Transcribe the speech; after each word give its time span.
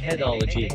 Eggheadology. 0.00 0.66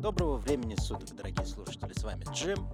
Доброго 0.00 0.38
времени 0.38 0.74
суток, 0.80 1.14
дорогие 1.14 1.44
слушатели. 1.44 1.92
С 1.92 2.02
вами 2.02 2.24
Джим, 2.32 2.66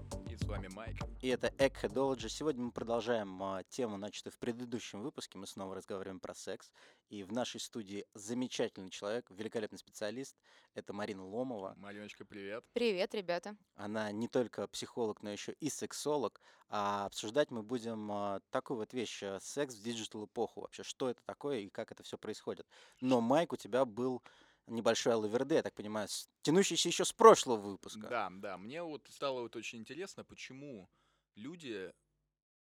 с 0.44 0.46
вами 0.46 0.68
Майк. 0.68 0.96
и 1.22 1.28
это 1.28 1.46
Eggheadology. 1.56 2.28
Сегодня 2.28 2.64
мы 2.64 2.70
продолжаем 2.70 3.42
а, 3.42 3.62
тему, 3.64 3.96
начатую 3.96 4.32
в 4.32 4.38
предыдущем 4.38 5.00
выпуске. 5.00 5.38
Мы 5.38 5.46
снова 5.46 5.74
разговариваем 5.74 6.20
про 6.20 6.34
секс. 6.34 6.70
И 7.08 7.22
в 7.22 7.32
нашей 7.32 7.60
студии 7.60 8.04
замечательный 8.14 8.90
человек, 8.90 9.24
великолепный 9.30 9.78
специалист. 9.78 10.36
Это 10.74 10.92
Марина 10.92 11.24
Ломова. 11.24 11.74
Мариночка, 11.78 12.26
привет. 12.26 12.62
Привет, 12.74 13.14
ребята. 13.14 13.56
Она 13.74 14.12
не 14.12 14.28
только 14.28 14.66
психолог, 14.68 15.22
но 15.22 15.30
еще 15.30 15.52
и 15.60 15.70
сексолог. 15.70 16.42
А 16.68 17.06
обсуждать 17.06 17.50
мы 17.50 17.62
будем 17.62 18.12
а, 18.12 18.40
такую 18.50 18.78
вот 18.78 18.92
вещь, 18.92 19.22
а, 19.22 19.38
секс 19.40 19.74
в 19.74 19.82
digital 19.82 20.26
эпоху 20.26 20.60
вообще. 20.60 20.82
Что 20.82 21.08
это 21.08 21.22
такое 21.24 21.60
и 21.60 21.70
как 21.70 21.90
это 21.90 22.02
все 22.02 22.18
происходит. 22.18 22.66
Но, 23.00 23.22
Майк, 23.22 23.54
у 23.54 23.56
тебя 23.56 23.86
был 23.86 24.22
небольшой 24.66 25.14
алаверды, 25.14 25.52
я 25.52 25.62
так 25.62 25.74
понимаю, 25.74 26.08
тянущийся 26.42 26.88
еще 26.88 27.04
с 27.04 27.12
прошлого 27.12 27.70
выпуска. 27.70 28.08
Да, 28.08 28.30
да, 28.30 28.58
мне 28.58 28.82
вот 28.82 29.06
стало 29.10 29.42
вот 29.42 29.56
очень 29.56 29.78
интересно, 29.80 30.24
почему 30.24 30.88
люди 31.34 31.92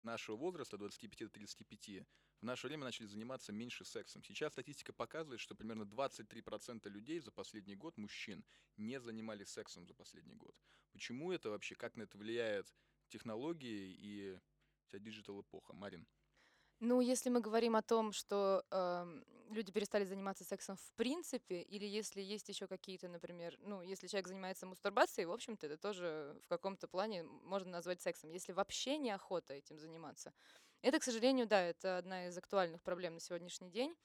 нашего 0.03 0.35
возраста, 0.35 0.77
25-35, 0.77 2.05
в 2.41 2.45
наше 2.45 2.67
время 2.67 2.83
начали 2.83 3.07
заниматься 3.07 3.51
меньше 3.51 3.85
сексом. 3.85 4.23
Сейчас 4.23 4.53
статистика 4.53 4.93
показывает, 4.93 5.39
что 5.39 5.55
примерно 5.55 5.83
23% 5.83 6.87
людей 6.89 7.19
за 7.19 7.31
последний 7.31 7.75
год, 7.75 7.97
мужчин, 7.97 8.45
не 8.77 8.99
занимались 8.99 9.49
сексом 9.49 9.87
за 9.87 9.93
последний 9.93 10.35
год. 10.35 10.55
Почему 10.91 11.31
это 11.31 11.49
вообще, 11.49 11.75
как 11.75 11.95
на 11.95 12.03
это 12.03 12.17
влияет 12.17 12.73
технологии 13.07 13.95
и 13.99 14.39
вся 14.85 14.99
digital 14.99 15.34
-эпоха? 15.34 15.73
Марин? 15.73 16.07
Ну, 16.79 17.01
если 17.01 17.29
мы 17.29 17.39
говорим 17.41 17.75
о 17.75 17.81
том, 17.81 18.11
что 18.11 18.63
эм, 18.69 19.23
люди 19.49 19.71
перестали 19.71 20.05
заниматься 20.05 20.43
сексом 20.43 20.77
в 20.77 20.91
принципе, 20.95 21.61
или 21.61 21.85
если 21.85 22.21
есть 22.21 22.49
еще 22.49 22.67
какие-то, 22.67 23.07
например, 23.07 23.57
ну, 23.59 23.81
если 23.81 24.07
человек 24.07 24.27
занимается 24.27 24.65
мастурбацией, 24.65 25.25
в 25.25 25.31
общем-то, 25.31 25.67
это 25.67 25.77
тоже 25.77 26.37
в 26.43 26.47
каком-то 26.47 26.87
плане 26.87 27.23
можно 27.23 27.71
назвать 27.71 28.01
сексом. 28.01 28.29
Если 28.29 28.51
вообще 28.51 28.97
неохота 28.97 29.53
этим 29.53 29.79
заниматься, 29.79 30.33
это, 30.81 30.99
к 30.99 31.03
сожалению, 31.03 31.47
да, 31.47 31.61
это 31.61 31.97
одна 31.97 32.27
из 32.27 32.37
актуальных 32.37 32.81
проблем 32.83 33.15
на 33.15 33.19
сегодняшний 33.19 33.69
день. 33.69 33.95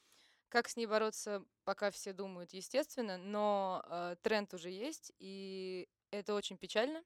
Как 0.49 0.69
с 0.69 0.77
ней 0.77 0.87
бороться, 0.87 1.45
пока 1.65 1.91
все 1.91 2.13
думают, 2.13 2.53
естественно, 2.53 3.17
но 3.19 3.85
э, 3.87 4.17
тренд 4.23 4.53
уже 4.53 4.71
есть, 4.71 5.13
и 5.19 5.89
это 6.11 6.35
очень 6.35 6.59
печально. 6.59 7.05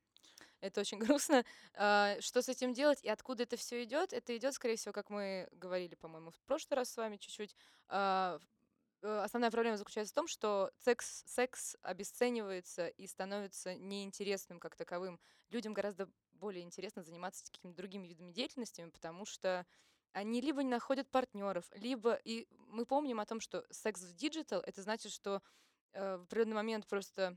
Это 0.64 0.80
очень 0.80 0.98
грустно. 1.18 1.44
А, 1.74 2.16
Что 2.20 2.40
с 2.42 2.48
этим 2.48 2.72
делать 2.72 3.00
и 3.02 3.08
откуда 3.08 3.42
это 3.42 3.56
все 3.56 3.82
идет? 3.84 4.12
Это 4.12 4.34
идет, 4.36 4.54
скорее 4.54 4.76
всего, 4.76 4.92
как 4.92 5.10
мы 5.10 5.46
говорили, 5.52 5.94
по-моему, 5.94 6.30
в 6.30 6.40
прошлый 6.46 6.76
раз 6.78 6.90
с 6.90 6.96
вами 6.96 7.18
чуть-чуть. 7.18 7.54
а, 7.88 8.38
э, 9.02 9.20
Основная 9.24 9.50
проблема 9.50 9.76
заключается 9.76 10.12
в 10.12 10.16
том, 10.16 10.28
что 10.28 10.70
секс, 10.78 11.24
секс 11.26 11.76
обесценивается 11.82 12.88
и 12.88 13.06
становится 13.06 13.74
неинтересным 13.76 14.58
как 14.60 14.76
таковым. 14.76 15.20
Людям 15.50 15.74
гораздо 15.74 16.08
более 16.32 16.64
интересно 16.64 17.02
заниматься 17.02 17.44
какими-то 17.52 17.76
другими 17.76 18.06
видами 18.08 18.32
деятельностями, 18.32 18.90
потому 18.90 19.26
что 19.26 19.66
они 20.12 20.40
либо 20.40 20.62
не 20.62 20.70
находят 20.70 21.10
партнеров, 21.10 21.66
либо 21.74 22.14
и 22.24 22.46
мы 22.68 22.86
помним 22.86 23.20
о 23.20 23.26
том, 23.26 23.40
что 23.40 23.66
секс 23.70 24.02
в 24.02 24.14
digital 24.14 24.60
это 24.60 24.82
значит, 24.82 25.12
что 25.12 25.42
э, 25.92 26.16
в 26.18 26.22
определенный 26.24 26.54
момент 26.56 26.86
просто 26.86 27.36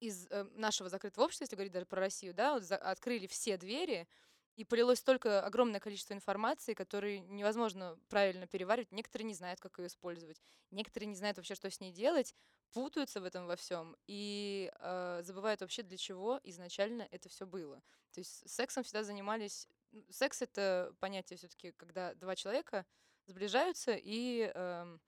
из 0.00 0.26
э, 0.30 0.44
нашего 0.54 0.88
закрытого 0.88 1.24
общества, 1.24 1.44
если 1.44 1.56
говорить 1.56 1.72
даже 1.72 1.86
про 1.86 2.00
Россию, 2.00 2.34
да, 2.34 2.54
вот 2.54 2.62
за- 2.64 2.76
открыли 2.76 3.26
все 3.26 3.56
двери, 3.56 4.08
и 4.56 4.64
полилось 4.64 5.00
столько 5.00 5.44
огромное 5.44 5.80
количество 5.80 6.14
информации, 6.14 6.74
которую 6.74 7.26
невозможно 7.28 7.98
правильно 8.08 8.46
переваривать. 8.46 8.92
Некоторые 8.92 9.26
не 9.26 9.34
знают, 9.34 9.60
как 9.60 9.78
ее 9.78 9.88
использовать, 9.88 10.40
некоторые 10.70 11.08
не 11.08 11.16
знают 11.16 11.36
вообще, 11.38 11.56
что 11.56 11.68
с 11.70 11.80
ней 11.80 11.92
делать, 11.92 12.34
путаются 12.72 13.20
в 13.20 13.24
этом 13.24 13.46
во 13.46 13.56
всем 13.56 13.96
и 14.06 14.70
э, 14.78 15.20
забывают 15.24 15.60
вообще, 15.60 15.82
для 15.82 15.96
чего 15.96 16.40
изначально 16.44 17.06
это 17.10 17.28
все 17.28 17.46
было. 17.46 17.82
То 18.12 18.20
есть 18.20 18.48
сексом 18.48 18.84
всегда 18.84 19.02
занимались... 19.02 19.68
м, 19.92 20.04
Секс— 20.10 20.40
это 20.42 20.94
понятие 21.00 21.36
все 21.36 21.48
таки 21.48 21.72
когда 21.72 22.14
два 22.14 22.36
человека 22.36 22.86
сближаются 23.26 23.96
и 24.00 24.50
э, 24.54 24.98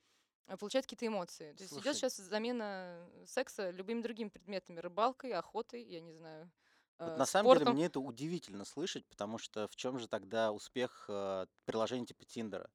получают 0.59 0.87
какие-то 0.87 1.07
эмоции. 1.07 1.53
То 1.55 1.63
есть 1.65 1.75
Слушай. 1.75 1.81
идет 1.81 1.97
сейчас 1.97 2.17
замена 2.17 3.11
секса 3.27 3.71
любыми 3.71 4.03
другими 4.03 4.29
предметами, 4.29 4.79
рыбалкой, 4.81 5.33
охотой, 5.33 5.83
я 5.83 6.01
не 6.01 6.13
знаю, 6.13 6.51
Вот 7.05 7.17
э, 7.17 7.17
на 7.17 7.27
самом 7.27 7.51
деле 7.51 7.65
спортом. 7.65 7.75
мне 7.75 7.87
это 7.87 8.01
удивительно 8.01 8.65
слышать, 8.65 9.07
потому 9.07 9.39
что 9.39 9.69
в 9.69 9.77
чем 9.77 9.99
же 9.99 10.09
тогда 10.09 10.53
успех 10.53 11.07
э, 11.09 11.47
приложений 11.65 12.07
типа 12.07 12.25
Тиндера? 12.25 12.71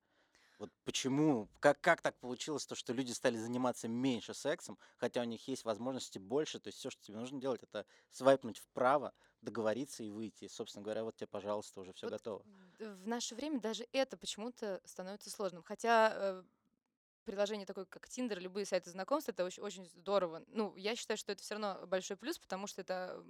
Вот 0.60 0.72
почему, 0.86 1.50
как, 1.60 1.82
как 1.82 2.02
так 2.02 2.20
получилось, 2.20 2.66
то, 2.68 2.76
что 2.76 2.94
люди 2.94 3.12
стали 3.14 3.38
заниматься 3.38 3.88
меньше 3.90 4.34
сексом, 4.36 4.80
хотя 4.98 5.22
у 5.22 5.26
них 5.26 5.48
есть 5.48 5.66
возможности 5.66 6.20
больше, 6.20 6.60
то 6.60 6.70
есть 6.70 6.80
все, 6.80 6.90
что 6.92 7.04
тебе 7.04 7.18
нужно 7.18 7.42
делать, 7.42 7.64
это 7.64 7.86
свайпнуть 8.12 8.60
вправо, 8.60 9.14
договориться 9.42 10.04
и 10.04 10.12
выйти. 10.12 10.46
И, 10.46 10.50
собственно 10.50 10.84
говоря, 10.84 11.04
вот 11.04 11.18
тебе, 11.18 11.28
пожалуйста, 11.28 11.82
уже 11.82 11.94
все 11.94 12.08
Вот 12.08 12.12
готово. 12.12 12.46
В 12.80 13.08
наше 13.08 13.36
время 13.36 13.60
даже 13.60 13.88
это 13.92 14.18
почему-то 14.18 14.82
становится 14.86 15.30
сложным. 15.30 15.64
Хотя 15.64 16.12
э, 16.16 16.44
приложение 17.24 17.66
такое, 17.66 17.86
как 17.86 18.08
Tinder, 18.08 18.40
любые 18.40 18.66
сайты 18.66 18.90
знакомств, 18.90 19.30
это 19.30 19.44
очень, 19.44 19.64
очень 19.64 19.86
здорово. 19.86 20.44
Ну, 20.48 20.76
я 20.76 20.96
считаю, 20.96 21.18
что 21.18 21.32
это 21.32 21.44
все 21.44 21.56
равно 21.56 21.86
большой 21.88 22.18
плюс, 22.18 22.38
потому 22.38 22.68
что 22.68 22.82
это 22.82 23.24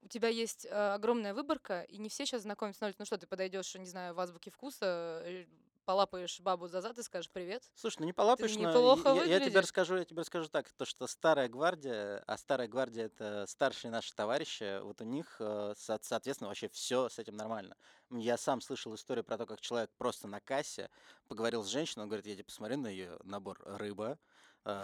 у 0.00 0.08
тебя 0.08 0.28
есть 0.28 0.66
э, 0.66 0.94
огромная 0.94 1.34
выборка, 1.34 1.82
и 1.82 1.98
не 1.98 2.08
все 2.08 2.24
сейчас 2.24 2.42
знакомятся 2.42 2.82
на 2.82 2.86
улице. 2.86 2.98
Ну 3.00 3.04
что, 3.06 3.18
ты 3.18 3.26
подойдешь, 3.26 3.74
не 3.74 3.86
знаю, 3.86 4.14
в 4.14 4.20
азбуке 4.20 4.50
вкуса, 4.50 5.22
э, 5.24 5.46
полапаешь 5.88 6.40
бабу 6.40 6.68
за 6.68 6.82
зад 6.82 6.98
и 6.98 7.02
скажешь 7.02 7.30
привет. 7.32 7.72
Слушай, 7.74 7.98
ну 8.00 8.06
не 8.06 8.12
полапаешь, 8.12 8.58
но 8.58 8.80
неплохо 8.80 9.08
я, 9.08 9.22
я 9.22 9.40
тебе 9.40 9.60
расскажу, 9.60 9.96
я 9.96 10.04
тебе 10.04 10.20
расскажу 10.22 10.48
так, 10.48 10.68
то 10.72 10.84
что 10.84 11.06
старая 11.06 11.48
гвардия, 11.48 12.24
а 12.26 12.36
старая 12.36 12.66
гвардия 12.66 13.04
это 13.06 13.44
старшие 13.46 13.92
наши 13.92 14.12
товарищи, 14.12 14.80
вот 14.82 15.00
у 15.00 15.04
них, 15.04 15.36
э, 15.38 15.74
со- 15.76 16.00
соответственно, 16.02 16.48
вообще 16.48 16.68
все 16.70 17.08
с 17.08 17.20
этим 17.20 17.36
нормально. 17.36 17.76
Я 18.10 18.36
сам 18.36 18.60
слышал 18.60 18.92
историю 18.96 19.22
про 19.24 19.38
то, 19.38 19.46
как 19.46 19.60
человек 19.60 19.92
просто 19.96 20.26
на 20.26 20.40
кассе 20.40 20.90
поговорил 21.28 21.62
с 21.62 21.68
женщиной, 21.68 22.02
он 22.02 22.08
говорит, 22.08 22.26
я 22.26 22.34
тебе 22.34 22.44
посмотрю 22.44 22.78
на 22.78 22.88
ее 22.88 23.16
набор 23.22 23.60
рыба, 23.64 24.18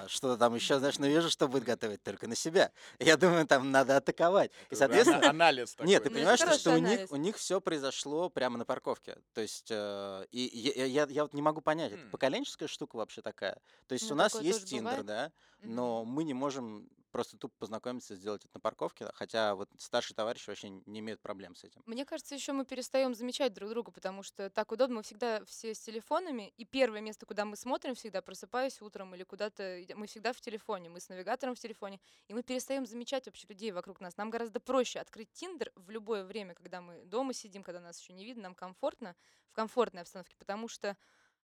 что-то 0.08 0.36
там 0.36 0.54
еще, 0.54 0.78
знаешь, 0.78 0.98
ну 0.98 1.06
вижу, 1.06 1.30
что 1.30 1.48
будет 1.48 1.64
готовить 1.64 2.02
только 2.02 2.26
на 2.28 2.34
себя. 2.34 2.72
Я 2.98 3.16
думаю, 3.16 3.46
там 3.46 3.70
надо 3.70 3.96
атаковать. 3.96 4.50
И, 4.70 4.74
соответственно, 4.74 5.30
анализ 5.30 5.74
такой. 5.74 5.88
нет, 5.90 6.02
ты 6.02 6.10
Ну, 6.10 6.16
понимаешь, 6.16 6.38
что, 6.40 6.58
что 6.58 6.74
у 6.74 6.78
них, 6.78 7.10
у 7.10 7.16
них 7.16 7.36
все 7.36 7.60
произошло 7.60 8.30
прямо 8.30 8.58
на 8.58 8.64
парковке. 8.64 9.18
То 9.32 9.40
есть, 9.40 9.68
э, 9.70 10.26
и 10.30 10.40
я, 10.40 10.84
я, 10.84 11.06
я 11.08 11.22
вот 11.22 11.34
не 11.34 11.42
могу 11.42 11.60
понять, 11.60 11.92
это 11.92 12.06
поколенческая 12.10 12.68
штука 12.68 12.96
вообще 12.96 13.22
такая. 13.22 13.58
То 13.86 13.94
есть 13.94 14.08
Ну, 14.08 14.14
у 14.14 14.18
нас 14.18 14.40
есть 14.40 14.68
Тиндер, 14.68 15.02
да, 15.02 15.32
но 15.62 16.04
мы 16.04 16.24
не 16.24 16.34
можем 16.34 16.88
просто 17.14 17.38
тупо 17.38 17.54
познакомиться, 17.60 18.16
сделать 18.16 18.44
это 18.44 18.54
на 18.54 18.60
парковке, 18.60 19.08
хотя 19.14 19.54
вот 19.54 19.70
старшие 19.78 20.16
товарищи 20.16 20.48
вообще 20.48 20.70
не 20.70 20.98
имеют 20.98 21.20
проблем 21.20 21.54
с 21.54 21.62
этим. 21.62 21.80
Мне 21.86 22.04
кажется, 22.04 22.34
еще 22.34 22.52
мы 22.52 22.64
перестаем 22.64 23.14
замечать 23.14 23.52
друг 23.52 23.70
друга, 23.70 23.92
потому 23.92 24.24
что 24.24 24.50
так 24.50 24.72
удобно. 24.72 24.96
Мы 24.96 25.02
всегда 25.04 25.44
все 25.44 25.74
с 25.74 25.78
телефонами, 25.78 26.52
и 26.56 26.64
первое 26.64 27.00
место, 27.00 27.24
куда 27.24 27.44
мы 27.44 27.54
смотрим 27.54 27.94
всегда, 27.94 28.20
просыпаясь 28.20 28.82
утром 28.82 29.14
или 29.14 29.22
куда-то, 29.22 29.80
мы 29.94 30.08
всегда 30.08 30.32
в 30.32 30.40
телефоне, 30.40 30.90
мы 30.90 30.98
с 30.98 31.08
навигатором 31.08 31.54
в 31.54 31.60
телефоне, 31.60 32.00
и 32.26 32.34
мы 32.34 32.42
перестаем 32.42 32.84
замечать 32.84 33.26
вообще 33.26 33.46
людей 33.46 33.70
вокруг 33.70 34.00
нас. 34.00 34.16
Нам 34.16 34.30
гораздо 34.30 34.58
проще 34.58 34.98
открыть 34.98 35.30
Тиндер 35.34 35.70
в 35.76 35.90
любое 35.90 36.24
время, 36.24 36.54
когда 36.54 36.80
мы 36.80 37.04
дома 37.04 37.32
сидим, 37.32 37.62
когда 37.62 37.80
нас 37.80 38.00
еще 38.00 38.12
не 38.12 38.24
видно, 38.24 38.42
нам 38.42 38.56
комфортно, 38.56 39.14
в 39.46 39.52
комфортной 39.52 40.02
обстановке, 40.02 40.34
потому 40.36 40.66
что 40.66 40.96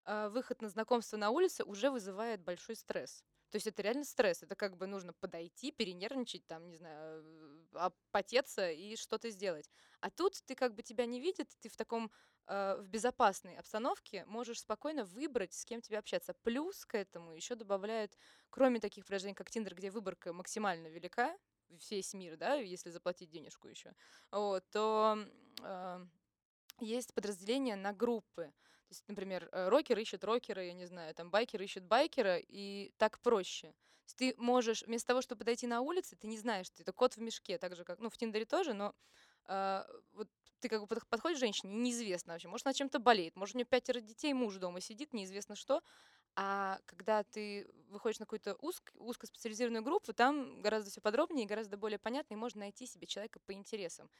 э, 0.04 0.28
выход 0.30 0.62
на 0.62 0.68
знакомство 0.68 1.16
на 1.16 1.30
улице 1.30 1.62
уже 1.62 1.92
вызывает 1.92 2.42
большой 2.42 2.74
стресс. 2.74 3.24
То 3.50 3.56
есть 3.56 3.66
это 3.66 3.82
реально 3.82 4.04
стресс. 4.04 4.42
Это 4.42 4.54
как 4.54 4.76
бы 4.76 4.86
нужно 4.86 5.12
подойти, 5.12 5.72
перенервничать, 5.72 6.46
там, 6.46 6.68
не 6.68 6.76
знаю, 6.76 7.24
э, 7.72 7.76
опотеться 7.78 8.70
и 8.70 8.96
что-то 8.96 9.30
сделать. 9.30 9.70
А 10.00 10.10
тут 10.10 10.42
ты 10.46 10.54
как 10.54 10.74
бы 10.74 10.82
тебя 10.82 11.06
не 11.06 11.20
видит, 11.20 11.50
ты 11.60 11.68
в 11.68 11.76
таком 11.76 12.10
э, 12.46 12.76
в 12.78 12.88
безопасной 12.88 13.56
обстановке 13.56 14.24
можешь 14.26 14.60
спокойно 14.60 15.04
выбрать, 15.04 15.52
с 15.52 15.64
кем 15.64 15.80
тебе 15.80 15.98
общаться. 15.98 16.34
Плюс 16.42 16.84
к 16.86 16.96
этому 16.96 17.32
еще 17.32 17.54
добавляют, 17.54 18.16
кроме 18.50 18.80
таких 18.80 19.04
приложений, 19.04 19.34
как 19.34 19.50
Tinder, 19.50 19.74
где 19.74 19.90
выборка 19.90 20.32
максимально 20.32 20.86
велика, 20.88 21.36
весь 21.90 22.14
мир, 22.14 22.36
да, 22.36 22.54
если 22.54 22.90
заплатить 22.90 23.30
денежку 23.30 23.68
еще, 23.68 23.94
вот, 24.30 24.64
то 24.70 25.18
э, 25.62 26.06
есть 26.80 27.14
подразделения 27.14 27.76
на 27.76 27.92
группы. 27.92 28.52
То 28.90 28.94
есть, 28.94 29.04
например, 29.08 29.48
э, 29.52 29.68
рокер 29.68 29.98
ищет 29.98 30.24
рокера, 30.24 30.64
я 30.64 30.72
не 30.74 30.86
знаю, 30.86 31.14
там 31.14 31.30
байкер 31.30 31.62
ищет 31.62 31.84
байкера, 31.84 32.38
и 32.38 32.92
так 32.98 33.20
проще. 33.20 33.68
То 33.68 33.74
есть 34.06 34.16
ты 34.18 34.34
можешь, 34.36 34.82
вместо 34.82 35.08
того, 35.08 35.22
чтобы 35.22 35.40
подойти 35.40 35.68
на 35.68 35.80
улице, 35.80 36.16
ты 36.16 36.26
не 36.26 36.38
знаешь, 36.38 36.70
ты 36.70 36.82
это 36.82 36.92
кот 36.92 37.14
в 37.16 37.20
мешке, 37.20 37.58
так 37.58 37.76
же, 37.76 37.84
как, 37.84 38.00
ну, 38.00 38.10
в 38.10 38.16
Тиндере 38.16 38.46
тоже, 38.46 38.74
но 38.74 38.94
а, 39.44 39.86
вот 40.12 40.28
ты 40.60 40.68
как 40.68 40.80
бы 40.82 40.86
подх- 40.86 41.06
подходишь 41.08 41.38
к 41.38 41.40
женщине, 41.40 41.72
неизвестно 41.74 42.34
вообще, 42.34 42.48
может, 42.48 42.66
она 42.66 42.74
чем-то 42.74 42.98
болеет, 42.98 43.36
может, 43.36 43.54
у 43.54 43.58
нее 43.58 43.66
пятеро 43.66 44.00
детей, 44.00 44.32
муж 44.34 44.56
дома 44.56 44.80
сидит, 44.80 45.12
неизвестно 45.14 45.54
что, 45.56 45.82
А 46.36 46.78
когда 46.86 47.24
ты 47.24 47.68
выходишь 47.88 48.20
на 48.20 48.26
какую-то 48.26 48.56
узк, 48.60 48.92
узкоспециализированную 48.94 49.82
группу, 49.84 50.12
там 50.14 50.62
гораздо 50.62 50.90
все 50.90 51.00
подробнее 51.00 51.46
гораздо 51.46 51.76
более 51.76 51.98
понятно, 51.98 52.34
и 52.34 52.36
можно 52.36 52.60
найти 52.60 52.86
себе 52.86 53.06
человека 53.06 53.40
по 53.46 53.52
интересам. 53.52 54.10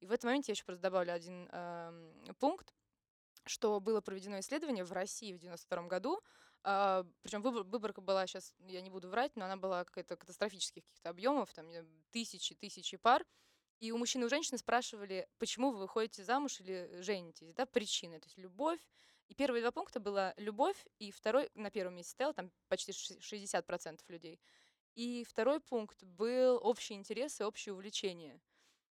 И 0.00 0.06
в 0.06 0.12
этом 0.12 0.28
моменте 0.28 0.50
я 0.50 0.54
еще 0.54 0.64
просто 0.64 0.82
добавлю 0.82 1.12
один 1.14 1.48
э, 1.52 2.34
пункт, 2.38 2.74
что 3.46 3.80
было 3.80 4.00
проведено 4.00 4.40
исследование 4.40 4.84
в 4.84 4.92
России 4.92 5.32
в 5.32 5.38
92 5.38 5.86
году, 5.88 6.20
а, 6.62 7.06
причем 7.22 7.42
выбор, 7.42 7.62
выборка 7.64 8.00
была 8.00 8.26
сейчас, 8.26 8.54
я 8.66 8.80
не 8.82 8.90
буду 8.90 9.08
врать, 9.08 9.34
но 9.36 9.46
она 9.46 9.56
была 9.56 9.84
какая-то 9.84 10.16
катастрофических 10.16 10.84
каких-то 10.84 11.10
объемов, 11.10 11.52
там 11.54 11.66
тысячи, 12.10 12.54
тысячи 12.54 12.96
пар. 12.96 13.24
И 13.78 13.92
у 13.92 13.98
мужчин 13.98 14.22
и 14.22 14.26
у 14.26 14.28
женщины 14.28 14.58
спрашивали, 14.58 15.26
почему 15.38 15.70
вы 15.70 15.78
выходите 15.78 16.22
замуж 16.22 16.60
или 16.60 17.00
женитесь, 17.00 17.54
да, 17.54 17.64
причины. 17.64 18.20
То 18.20 18.26
есть 18.26 18.36
любовь. 18.36 18.80
И 19.28 19.34
первые 19.34 19.62
два 19.62 19.70
пункта 19.70 20.00
была 20.00 20.34
любовь, 20.36 20.84
и 20.98 21.12
второй 21.12 21.50
на 21.54 21.70
первом 21.70 21.94
месте 21.94 22.10
стоял, 22.10 22.34
там 22.34 22.50
почти 22.68 22.92
60% 22.92 24.00
людей. 24.08 24.40
И 24.96 25.24
второй 25.24 25.60
пункт 25.60 26.02
был 26.02 26.58
общие 26.62 26.98
интересы, 26.98 27.46
общее 27.46 27.72
увлечение. 27.72 28.40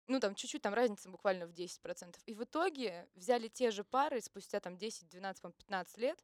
Ну, 0.08 0.20
там 0.20 0.36
чуть-чуть, 0.36 0.62
там 0.62 0.74
разница 0.74 1.10
буквально 1.10 1.48
в 1.48 1.52
10%. 1.52 2.18
И 2.26 2.34
в 2.34 2.44
итоге 2.44 3.08
взяли 3.16 3.48
те 3.48 3.72
же 3.72 3.84
пары 3.84 4.22
спустя 4.22 4.60
там 4.60 4.78
10, 4.78 5.08
12, 5.08 5.56
15 5.56 5.98
лет 5.98 6.24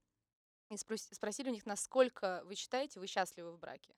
и 0.69 0.77
спросили 0.77 1.49
у 1.49 1.53
них, 1.53 1.65
насколько 1.65 2.41
вы 2.45 2.55
считаете, 2.55 2.99
вы 2.99 3.07
счастливы 3.07 3.51
в 3.51 3.59
браке. 3.59 3.95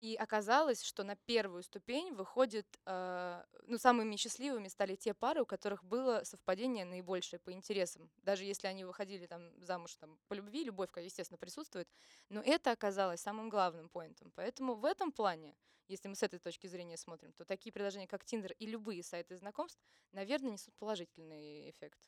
И 0.00 0.14
оказалось, 0.14 0.82
что 0.82 1.04
на 1.04 1.14
первую 1.14 1.62
ступень 1.62 2.14
выходит, 2.14 2.66
э, 2.86 3.44
ну, 3.66 3.76
самыми 3.76 4.16
счастливыми 4.16 4.68
стали 4.68 4.96
те 4.96 5.12
пары, 5.12 5.42
у 5.42 5.46
которых 5.46 5.84
было 5.84 6.22
совпадение 6.24 6.86
наибольшее 6.86 7.38
по 7.38 7.52
интересам. 7.52 8.10
Даже 8.16 8.44
если 8.44 8.66
они 8.66 8.86
выходили 8.86 9.26
там 9.26 9.42
замуж 9.62 9.96
там, 9.96 10.18
по 10.28 10.32
любви, 10.32 10.64
любовь, 10.64 10.88
естественно, 10.96 11.36
присутствует. 11.36 11.86
Но 12.30 12.40
это 12.40 12.70
оказалось 12.72 13.20
самым 13.20 13.50
главным 13.50 13.90
поинтом. 13.90 14.32
Поэтому 14.34 14.74
в 14.74 14.86
этом 14.86 15.12
плане, 15.12 15.54
если 15.90 16.08
мы 16.08 16.14
с 16.14 16.22
этой 16.22 16.38
точки 16.38 16.68
зрения 16.68 16.96
смотрим, 16.96 17.32
то 17.32 17.44
такие 17.44 17.72
приложения, 17.72 18.06
как 18.06 18.24
Tinder 18.24 18.54
и 18.58 18.66
любые 18.66 19.02
сайты 19.02 19.36
знакомств, 19.36 19.80
наверное, 20.12 20.52
несут 20.52 20.74
положительный 20.76 21.68
эффект. 21.70 21.98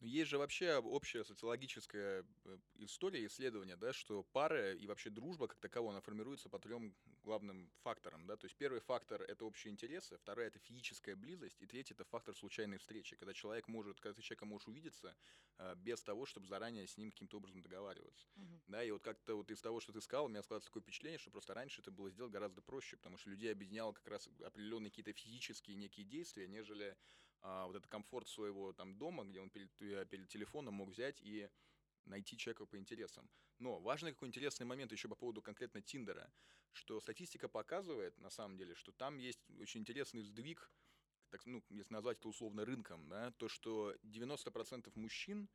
Но 0.00 0.06
есть 0.06 0.30
же 0.30 0.38
вообще 0.38 0.76
общая 0.78 1.24
социологическая 1.24 2.24
э, 2.44 2.58
история, 2.76 3.26
исследование, 3.26 3.76
да, 3.76 3.92
что 3.92 4.22
пары 4.22 4.76
и 4.78 4.86
вообще 4.86 5.10
дружба 5.10 5.46
как 5.46 5.58
таковая, 5.58 5.92
она 5.92 6.00
формируется 6.00 6.48
по 6.48 6.58
трем 6.58 6.94
главным 7.22 7.70
факторам. 7.82 8.26
Да? 8.26 8.36
То 8.36 8.46
есть 8.46 8.56
первый 8.56 8.80
фактор— 8.80 9.22
это 9.28 9.44
общие 9.44 9.70
интересы, 9.70 10.16
второй— 10.16 10.46
это 10.46 10.58
физическая 10.58 11.16
близость, 11.16 11.60
и 11.60 11.66
третий— 11.66 11.92
это 11.94 12.04
фактор 12.04 12.34
случайной 12.34 12.78
встречи, 12.78 13.14
когда 13.14 13.34
человек 13.34 13.68
может, 13.68 14.00
когда 14.00 14.14
ты 14.14 14.22
человеком 14.22 14.48
можешь 14.48 14.68
увидеться 14.68 15.14
э, 15.58 15.74
без 15.76 16.02
того, 16.02 16.24
чтобы 16.24 16.46
заранее 16.46 16.86
с 16.86 16.96
ним 16.96 17.10
каким-то 17.10 17.36
образом 17.36 17.60
договариваться. 17.60 18.26
Uh-huh. 18.36 18.60
Да, 18.68 18.82
и 18.82 18.90
вот 18.90 19.02
как-то 19.02 19.34
вот 19.34 19.50
из 19.50 19.60
того, 19.60 19.80
что 19.80 19.92
ты 19.92 20.00
сказал, 20.00 20.24
у 20.24 20.28
меня 20.28 20.42
складывается 20.42 20.70
такое 20.70 20.82
впечатление, 20.82 21.18
что 21.18 21.30
просто 21.30 21.52
раньше 21.52 21.82
это 21.82 21.90
было 21.90 22.10
сделать 22.10 22.32
гораздо 22.32 22.62
проще, 22.62 22.96
потому 22.96 23.18
что 23.18 23.28
людей 23.28 23.52
объединяло 23.52 23.92
как 23.92 24.08
раз 24.08 24.28
определенные 24.42 24.90
какие-то 24.90 25.12
физические 25.12 25.76
некие 25.76 26.06
действия, 26.06 26.48
нежели 26.48 26.96
а, 27.42 27.66
вот 27.66 27.76
этот 27.76 27.88
комфорт 27.88 28.28
своего 28.28 28.72
там 28.72 28.96
дома, 28.96 29.24
где 29.24 29.40
он 29.40 29.50
перед, 29.50 29.70
э, 29.80 30.06
перед 30.06 30.28
телефоном 30.28 30.74
мог 30.74 30.90
взять 30.90 31.20
и 31.22 31.48
найти 32.04 32.36
человека 32.36 32.66
по 32.66 32.76
интересам. 32.76 33.28
Но 33.58 33.78
важный 33.80 34.12
какой 34.12 34.28
интересный 34.28 34.66
момент 34.66 34.92
еще 34.92 35.08
по 35.08 35.14
поводу 35.14 35.42
конкретно 35.42 35.82
Тиндера, 35.82 36.30
что 36.72 37.00
статистика 37.00 37.48
показывает, 37.48 38.16
на 38.18 38.30
самом 38.30 38.56
деле, 38.56 38.74
что 38.74 38.92
там 38.92 39.18
есть 39.18 39.40
очень 39.58 39.80
интересный 39.80 40.22
сдвиг, 40.22 40.70
так, 41.30 41.46
ну, 41.46 41.62
если 41.68 41.92
назвать 41.92 42.18
это 42.18 42.28
условно 42.28 42.64
рынком, 42.64 43.08
да, 43.08 43.30
то, 43.32 43.48
что 43.48 43.94
90% 44.02 44.90
мужчин 44.96 45.48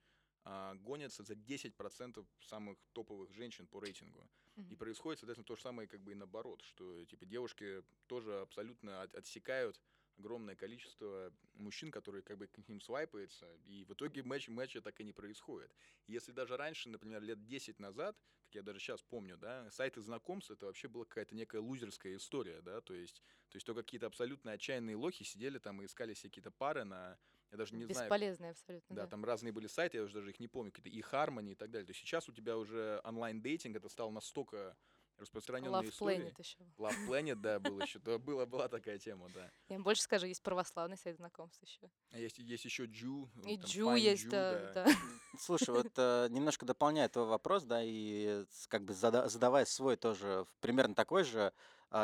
а, 0.43 0.75
гонятся 0.75 1.23
за 1.23 1.33
10% 1.33 2.25
самых 2.39 2.77
топовых 2.93 3.33
женщин 3.33 3.67
по 3.67 3.79
рейтингу. 3.79 4.29
Mm-hmm. 4.55 4.69
И 4.69 4.75
происходит, 4.75 5.19
соответственно, 5.19 5.45
то 5.45 5.55
же 5.55 5.61
самое 5.61 5.87
как 5.87 6.01
бы 6.01 6.13
и 6.13 6.15
наоборот, 6.15 6.61
что 6.61 7.03
типа 7.05 7.25
девушки 7.25 7.83
тоже 8.07 8.39
абсолютно 8.41 9.01
от, 9.01 9.15
отсекают 9.15 9.81
огромное 10.17 10.55
количество 10.55 11.33
мужчин, 11.53 11.91
которые 11.91 12.23
как 12.23 12.37
бы 12.37 12.47
к 12.47 12.67
ним 12.67 12.81
свайпаются, 12.81 13.53
и 13.65 13.83
в 13.85 13.93
итоге 13.93 14.23
матч, 14.23 14.47
матча 14.47 14.81
так 14.81 14.99
и 14.99 15.03
не 15.03 15.13
происходит. 15.13 15.75
Если 16.07 16.31
даже 16.31 16.57
раньше, 16.57 16.89
например, 16.89 17.21
лет 17.21 17.45
10 17.45 17.79
назад, 17.79 18.17
как 18.45 18.55
я 18.55 18.61
даже 18.63 18.79
сейчас 18.79 19.01
помню, 19.03 19.37
да, 19.37 19.69
сайты 19.71 20.01
знакомств, 20.01 20.51
это 20.51 20.65
вообще 20.67 20.87
была 20.87 21.05
какая-то 21.05 21.35
некая 21.35 21.61
лузерская 21.61 22.15
история, 22.15 22.61
да, 22.61 22.81
то 22.81 22.93
есть, 22.93 23.23
то 23.49 23.55
есть 23.57 23.65
то 23.65 23.73
какие-то 23.75 24.07
абсолютно 24.07 24.51
отчаянные 24.51 24.95
лохи 24.95 25.23
сидели 25.23 25.57
там 25.59 25.81
и 25.81 25.85
искали 25.85 26.13
себе 26.13 26.29
какие-то 26.29 26.51
пары 26.51 26.83
на 26.83 27.17
я 27.51 27.57
даже 27.57 27.75
не 27.75 27.85
Бесполезные 27.85 27.85
знаю. 27.85 28.15
абсолютно. 28.51 28.95
Да, 28.95 29.07
да, 29.07 29.07
там 29.07 29.25
разные 29.25 29.51
были 29.51 29.67
сайты, 29.67 29.97
я 29.97 30.03
уже 30.03 30.13
даже 30.15 30.29
их 30.31 30.39
не 30.39 30.47
помню, 30.47 30.71
какие-то 30.71 30.95
и 30.95 31.01
Harmony 31.01 31.51
и 31.51 31.55
так 31.55 31.71
далее. 31.71 31.85
То 31.87 31.91
есть 31.91 32.01
сейчас 32.01 32.29
у 32.29 32.33
тебя 32.33 32.57
уже 32.57 33.01
онлайн-дейтинг, 33.03 33.75
это 33.75 33.89
стало 33.89 34.11
настолько 34.11 34.77
распространенная 35.17 35.81
Love 35.81 35.89
история. 35.89 36.17
Planet 36.17 36.35
еще. 36.39 36.57
Love 36.77 37.07
Planet, 37.07 37.35
да, 37.35 37.59
был 37.59 37.79
еще. 37.79 37.99
Да, 37.99 38.17
была, 38.17 38.45
была 38.45 38.67
такая 38.67 38.97
тема, 38.97 39.29
да. 39.33 39.51
Я 39.69 39.79
больше 39.79 40.01
скажу, 40.01 40.25
есть 40.25 40.41
православный 40.41 40.97
сайт 40.97 41.17
знакомств 41.17 41.61
еще. 41.63 41.89
А 42.11 42.19
есть, 42.19 42.37
есть 42.37 42.65
еще 42.65 42.85
Джу. 42.85 43.29
И 43.45 43.57
Джу 43.57 43.95
есть, 43.95 44.29
да, 44.29 44.71
да. 44.73 44.87
Слушай, 45.39 45.71
вот 45.71 45.91
э, 45.97 46.27
немножко 46.29 46.65
дополняя 46.65 47.09
твой 47.09 47.25
вопрос, 47.25 47.63
да, 47.63 47.81
и 47.83 48.45
как 48.67 48.83
бы 48.83 48.93
задавая 48.93 49.65
свой 49.65 49.95
тоже 49.95 50.45
примерно 50.59 50.95
такой 50.95 51.23
же, 51.23 51.53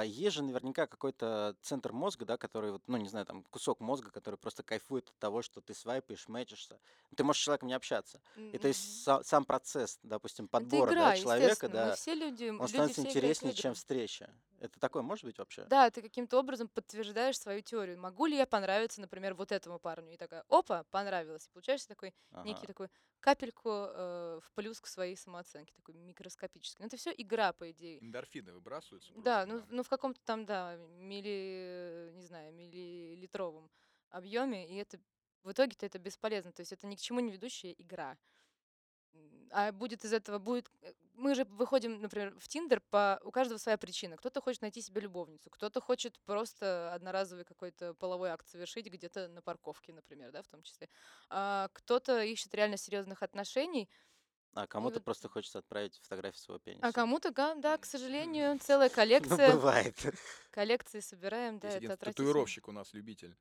есть 0.05 0.35
же 0.35 0.43
наверняка 0.43 0.87
какой-то 0.87 1.55
центр 1.61 1.91
мозга, 1.91 2.25
да, 2.25 2.37
который, 2.37 2.71
вот, 2.71 2.83
ну, 2.87 2.97
не 2.97 3.09
знаю, 3.09 3.25
там, 3.25 3.43
кусок 3.43 3.79
мозга, 3.79 4.11
который 4.11 4.35
просто 4.35 4.63
кайфует 4.63 5.09
от 5.09 5.17
того, 5.17 5.41
что 5.41 5.61
ты 5.61 5.73
свайпаешь, 5.73 6.27
мэчишься. 6.27 6.79
Ты 7.15 7.23
можешь 7.23 7.41
с 7.41 7.45
человеком 7.45 7.67
не 7.67 7.73
общаться. 7.73 8.21
И 8.51 8.57
то 8.57 8.67
есть 8.67 9.07
са- 9.07 9.23
сам 9.23 9.45
процесс, 9.45 9.99
допустим, 10.03 10.47
подбора 10.47 10.93
да, 10.93 11.13
человека, 11.13 11.67
да, 11.67 11.95
все 11.95 12.13
люди, 12.15 12.49
он 12.49 12.67
становится 12.67 13.01
интереснее, 13.01 13.53
чем 13.53 13.73
встреча. 13.73 14.33
Это 14.61 14.79
такое 14.79 15.01
может 15.01 15.25
быть 15.25 15.39
вообще? 15.39 15.65
Да, 15.65 15.89
ты 15.89 16.03
каким-то 16.03 16.37
образом 16.37 16.69
подтверждаешь 16.69 17.39
свою 17.39 17.61
теорию. 17.61 17.99
Могу 17.99 18.27
ли 18.27 18.37
я 18.37 18.45
понравиться, 18.45 19.01
например, 19.01 19.33
вот 19.33 19.51
этому 19.51 19.79
парню? 19.79 20.13
И 20.13 20.17
такая, 20.17 20.43
опа, 20.49 20.83
понравилось. 20.91 21.47
И 21.47 21.49
получаешь 21.49 21.83
такой 21.85 22.13
некий 22.43 22.67
такой 22.67 22.89
капельку 23.19 23.69
э, 23.69 24.39
в 24.43 24.51
плюс 24.53 24.79
к 24.79 24.85
своей 24.85 25.15
самооценке, 25.15 25.73
такой 25.73 25.95
микроскопический. 25.95 26.77
Но 26.79 26.85
это 26.85 26.97
все 26.97 27.11
игра, 27.17 27.53
по 27.53 27.71
идее. 27.71 28.03
Эндорфины 28.03 28.53
выбрасываются. 28.53 29.11
Просто, 29.13 29.23
да, 29.23 29.45
ну, 29.47 29.63
ну 29.69 29.81
в 29.83 29.89
каком-то 29.89 30.21
там, 30.25 30.45
да, 30.45 30.75
милли, 30.75 32.11
не 32.13 32.25
знаю, 32.25 32.53
миллилитровом 32.53 33.71
объеме, 34.09 34.69
и 34.69 34.75
это 34.75 34.99
в 35.43 35.51
итоге-то 35.51 35.87
это 35.87 35.97
бесполезно. 35.97 36.51
То 36.51 36.61
есть 36.61 36.71
это 36.71 36.85
ни 36.85 36.95
к 36.95 36.99
чему 36.99 37.19
не 37.19 37.31
ведущая 37.31 37.73
игра. 37.73 38.17
А 39.51 39.71
будет 39.71 40.05
из 40.05 40.13
этого, 40.13 40.39
будет... 40.39 40.71
Э, 40.81 40.93
мы 41.13 41.35
же 41.35 41.45
выходим, 41.45 42.01
например, 42.01 42.33
в 42.39 42.47
Тиндер, 42.47 42.81
по... 42.89 43.19
у 43.23 43.31
каждого 43.31 43.57
своя 43.57 43.77
причина. 43.77 44.17
Кто-то 44.17 44.41
хочет 44.41 44.61
найти 44.61 44.81
себе 44.81 45.01
любовницу, 45.01 45.49
кто-то 45.49 45.81
хочет 45.81 46.19
просто 46.21 46.93
одноразовый 46.93 47.45
какой-то 47.45 47.93
половой 47.93 48.29
акт 48.29 48.47
совершить 48.47 48.87
где-то 48.87 49.27
на 49.27 49.41
парковке, 49.41 49.93
например, 49.93 50.31
да, 50.31 50.41
в 50.41 50.47
том 50.47 50.63
числе. 50.63 50.89
А 51.29 51.69
кто-то 51.73 52.21
ищет 52.23 52.53
реально 52.55 52.77
серьезных 52.77 53.23
отношений, 53.23 53.89
а 54.53 54.67
кому-то 54.67 54.95
вот... 54.95 55.05
просто 55.05 55.29
хочется 55.29 55.59
отправить 55.59 55.97
фотографию 56.03 56.39
своего 56.41 56.57
а 56.57 56.65
пениса. 56.65 56.87
А 56.87 56.91
кому-то, 56.91 57.31
да, 57.31 57.55
да, 57.55 57.77
к 57.77 57.85
сожалению, 57.85 58.59
целая 58.61 58.89
ну, 58.89 58.95
коллекция. 58.95 59.47
Ну, 59.47 59.53
бывает. 59.55 59.95
Коллекции 60.51 60.99
собираем, 60.99 61.59
да, 61.59 61.69
это 61.69 61.95
татуировщик 61.95 62.67
у 62.67 62.71
нас 62.71 62.93
любитель. 62.93 63.35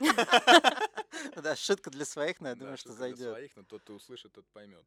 Да, 1.36 1.54
шутка 1.54 1.90
для 1.90 2.04
своих, 2.04 2.40
но 2.40 2.48
я 2.48 2.54
думаю, 2.54 2.76
что 2.76 2.92
зайдет. 2.92 3.18
для 3.18 3.30
своих, 3.32 3.56
но 3.56 3.62
тот, 3.62 3.82
кто 3.82 3.94
услышит, 3.94 4.32
тот 4.32 4.46
поймет. 4.48 4.84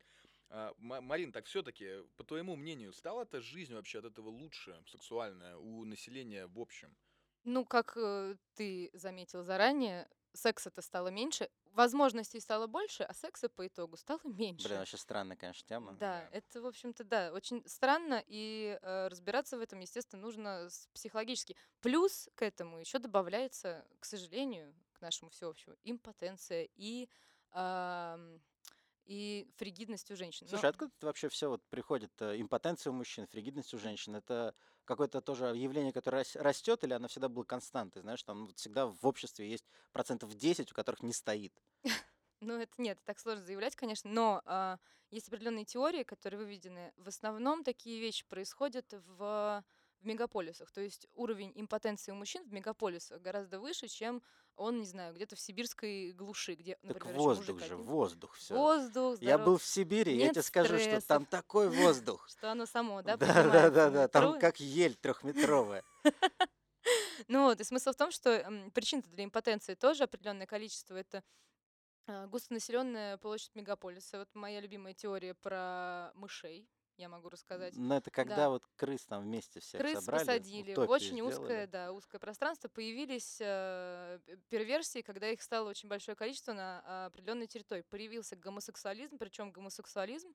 А, 0.50 0.74
Марин, 0.78 1.32
так 1.32 1.46
все-таки, 1.46 2.04
по 2.18 2.24
твоему 2.24 2.56
мнению, 2.56 2.94
стала 2.94 3.24
эта 3.24 3.42
жизнь 3.42 3.74
вообще 3.74 4.00
от 4.00 4.06
этого 4.06 4.30
лучше, 4.30 4.82
сексуальная, 4.88 5.58
у 5.58 5.84
населения 5.86 6.48
в 6.48 6.60
общем? 6.60 6.96
Ну, 7.44 7.66
как 7.66 7.96
э, 7.98 8.36
ты 8.56 8.90
заметил 8.94 9.44
заранее, 9.44 10.08
секса-то 10.34 10.82
стало 10.82 11.10
меньше, 11.10 11.50
возможностей 11.72 12.40
стало 12.40 12.68
больше, 12.68 13.04
а 13.04 13.14
секса 13.14 13.50
по 13.50 13.68
итогу 13.68 13.98
стало 13.98 14.20
меньше. 14.24 14.68
Блин, 14.68 14.80
вообще 14.80 14.98
странная, 14.98 15.38
конечно, 15.38 15.68
тема. 15.68 15.94
Да, 15.94 16.22
да. 16.22 16.30
это, 16.32 16.62
в 16.62 16.66
общем-то, 16.66 17.04
да, 17.04 17.32
очень 17.34 17.64
странно, 17.68 18.24
и 18.28 18.80
э, 18.82 19.08
разбираться 19.08 19.58
в 19.58 19.62
этом, 19.62 19.80
естественно, 19.80 20.22
нужно 20.22 20.70
психологически. 20.94 21.56
Плюс 21.82 22.30
к 22.36 22.42
этому 22.44 22.80
еще 22.80 23.00
добавляется, 23.00 23.86
к 24.00 24.06
сожалению, 24.06 24.74
к 24.94 25.02
нашему 25.02 25.30
всеобщему, 25.32 25.76
импотенция 25.84 26.70
и... 26.76 27.10
Э, 27.54 28.40
и 29.06 29.48
фригидность 29.58 30.10
у 30.12 30.16
женщин. 30.16 30.48
Слушай, 30.48 30.64
Но... 30.64 30.70
откуда 30.70 30.92
это 30.98 31.06
вообще 31.06 31.30
все 31.30 31.50
вот 31.50 31.64
приходит? 31.70 32.12
Э, 32.20 32.40
импотенция 32.40 32.92
у 32.92 32.94
мужчин, 32.94 33.28
фригидность 33.28 33.74
у 33.74 33.78
женщин. 33.78 34.16
Это 34.16 34.56
какое-то 34.86 35.22
тоже 35.22 35.46
явление, 35.56 35.94
которое 35.94 36.26
растет, 36.36 36.84
или 36.84 36.94
оно 36.94 37.08
всегда 37.08 37.30
было 37.30 37.44
константой? 37.44 38.02
Знаешь, 38.02 38.24
там 38.24 38.54
всегда 38.56 38.88
в 38.88 39.06
обществе 39.06 39.50
есть 39.50 39.66
процентов 39.92 40.34
10, 40.36 40.72
у 40.72 40.76
которых 40.76 41.04
не 41.04 41.14
стоит. 41.14 41.54
Ну, 42.42 42.60
это 42.60 42.74
нет, 42.78 43.00
так 43.06 43.18
сложно 43.18 43.44
заявлять, 43.44 43.78
конечно, 43.78 44.12
но 44.12 44.42
э, 44.46 44.78
есть 45.10 45.30
определенные 45.30 45.64
теории, 45.64 46.04
которые 46.04 46.38
выведены. 46.44 46.92
В 46.98 47.08
основном 47.08 47.64
такие 47.64 48.00
вещи 48.00 48.26
происходят 48.28 48.94
в 49.08 49.64
в 50.02 50.06
мегаполисах. 50.06 50.72
То 50.72 50.82
есть 50.82 51.08
уровень 51.14 51.52
импотенции 51.56 52.12
у 52.12 52.16
мужчин 52.16 52.44
в 52.48 52.52
мегаполисах 52.54 53.22
гораздо 53.22 53.60
выше, 53.60 53.88
чем 53.88 54.22
он, 54.56 54.80
не 54.80 54.86
знаю, 54.86 55.14
где-то 55.14 55.36
в 55.36 55.40
сибирской 55.40 56.12
глуши, 56.14 56.56
где, 56.56 56.76
Так 56.76 56.84
например, 56.84 57.16
ещё 57.16 57.24
воздух 57.24 57.60
же, 57.60 57.66
один. 57.66 57.84
воздух 57.84 58.34
все. 58.36 58.54
Воздух, 58.56 59.22
Я 59.22 59.38
был 59.38 59.44
здоров- 59.44 59.62
в 59.64 59.66
Сибири, 59.66 60.14
я 60.16 60.26
нет 60.26 60.34
тебе 60.34 60.44
скажу, 60.44 60.78
что 60.80 61.02
там 61.02 61.26
такой 61.26 61.70
воздух. 61.70 62.26
что 62.30 62.52
оно 62.52 62.66
само, 62.66 63.02
да, 63.02 63.18
Да, 63.18 63.44
да, 63.44 63.70
да, 63.70 63.90
да, 63.90 64.08
там 64.08 64.40
как 64.40 64.60
ель 64.60 64.96
трехметровая. 64.96 65.84
Ну 67.28 67.44
вот, 67.46 67.60
и 67.60 67.64
смысл 67.64 67.92
в 67.92 67.96
том, 67.96 68.12
что 68.12 68.70
причин 68.74 69.02
для 69.02 69.24
импотенции 69.24 69.74
тоже 69.74 70.04
определенное 70.04 70.46
количество. 70.46 70.96
Это 70.96 71.24
а, 72.08 72.28
густонаселенная 72.28 73.18
площадь 73.18 73.56
мегаполиса. 73.56 74.20
Вот 74.20 74.30
моя 74.36 74.60
любимая 74.62 74.94
теория 74.94 75.34
про 75.34 76.12
мышей, 76.14 76.70
я 76.98 77.10
могу 77.10 77.30
рассказать. 77.30 77.74
Но 77.76 77.98
это 77.98 78.10
когда 78.12 78.36
Да. 78.36 78.50
вот 78.50 78.64
крыс 78.76 79.06
там 79.06 79.24
вместе 79.24 79.60
всех 79.60 79.82
Крыс 79.82 80.00
собрали, 80.00 80.26
посадили 80.26 80.74
в 80.74 80.80
очень 80.90 81.22
узкое, 81.22 81.46
сделали. 81.46 81.66
да, 81.66 81.92
узкое 81.92 82.20
пространство. 82.20 82.70
Появились 82.70 83.38
э, 83.42 84.20
перверсии, 84.50 85.02
когда 85.02 85.30
их 85.30 85.42
стало 85.42 85.70
очень 85.70 85.90
большое 85.90 86.16
количество 86.16 86.54
на 86.54 86.82
а, 86.86 87.06
определенной 87.08 87.48
территории. 87.48 87.84
Появился 87.90 88.36
гомосексуализм, 88.36 89.18
причем 89.18 89.52
гомосексуализм 89.52 90.34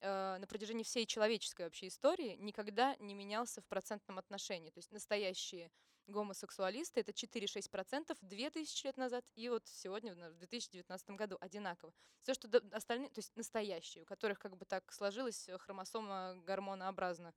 э, 0.00 0.36
на 0.38 0.46
протяжении 0.46 0.84
всей 0.84 1.06
человеческой 1.06 1.62
вообще 1.62 1.88
истории 1.88 2.36
никогда 2.38 2.96
не 2.96 3.14
менялся 3.14 3.60
в 3.62 3.66
процентном 3.66 4.18
отношении. 4.18 4.70
То 4.70 4.78
есть 4.78 4.92
настоящие 4.92 5.70
гомосексуалисты 6.06 7.00
это 7.00 7.12
4-6% 7.12 8.16
2000 8.20 8.86
лет 8.86 8.96
назад 8.96 9.24
и 9.34 9.48
вот 9.48 9.62
сегодня 9.66 10.14
в 10.14 10.16
на- 10.18 10.30
в 10.30 10.36
2019 10.38 11.10
году 11.10 11.36
одинаково. 11.40 11.92
Все, 12.22 12.34
что 12.34 12.48
остальные, 12.72 13.10
то 13.10 13.18
есть 13.18 13.34
настоящие, 13.36 14.02
у 14.02 14.06
которых 14.06 14.38
как 14.38 14.56
бы 14.56 14.64
так 14.64 14.90
сложилась 14.92 15.48
э, 15.48 15.58
хромосома 15.58 16.34
гормонообразно. 16.46 17.34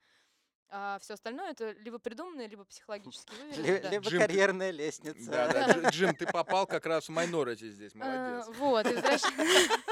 А 0.70 1.00
все 1.00 1.14
остальное 1.14 1.52
это 1.52 1.72
либо 1.72 1.98
придуманное, 1.98 2.48
либо 2.48 2.66
психологически 2.66 3.32
да. 3.82 3.90
Либо 3.90 4.10
Джим, 4.10 4.20
карьерная 4.20 4.72
лестница. 4.72 5.32
Да, 5.32 5.48
да, 5.48 5.68
Дж- 5.68 5.92
Джим, 5.92 6.16
ты 6.16 6.26
попал 6.26 6.68
как 6.68 6.86
раз 6.86 7.06
в 7.06 7.12
майнорити 7.12 7.70
здесь, 7.72 7.94
А, 7.96 7.98
молодец. 7.98 8.48
Вот, 8.58 8.86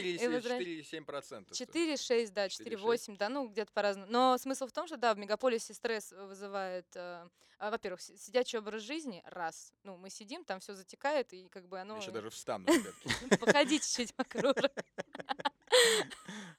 и 0.00 0.16
возвращ- 0.16 0.18
4 0.18 0.24
и 0.24 0.28
возвращ- 0.40 0.60
или 0.62 0.82
7 0.82 1.04
процентов. 1.04 1.56
4-6, 1.56 2.30
да, 2.32 2.46
4-8, 2.48 3.16
да, 3.16 3.28
ну 3.28 3.48
где-то 3.48 3.72
по-разному. 3.72 4.10
Но 4.10 4.36
смысл 4.38 4.66
в 4.66 4.72
том, 4.72 4.86
что 4.86 4.96
да, 4.96 5.14
в 5.14 5.18
мегаполисе 5.18 5.74
стресс 5.74 6.12
вызывает, 6.12 6.86
э, 6.96 7.28
а, 7.58 7.70
во-первых, 7.70 8.00
си- 8.00 8.16
сидячий 8.16 8.58
образ 8.58 8.82
жизни, 8.82 9.22
раз. 9.26 9.72
Ну, 9.82 9.96
мы 9.96 10.10
сидим, 10.10 10.44
там 10.44 10.60
все 10.60 10.74
затекает, 10.74 11.32
и 11.32 11.48
как 11.48 11.68
бы 11.68 11.76
Я 11.76 11.82
оно... 11.82 11.96
еще 11.98 12.10
даже 12.10 12.30
встану, 12.30 12.66
ребятки. 12.68 13.36
Походи 13.38 13.78
чуть-чуть 13.80 14.14
вокруг. 14.16 14.56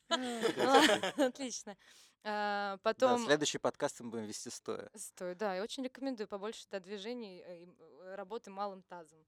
Отлично. 1.18 1.78
А, 2.28 2.78
Да, 2.78 2.80
Потом... 2.82 3.24
следующий 3.26 3.60
подкаст 3.60 4.00
мы 4.00 4.10
будем 4.10 4.26
вести 4.26 4.50
стоя. 4.50 4.90
Стой, 4.96 5.36
да, 5.36 5.56
я 5.56 5.62
очень 5.62 5.84
рекомендую 5.84 6.28
побольше 6.28 6.66
да, 6.72 6.80
движений 6.80 7.44
э, 7.46 7.64
и 7.64 7.68
э, 7.68 8.16
работы 8.16 8.50
малым 8.50 8.82
тазом. 8.84 9.20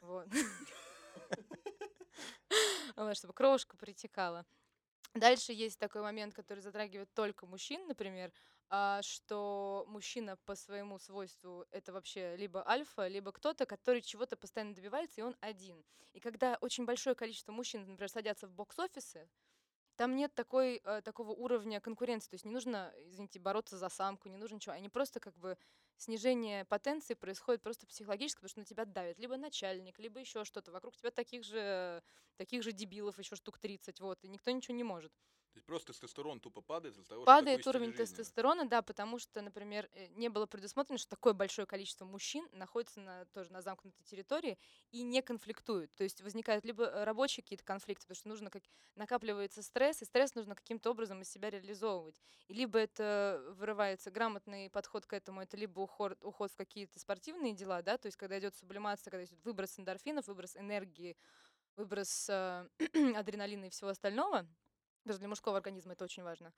Вот. 0.00 0.26
Чтобы 3.14 3.34
кровушка 3.34 3.76
притекала. 3.76 4.44
Дальше 5.14 5.52
есть 5.52 5.78
такой 5.78 6.02
момент, 6.02 6.34
который 6.34 6.60
затрагивает 6.60 7.12
только 7.14 7.46
мужчин, 7.46 7.86
например, 7.86 8.32
а, 8.68 9.00
что 9.02 9.84
мужчина 9.88 10.36
по 10.44 10.54
своему 10.54 10.98
свойству 10.98 11.66
это 11.70 11.92
вообще 11.92 12.36
либо 12.36 12.66
альфа, 12.68 13.06
либо 13.08 13.32
кто-то, 13.32 13.66
который 13.66 14.02
чего-то 14.02 14.36
постоянно 14.36 14.74
добивается, 14.74 15.20
и 15.20 15.24
он 15.24 15.36
один. 15.40 15.84
И 16.12 16.20
когда 16.20 16.58
очень 16.60 16.84
большое 16.84 17.16
количество 17.16 17.52
мужчин, 17.52 17.82
например, 17.82 18.10
садятся 18.10 18.48
в 18.48 18.52
бокс-офисы, 18.52 19.28
там 19.96 20.16
нет 20.16 20.34
такой, 20.34 20.80
э, 20.84 21.02
такого 21.02 21.30
уровня 21.32 21.80
конкуренции. 21.80 22.30
То 22.30 22.34
есть 22.34 22.44
не 22.44 22.50
нужно, 22.52 22.92
извините, 23.06 23.38
бороться 23.40 23.78
за 23.78 23.88
самку, 23.88 24.28
не 24.28 24.36
нужно 24.36 24.56
ничего. 24.56 24.74
Они 24.74 24.88
просто 24.88 25.20
как 25.20 25.36
бы 25.36 25.56
снижение 25.96 26.64
потенции 26.66 27.14
происходит 27.14 27.62
просто 27.62 27.86
психологически, 27.86 28.38
потому 28.38 28.50
что 28.50 28.60
на 28.60 28.66
тебя 28.66 28.84
давит 28.84 29.18
либо 29.18 29.36
начальник, 29.36 29.98
либо 29.98 30.20
еще 30.20 30.44
что-то. 30.44 30.72
Вокруг 30.72 30.96
тебя 30.96 31.10
таких 31.10 31.44
же, 31.44 32.02
таких 32.36 32.62
же 32.62 32.72
дебилов 32.72 33.18
еще 33.18 33.36
штук 33.36 33.58
30, 33.58 34.00
вот, 34.00 34.22
и 34.24 34.28
никто 34.28 34.50
ничего 34.50 34.76
не 34.76 34.84
может. 34.84 35.12
То 35.56 35.58
есть 35.58 35.66
просто 35.68 35.94
тестостерон 35.94 36.38
тупо 36.38 36.60
падает 36.60 36.96
из-за 36.96 37.06
того, 37.06 37.22
что 37.22 37.24
Падает 37.24 37.60
стиль 37.60 37.70
уровень 37.70 37.94
тестостерона, 37.94 38.68
да, 38.68 38.82
потому 38.82 39.18
что, 39.18 39.40
например, 39.40 39.88
э, 39.94 40.08
не 40.08 40.28
было 40.28 40.44
предусмотрено, 40.44 40.98
что 40.98 41.08
такое 41.08 41.32
большое 41.32 41.66
количество 41.66 42.04
мужчин 42.04 42.46
находится 42.52 43.00
на, 43.00 43.24
тоже 43.32 43.50
на 43.50 43.62
замкнутой 43.62 44.04
территории 44.04 44.58
и 44.90 45.02
не 45.02 45.22
конфликтуют. 45.22 45.90
То 45.94 46.04
есть 46.04 46.20
возникают 46.20 46.66
либо 46.66 46.84
э, 46.84 47.04
рабочие 47.04 47.42
какие-то 47.42 47.64
конфликты, 47.64 48.02
потому 48.02 48.16
что 48.16 48.28
нужно 48.28 48.50
как 48.50 48.64
накапливается 48.96 49.62
стресс, 49.62 50.02
и 50.02 50.04
стресс 50.04 50.34
нужно 50.34 50.54
каким-то 50.54 50.90
образом 50.90 51.22
из 51.22 51.30
себя 51.30 51.48
реализовывать. 51.48 52.20
И 52.48 52.52
либо 52.52 52.78
это 52.78 53.42
вырывается 53.56 54.10
грамотный 54.10 54.68
подход 54.68 55.06
к 55.06 55.14
этому, 55.14 55.40
это 55.40 55.56
либо 55.56 55.80
уход, 55.80 56.22
уход 56.22 56.52
в 56.52 56.56
какие-то 56.56 56.98
спортивные 56.98 57.54
дела, 57.54 57.80
да, 57.80 57.96
то 57.96 58.08
есть 58.08 58.18
когда 58.18 58.38
идет 58.38 58.54
сублимация, 58.56 59.10
когда 59.10 59.24
идет 59.24 59.42
выброс 59.42 59.78
эндорфинов, 59.78 60.26
выброс 60.26 60.54
энергии, 60.54 61.16
выброс 61.76 62.28
э, 62.28 62.68
адреналина 63.16 63.64
и 63.64 63.70
всего 63.70 63.88
остального. 63.88 64.46
Даже 65.06 65.20
для 65.20 65.28
мужского 65.28 65.56
организма 65.56 65.92
это 65.94 66.04
очень 66.04 66.22
важно. 66.24 66.52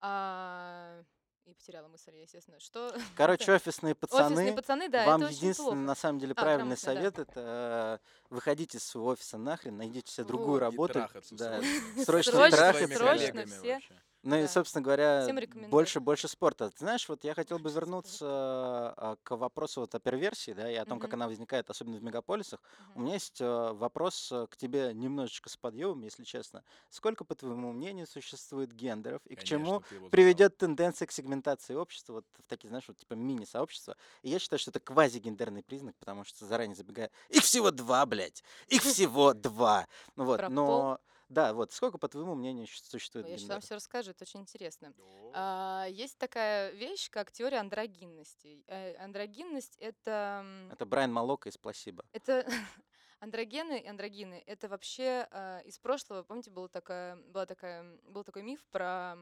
А, 0.00 1.02
И 1.44 1.52
потеряла 1.54 1.88
мысль, 1.88 2.16
естественно. 2.16 2.58
Что? 2.58 2.94
Короче, 3.16 3.52
офисные 3.52 3.92
Офисные 3.92 3.94
пацаны, 3.94 4.56
пацаны, 4.56 4.88
да, 4.88 5.06
вам 5.06 5.20
это 5.20 5.26
очень 5.28 5.36
единственный, 5.38 5.66
плохо. 5.66 5.76
на 5.80 5.94
самом 5.94 6.18
деле, 6.18 6.32
А, 6.36 6.40
правильный 6.40 6.76
да. 6.76 6.80
совет, 6.80 7.18
это 7.18 8.00
э, 8.00 8.34
выходите 8.34 8.78
из 8.78 8.84
своего 8.84 9.08
офиса 9.10 9.36
нахрен, 9.38 9.76
найдите 9.76 10.10
себе 10.12 10.24
другую 10.24 10.52
Вот. 10.52 10.58
И 10.58 10.60
работу. 10.64 10.92
трахаться 10.94 11.34
Да, 11.36 11.60
срочно. 11.60 12.04
срочно 12.04 12.32
Срочно, 12.32 12.56
трахаться. 12.56 12.86
срочно 12.96 13.06
коллегами 13.06 13.44
все. 13.46 13.72
вообще. 13.74 14.02
Ну 14.22 14.36
и, 14.36 14.46
Да. 14.46 14.48
собственно 14.48 14.82
говоря, 14.82 15.32
больше 15.46 15.98
больше 16.00 16.28
спорта. 16.28 16.70
Ты 16.70 16.78
знаешь, 16.80 17.08
вот 17.08 17.24
я 17.24 17.32
хотел 17.34 17.58
бы 17.58 17.70
вернуться 17.70 18.26
а, 18.28 19.16
к 19.22 19.34
вопросу 19.34 19.80
вот 19.80 19.94
о 19.94 19.98
перверсии, 19.98 20.50
да, 20.52 20.70
и 20.70 20.74
о 20.74 20.84
том, 20.84 20.98
как 21.00 21.12
Мгм. 21.12 21.14
она 21.14 21.26
возникает, 21.26 21.70
особенно 21.70 21.96
в 21.96 22.02
мегаполисах. 22.02 22.60
У 22.94 23.00
Мгм. 23.00 23.00
меня 23.00 23.14
есть 23.14 23.40
э, 23.40 23.72
вопрос 23.72 24.30
э, 24.30 24.46
к 24.50 24.58
тебе 24.58 24.92
немножечко 24.92 25.48
с 25.48 25.56
подъемом, 25.56 26.02
если 26.02 26.24
честно. 26.24 26.64
Сколько, 26.90 27.24
по 27.24 27.34
твоему 27.34 27.72
мнению, 27.72 28.06
существует 28.06 28.72
гендеров 28.74 29.22
и 29.26 29.36
к 29.36 29.42
чему 29.42 29.80
Конечно, 29.80 29.86
его 29.90 30.10
задал. 30.10 30.34
приведет 30.34 30.58
тенденция 30.58 31.06
к 31.06 31.12
сегментации 31.12 31.74
общества, 31.74 32.12
вот 32.14 32.26
в 32.38 32.42
такие, 32.46 32.68
знаешь, 32.68 32.88
вот 32.88 32.98
типа 32.98 33.14
мини-сообщества. 33.14 33.96
И 34.22 34.28
я 34.28 34.38
считаю, 34.38 34.58
что 34.58 34.70
это 34.70 34.80
квазигендерный 34.80 35.62
признак, 35.62 35.96
потому 35.98 36.24
что 36.24 36.44
заранее 36.44 36.76
забегая, 36.76 37.10
их 37.30 37.42
всего 37.42 37.70
два, 37.70 38.04
блядь, 38.04 38.44
их 38.68 38.82
всего 38.82 39.32
два. 39.34 39.86
Ну 40.16 40.24
вот, 40.26 40.42
Про 40.42 40.50
пол? 40.50 40.90
Да, 41.30 41.54
вот 41.54 41.72
сколько, 41.72 41.96
по 41.96 42.08
твоему 42.08 42.34
мнению, 42.34 42.66
существует 42.66 43.28
Я 43.28 43.38
сейчас 43.38 43.48
вам 43.48 43.60
все 43.60 43.76
расскажу, 43.76 44.10
это 44.10 44.24
очень 44.24 44.40
интересно. 44.40 44.92
О, 44.98 45.30
А, 45.32 45.86
Есть 45.88 46.18
такая 46.18 46.72
вещь, 46.72 47.08
как 47.08 47.30
теория 47.30 47.58
андрогинности. 47.58 48.64
Э, 48.66 48.96
Андрогинность— 48.96 49.76
это... 49.78 50.44
Это 50.72 50.84
Брайан 50.84 51.12
Малока 51.12 51.48
из 51.48 51.56
Пласиба. 51.56 52.04
Это 52.12 52.44
андрогены 53.20 53.78
и 53.78 53.86
андрогины. 53.86 54.42
Это 54.44 54.68
вообще 54.68 55.28
э, 55.30 55.62
из 55.66 55.78
прошлого. 55.78 56.24
Помните, 56.24 56.50
была 56.50 56.66
такая, 56.66 57.14
была 57.14 57.46
такая, 57.46 57.96
был 58.08 58.24
такой 58.24 58.42
миф 58.42 58.66
про 58.72 59.16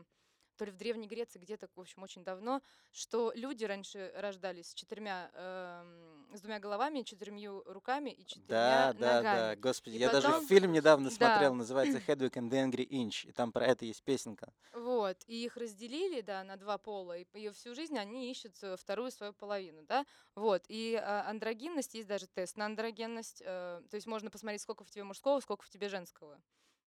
то 0.58 0.64
ли 0.64 0.72
в 0.72 0.76
Древней 0.76 1.06
Греции 1.06 1.38
где-то, 1.38 1.68
в 1.74 1.80
общем, 1.80 2.02
очень 2.02 2.24
давно, 2.24 2.60
что 2.90 3.32
люди 3.34 3.64
раньше 3.64 4.12
рождались 4.16 4.70
с 4.70 4.74
четырьмя, 4.74 5.30
эм, 5.32 6.28
с 6.36 6.40
двумя 6.40 6.58
головами, 6.58 7.02
четырьмя 7.02 7.50
руками 7.66 8.10
и 8.10 8.22
Да, 8.24 8.28
четырьмя 8.28 8.92
да, 8.94 9.16
ногами. 9.16 9.22
да, 9.22 9.56
господи, 9.56 9.94
И 9.94 9.98
я 9.98 10.10
даже 10.10 10.26
потом- 10.26 10.46
фильм 10.46 10.72
недавно 10.72 11.10
Да. 11.10 11.14
смотрел, 11.14 11.54
называется 11.54 11.98
Hedwig 11.98 12.32
and 12.32 12.50
the 12.50 12.68
Angry 12.68 12.86
Inch, 12.88 13.28
и 13.28 13.32
там 13.32 13.52
про 13.52 13.66
это 13.66 13.84
есть 13.84 14.02
песенка. 14.02 14.52
Вот, 14.72 15.16
и 15.28 15.44
их 15.44 15.56
разделили, 15.56 16.20
да, 16.22 16.42
на 16.42 16.56
два 16.56 16.76
пола, 16.76 17.16
и, 17.18 17.26
и 17.34 17.48
всю 17.50 17.74
жизнь 17.74 17.96
они 17.96 18.30
ищут 18.30 18.56
э, 18.62 18.76
вторую 18.76 19.12
свою 19.12 19.32
половину, 19.32 19.82
да, 19.84 20.04
вот, 20.34 20.64
и 20.68 20.96
а, 21.00 21.28
андрогинность, 21.28 21.94
есть 21.94 22.08
даже 22.08 22.26
тест 22.26 22.56
на 22.56 22.66
андрогенность, 22.66 23.42
э, 23.44 23.82
то 23.88 23.94
есть 23.94 24.06
можно 24.08 24.28
посмотреть, 24.30 24.60
сколько 24.62 24.82
в 24.82 24.90
тебе 24.90 25.04
мужского, 25.04 25.38
сколько 25.40 25.64
в 25.64 25.68
тебе 25.70 25.88
женского. 25.88 26.40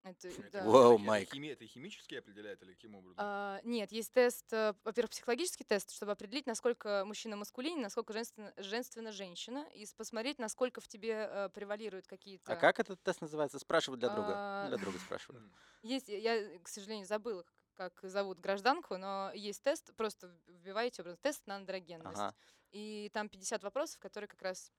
Это, 0.06 0.28
это 0.28 0.50
да. 0.52 0.64
Вау, 0.66 0.94
это 0.96 1.04
Майк. 1.04 1.34
хими- 1.34 1.52
Это 1.52 1.66
химически 1.66 2.14
определяет 2.16 2.62
или 2.62 2.74
каким 2.74 2.94
образом? 2.94 3.16
А, 3.18 3.60
нет, 3.64 3.92
есть 3.92 4.12
тест, 4.12 4.54
э, 4.54 4.76
во-первых, 4.84 5.10
психологический 5.10 5.64
тест, 5.64 5.92
чтобы 5.92 6.12
определить, 6.12 6.46
насколько 6.46 7.04
мужчина 7.06 7.36
маскулинен, 7.38 7.82
насколько 7.82 8.14
женственно, 8.14 8.54
женственна 8.58 9.12
женщина, 9.12 9.68
и 9.74 9.84
посмотреть, 9.98 10.38
насколько 10.38 10.80
в 10.80 10.88
тебе 10.88 11.28
э, 11.28 11.50
превалируют 11.50 12.06
какие-то... 12.06 12.54
А 12.54 12.56
как 12.56 12.80
этот 12.80 13.02
тест 13.02 13.22
называется? 13.22 13.58
Спрашиваю 13.58 13.98
для 14.00 14.10
друга. 14.10 14.34
А, 14.36 14.68
Для 14.68 14.78
друга 14.78 15.00
спрашиваю. 15.10 15.42
М. 15.42 15.52
Есть, 15.82 16.08
я, 16.08 16.60
к 16.60 16.68
сожалению, 16.68 17.08
забыла, 17.08 17.44
как 17.74 18.00
зовут 18.04 18.40
гражданку, 18.40 18.98
но 18.98 19.32
есть 19.34 19.64
тест, 19.64 19.92
просто 19.96 20.32
вбиваете 20.46 21.02
образ 21.02 21.18
тест 21.20 21.48
на 21.48 21.56
андрогенность. 21.56 22.20
Ага. 22.20 22.36
И 22.72 23.10
там 23.12 23.28
50 23.28 23.64
вопросов, 23.64 24.00
которые 24.00 24.28
как 24.28 24.42
раз 24.44 24.72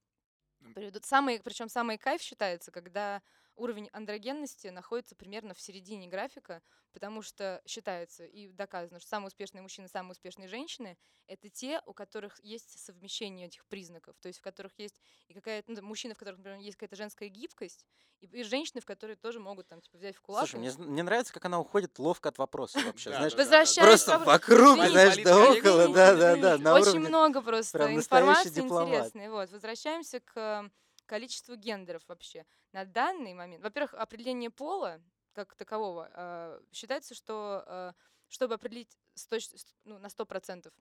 приведут. 0.74 1.04
Самый, 1.04 1.40
причем 1.40 1.68
самый 1.68 1.98
кайф 1.98 2.22
считается, 2.22 2.70
когда 2.70 3.22
уровень 3.56 3.88
андрогенности 3.92 4.68
находится 4.68 5.14
примерно 5.14 5.54
в 5.54 5.60
середине 5.60 6.08
графика, 6.08 6.62
потому 6.92 7.22
что 7.22 7.60
считается 7.66 8.24
и 8.24 8.48
доказано, 8.48 9.00
что 9.00 9.08
самые 9.08 9.28
успешные 9.28 9.62
мужчины, 9.62 9.88
самые 9.88 10.12
успешные 10.12 10.48
женщины— 10.48 10.96
это 11.26 11.48
те, 11.50 11.82
у 11.86 11.92
которых 11.92 12.38
есть 12.40 12.78
совмещение 12.78 13.48
этих 13.48 13.66
признаков, 13.66 14.16
то 14.20 14.28
есть 14.28 14.38
в 14.38 14.42
которых 14.42 14.78
есть 14.78 15.00
и 15.28 15.34
какая-то, 15.34 15.72
ну, 15.72 15.82
мужчины, 15.82 16.14
в 16.14 16.18
которых, 16.18 16.38
например, 16.38 16.60
есть 16.60 16.76
какая-то 16.76 16.96
женская 16.96 17.28
гибкость, 17.28 17.84
и, 18.20 18.26
и 18.26 18.42
женщины, 18.44 18.80
в 18.80 18.86
которые 18.86 19.16
тоже 19.16 19.40
могут 19.40 19.68
там, 19.68 19.80
типа, 19.80 19.98
взять 19.98 20.16
в 20.16 20.22
кулак. 20.22 20.48
Слушай, 20.48 20.60
мне, 20.60 20.72
мне 20.78 21.02
нравится, 21.02 21.32
как 21.32 21.44
она 21.44 21.60
уходит 21.60 21.98
ловко 21.98 22.28
от 22.28 22.38
вопроса 22.38 22.78
вообще. 22.80 23.10
Знаешь, 23.10 23.34
просто 23.76 24.18
вокруг, 24.18 24.76
знаешь, 24.76 25.16
да 25.22 25.50
около, 25.50 25.88
да, 25.88 26.14
да, 26.14 26.36
да, 26.36 26.56
Извините, 26.56 26.64
на 26.64 26.74
Очень 26.74 27.00
много 27.00 27.42
просто 27.42 27.94
информации 27.94 28.60
интересной. 28.60 29.28
Вот. 29.28 29.50
Возвращаемся 29.50 30.20
к 30.20 30.70
количеству 31.06 31.56
гендеров 31.56 32.02
вообще. 32.08 32.44
На 32.72 32.84
данный 32.84 33.34
момент, 33.34 33.62
во-первых, 33.62 33.94
определение 33.94 34.50
пола 34.50 35.00
как 35.32 35.54
такового 35.54 36.10
э, 36.12 36.60
считается, 36.72 37.14
что 37.14 37.64
э, 37.66 37.92
чтобы 38.28 38.54
определить 38.54 38.98
с 39.14 39.26
точ- 39.28 39.56
с- 39.56 39.74
ну, 39.84 39.98
на 39.98 40.08
100%, 40.08 40.72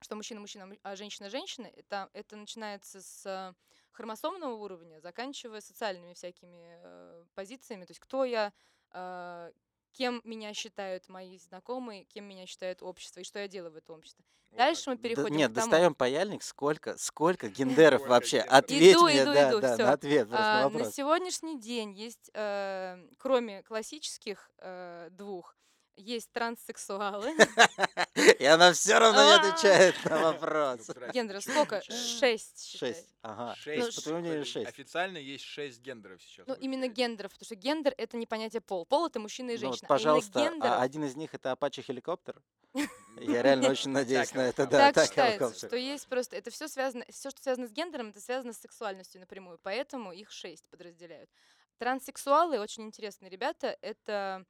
что 0.00 0.16
мужчина 0.16 0.40
мужчина, 0.40 0.66
му- 0.66 0.78
а 0.82 0.96
женщина 0.96 1.28
женщина, 1.30 1.66
это, 1.66 2.10
это 2.12 2.36
начинается 2.36 3.00
с 3.02 3.54
хромосомного 3.92 4.54
уровня, 4.54 5.00
заканчивая 5.00 5.60
социальными 5.60 6.14
всякими 6.14 6.78
э, 6.82 7.24
позициями. 7.34 7.84
То 7.84 7.90
есть 7.90 8.00
кто 8.00 8.24
я, 8.24 8.52
э, 8.92 9.52
кем 9.92 10.20
меня 10.24 10.54
считают 10.54 11.08
мои 11.08 11.38
знакомые, 11.38 12.04
кем 12.04 12.24
меня 12.24 12.46
считает 12.46 12.82
общество 12.82 13.20
и 13.20 13.24
что 13.24 13.38
я 13.38 13.48
делаю 13.48 13.72
в 13.72 13.76
этом 13.76 13.96
обществе. 13.96 14.24
Дальше 14.50 14.90
мы 14.90 14.96
Да 14.96 15.02
переходим 15.02 15.36
нет, 15.36 15.50
к 15.50 15.54
тому. 15.54 15.70
достаем 15.70 15.94
паяльник, 15.94 16.42
сколько, 16.42 16.96
сколько 16.98 17.48
гендеров 17.50 18.06
вообще? 18.06 18.40
Ответь 18.40 18.96
Иду, 18.96 19.04
мне, 19.04 19.22
иду, 19.22 19.32
да, 19.32 19.50
иду, 19.50 19.60
да, 19.60 19.74
всё. 19.74 19.86
на 19.86 19.92
ответ 19.92 20.28
А, 20.30 20.68
на 20.68 20.78
на 20.78 20.84
сегодняшний 20.84 21.58
день 21.58 21.92
есть, 21.94 22.30
э, 22.34 22.98
кроме 23.18 23.62
классических 23.62 24.50
э, 24.58 25.08
двух, 25.10 25.56
есть 25.96 26.30
транссексуалы. 26.32 27.32
И 28.38 28.44
она 28.44 28.72
все 28.72 28.98
равно 28.98 29.24
не 29.24 29.32
А. 29.32 29.40
отвечает 29.40 29.94
на 30.04 30.16
Ну, 30.18 30.22
вопрос. 30.24 30.90
Гендеров 31.12 31.42
сколько? 31.44 31.82
Шесть. 31.82 32.76
Шесть. 32.78 33.06
Ага. 33.22 33.54
Шесть. 33.56 33.80
То 33.80 33.86
есть, 33.86 33.96
по 33.96 34.02
твоему 34.02 34.20
мнению, 34.20 34.40
Подожди, 34.40 34.52
шесть. 34.52 34.68
Официально 34.68 35.18
есть 35.18 35.44
шесть 35.44 35.80
гендеров 35.80 36.22
сейчас. 36.22 36.46
Ну, 36.46 36.54
именно 36.54 36.88
гендеров, 36.88 37.32
потому 37.32 37.46
что 37.46 37.54
гендер— 37.54 37.94
это 37.96 38.16
не 38.16 38.26
понятие 38.26 38.60
пол. 38.60 38.84
Пол— 38.86 39.06
это 39.08 39.20
мужчина 39.20 39.50
и 39.50 39.54
Ну, 39.54 39.60
женщина. 39.60 39.88
пожалуйста, 39.88 40.38
а 40.38 40.42
а 40.42 40.46
именно 40.46 40.54
гендеров... 40.62 40.80
один 40.82 41.04
из 41.04 41.16
них 41.16 41.34
это 41.34 41.52
Apache 41.52 41.82
хеликоптер? 41.82 42.42
Я 43.20 43.42
реально 43.42 43.70
очень 43.70 43.90
надеюсь 43.90 44.32
на 44.34 44.40
это, 44.40 44.66
да, 44.66 44.92
так 44.92 45.06
считается, 45.08 45.66
что 45.66 45.76
есть 45.76 46.08
просто... 46.08 46.36
Это 46.36 46.50
все 46.50 46.68
связано... 46.68 47.04
Все, 47.10 47.30
что 47.30 47.42
связано 47.42 47.68
с 47.68 47.72
гендером, 47.72 48.08
это 48.08 48.20
связано 48.20 48.52
с 48.52 48.58
сексуальностью 48.58 49.20
напрямую. 49.20 49.58
Поэтому 49.62 50.12
их 50.12 50.30
шесть 50.30 50.64
подразделяют. 50.70 51.30
Транссексуалы, 51.78 52.60
очень 52.60 52.84
интересные 52.84 53.28
ребята, 53.30 53.76
это 53.82 54.44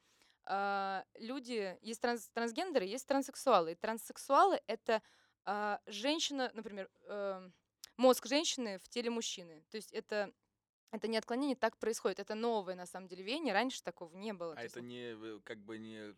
а, 0.44 1.04
люди... 1.14 1.78
Есть 1.82 2.00
транс- 2.02 2.30
трансгендеры, 2.32 2.84
есть 2.84 3.06
транссексуалы. 3.06 3.72
И 3.72 3.74
транссексуалы— 3.74 4.60
это 4.66 5.02
а, 5.44 5.80
женщина, 5.86 6.50
например, 6.54 6.90
эм, 7.06 7.52
мозг 7.96 8.26
женщины 8.26 8.78
в 8.78 8.88
теле 8.88 9.10
мужчины. 9.10 9.64
То 9.70 9.76
есть 9.76 9.92
это... 9.92 10.32
Это 10.94 11.08
не 11.08 11.16
отклонение, 11.16 11.56
так 11.56 11.78
происходит. 11.78 12.18
Это 12.18 12.34
новое, 12.34 12.74
на 12.74 12.84
самом 12.84 13.08
деле, 13.08 13.24
веяние. 13.24 13.54
Раньше 13.54 13.82
такого 13.82 14.14
не 14.14 14.34
было. 14.34 14.52
А 14.52 14.56
То 14.56 14.62
есть 14.62 14.76
это 14.76 14.84
не 14.84 15.14
э, 15.14 15.40
как 15.42 15.58
бы 15.64 15.78
не 15.78 16.14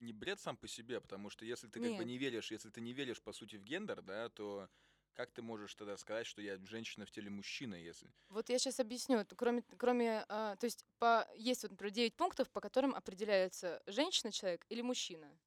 не 0.00 0.12
бред 0.12 0.40
сам 0.40 0.56
по 0.56 0.66
себе, 0.66 1.00
потому 1.00 1.30
что 1.30 1.44
если 1.44 1.68
ты 1.68 1.80
как 1.80 1.90
бы 1.90 1.98
Нет. 1.98 2.06
не 2.06 2.18
веришь, 2.18 2.50
если 2.50 2.70
ты 2.70 2.80
не 2.80 2.92
веришь 2.92 3.22
по 3.22 3.32
сути 3.32 3.56
в 3.56 3.62
гендер, 3.62 4.02
да, 4.02 4.28
то 4.30 4.68
как 5.14 5.30
ты 5.32 5.42
можешь 5.42 5.74
тогда 5.74 5.96
сказать, 5.96 6.26
что 6.26 6.42
я 6.42 6.58
женщина 6.64 7.06
в 7.06 7.10
теле 7.10 7.30
мужчины, 7.30 7.74
если? 7.74 8.12
Вот 8.28 8.48
я 8.48 8.58
сейчас 8.58 8.80
объясню. 8.80 9.24
Кроме, 9.36 9.62
кроме, 9.76 10.24
а, 10.28 10.56
то 10.56 10.64
есть 10.64 10.84
по, 10.98 11.28
есть 11.36 11.62
вот, 11.62 11.72
например, 11.72 11.92
9 11.92 12.16
пунктов, 12.16 12.50
по 12.50 12.60
которым 12.60 12.94
определяется 12.94 13.82
женщина 13.86 14.32
человек 14.32 14.64
или 14.68 14.82
мужчина. 14.82 15.38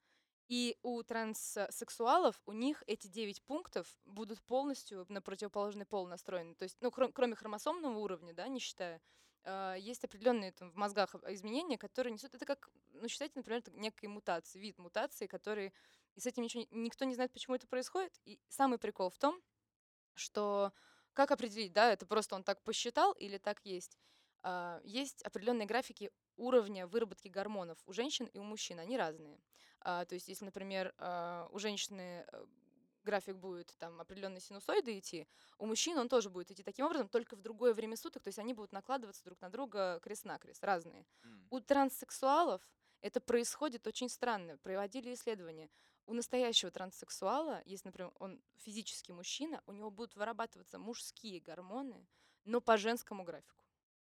И 0.49 0.77
у 0.83 1.01
транссексуалов 1.03 2.41
у 2.45 2.51
них 2.51 2.83
эти 2.85 3.07
9 3.07 3.41
пунктов 3.43 3.97
будут 4.05 4.41
полностью 4.43 5.05
на 5.09 5.21
противоположный 5.21 5.85
пол 5.85 6.05
настроены. 6.07 6.55
То 6.55 6.63
есть, 6.63 6.77
ну, 6.81 6.89
кро- 6.89 7.11
кроме 7.13 7.35
хромосомного 7.35 7.97
уровня, 7.97 8.33
да, 8.33 8.47
не 8.49 8.59
считая, 8.59 9.01
а, 9.45 9.75
есть 9.75 10.03
определенные 10.03 10.51
там 10.51 10.71
в 10.71 10.75
мозгах 10.75 11.15
изменения, 11.27 11.77
которые 11.77 12.13
несут. 12.13 12.33
Это 12.35 12.45
как, 12.45 12.69
ну, 12.91 13.07
считайте, 13.07 13.33
например, 13.37 13.59
это 13.59 13.71
некой 13.71 14.09
мутации, 14.09 14.59
вид 14.59 14.77
мутации, 14.77 15.27
который 15.27 15.73
и 16.15 16.19
с 16.19 16.27
этим 16.27 16.43
ничего, 16.43 16.65
никто 16.71 17.05
не 17.05 17.15
знает, 17.15 17.31
почему 17.33 17.55
это 17.55 17.67
происходит. 17.67 18.19
И 18.25 18.39
самый 18.49 18.77
прикол 18.77 19.09
в 19.09 19.17
том, 19.17 19.41
что 20.15 20.73
как 21.13 21.31
определить, 21.31 21.73
да, 21.73 21.91
это 21.91 22.05
просто 22.05 22.35
он 22.35 22.43
так 22.43 22.61
посчитал 22.63 23.13
или 23.13 23.37
так 23.37 23.59
есть. 23.65 23.97
А, 24.41 24.81
Есть 24.83 25.21
определенные 25.23 25.67
графики 25.67 26.11
уровня 26.35 26.87
выработки 26.87 27.27
гормонов 27.27 27.77
у 27.85 27.93
женщин 27.93 28.25
и 28.25 28.39
у 28.39 28.43
мужчин, 28.43 28.79
они 28.79 28.97
разные. 28.97 29.39
А, 29.81 30.05
То 30.05 30.15
есть, 30.15 30.27
если, 30.27 30.45
например, 30.45 30.93
а, 30.97 31.47
у 31.51 31.59
женщины 31.59 32.25
э, 32.31 32.45
график 33.03 33.35
будет 33.37 33.75
там 33.77 33.99
определенные 34.01 34.39
синусоиды 34.41 34.97
идти, 34.97 35.27
у 35.57 35.65
мужчин 35.65 35.97
он 35.97 36.09
тоже 36.09 36.29
будет 36.29 36.51
идти 36.51 36.63
таким 36.63 36.85
образом, 36.85 37.09
только 37.09 37.35
в 37.35 37.41
другое 37.41 37.73
время 37.73 37.97
суток, 37.97 38.23
то 38.23 38.29
есть 38.29 38.39
они 38.39 38.53
будут 38.53 38.71
накладываться 38.71 39.23
друг 39.23 39.41
на 39.41 39.49
друга 39.49 39.99
крест-накрест, 40.01 40.63
разные. 40.63 41.05
М. 41.25 41.49
У 41.49 41.59
транссексуалов 41.59 42.67
это 43.01 43.19
происходит 43.19 43.85
очень 43.87 44.09
странно. 44.09 44.57
Проводили 44.59 45.13
исследования. 45.13 45.69
У 46.05 46.13
настоящего 46.13 46.69
транссексуала, 46.69 47.61
если, 47.65 47.87
например, 47.87 48.11
он 48.19 48.41
физически 48.57 49.11
мужчина, 49.11 49.61
у 49.65 49.71
него 49.71 49.89
будут 49.89 50.15
вырабатываться 50.15 50.77
мужские 50.77 51.39
гормоны, 51.39 52.07
но 52.43 52.59
по 52.59 52.77
женскому 52.77 53.23
графику. 53.23 53.63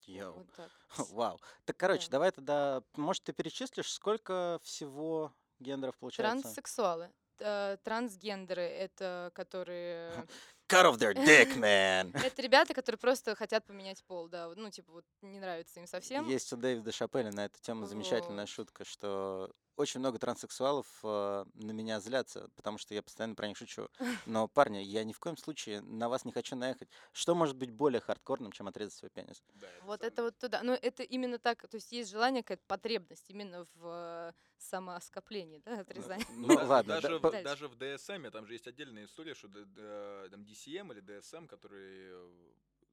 Йоу. 0.03 0.33
Вот 0.33 0.51
так. 0.53 0.71
Вау. 1.11 1.39
Так, 1.65 1.77
короче, 1.77 2.05
Да. 2.07 2.11
давай 2.13 2.31
тогда, 2.31 2.83
может, 2.95 3.23
ты 3.23 3.33
перечислишь, 3.33 3.91
сколько 3.91 4.59
всего 4.63 5.33
гендеров 5.59 5.97
получается? 5.97 6.41
Транссексуалы. 6.41 7.11
Э, 7.39 7.77
Трансгендеры— 7.83 8.61
это 8.63 9.31
которые... 9.33 10.11
Cut 10.69 10.85
off 10.85 10.97
their 10.97 11.13
dick, 11.13 11.57
man! 11.57 12.11
Это 12.25 12.41
ребята, 12.41 12.73
которые 12.73 12.97
просто 12.97 13.35
хотят 13.35 13.65
поменять 13.65 14.01
пол, 14.05 14.29
да. 14.29 14.47
Ну, 14.55 14.69
типа, 14.69 14.93
вот 14.93 15.05
не 15.21 15.39
нравится 15.41 15.81
им 15.81 15.87
совсем. 15.87 16.25
Есть 16.29 16.53
у 16.53 16.55
Дэвида 16.55 16.93
Шапеля 16.93 17.29
на 17.31 17.43
эту 17.45 17.59
тему 17.59 17.85
замечательная 17.85 18.45
шутка, 18.45 18.85
что 18.85 19.51
очень 19.81 19.99
много 19.99 20.17
транссексуалов 20.19 20.85
э, 21.03 21.45
на 21.55 21.71
меня 21.71 21.99
злятся, 21.99 22.49
потому 22.55 22.77
что 22.77 22.93
я 22.93 23.01
постоянно 23.03 23.35
про 23.35 23.47
них 23.47 23.57
шучу. 23.57 23.89
Но, 24.25 24.47
парни, 24.47 24.77
я 24.77 25.03
ни 25.03 25.11
в 25.13 25.19
коем 25.19 25.37
случае 25.37 25.81
на 25.81 26.07
вас 26.09 26.23
не 26.25 26.31
хочу 26.31 26.55
наехать. 26.55 26.89
Что 27.11 27.35
может 27.35 27.55
быть 27.57 27.71
более 27.71 27.99
хардкорным, 27.99 28.51
чем 28.51 28.67
отрезать 28.67 28.93
свой 28.95 29.09
пенис? 29.09 29.43
Да, 29.55 29.67
Вот 29.83 29.99
самое- 29.99 30.13
это 30.13 30.23
вот 30.23 30.37
туда. 30.37 30.63
Но 30.63 30.73
это 30.73 31.03
именно 31.03 31.39
так. 31.39 31.67
То 31.67 31.75
есть 31.75 31.91
есть 31.91 32.09
желание, 32.11 32.43
какая-то 32.43 32.63
потребность 32.67 33.29
именно 33.29 33.65
в 33.75 33.87
э, 33.87 34.31
самоскоплении, 34.57 35.61
да, 35.65 35.79
отрезании. 35.81 36.25
Ну, 36.37 36.55
Да- 36.55 36.63
ладно, 36.65 36.95
даже, 37.01 37.19
да, 37.19 37.29
в, 37.29 37.43
даже 37.43 37.67
в 37.67 37.75
DSM, 37.75 38.29
там 38.31 38.45
же 38.45 38.53
есть 38.53 38.67
отдельная 38.67 39.05
история, 39.05 39.33
что 39.33 39.47
д- 39.47 40.29
там 40.29 40.41
DCM 40.43 40.91
или 40.93 41.01
DSM, 41.01 41.47
который 41.47 42.11
э, 42.11 42.51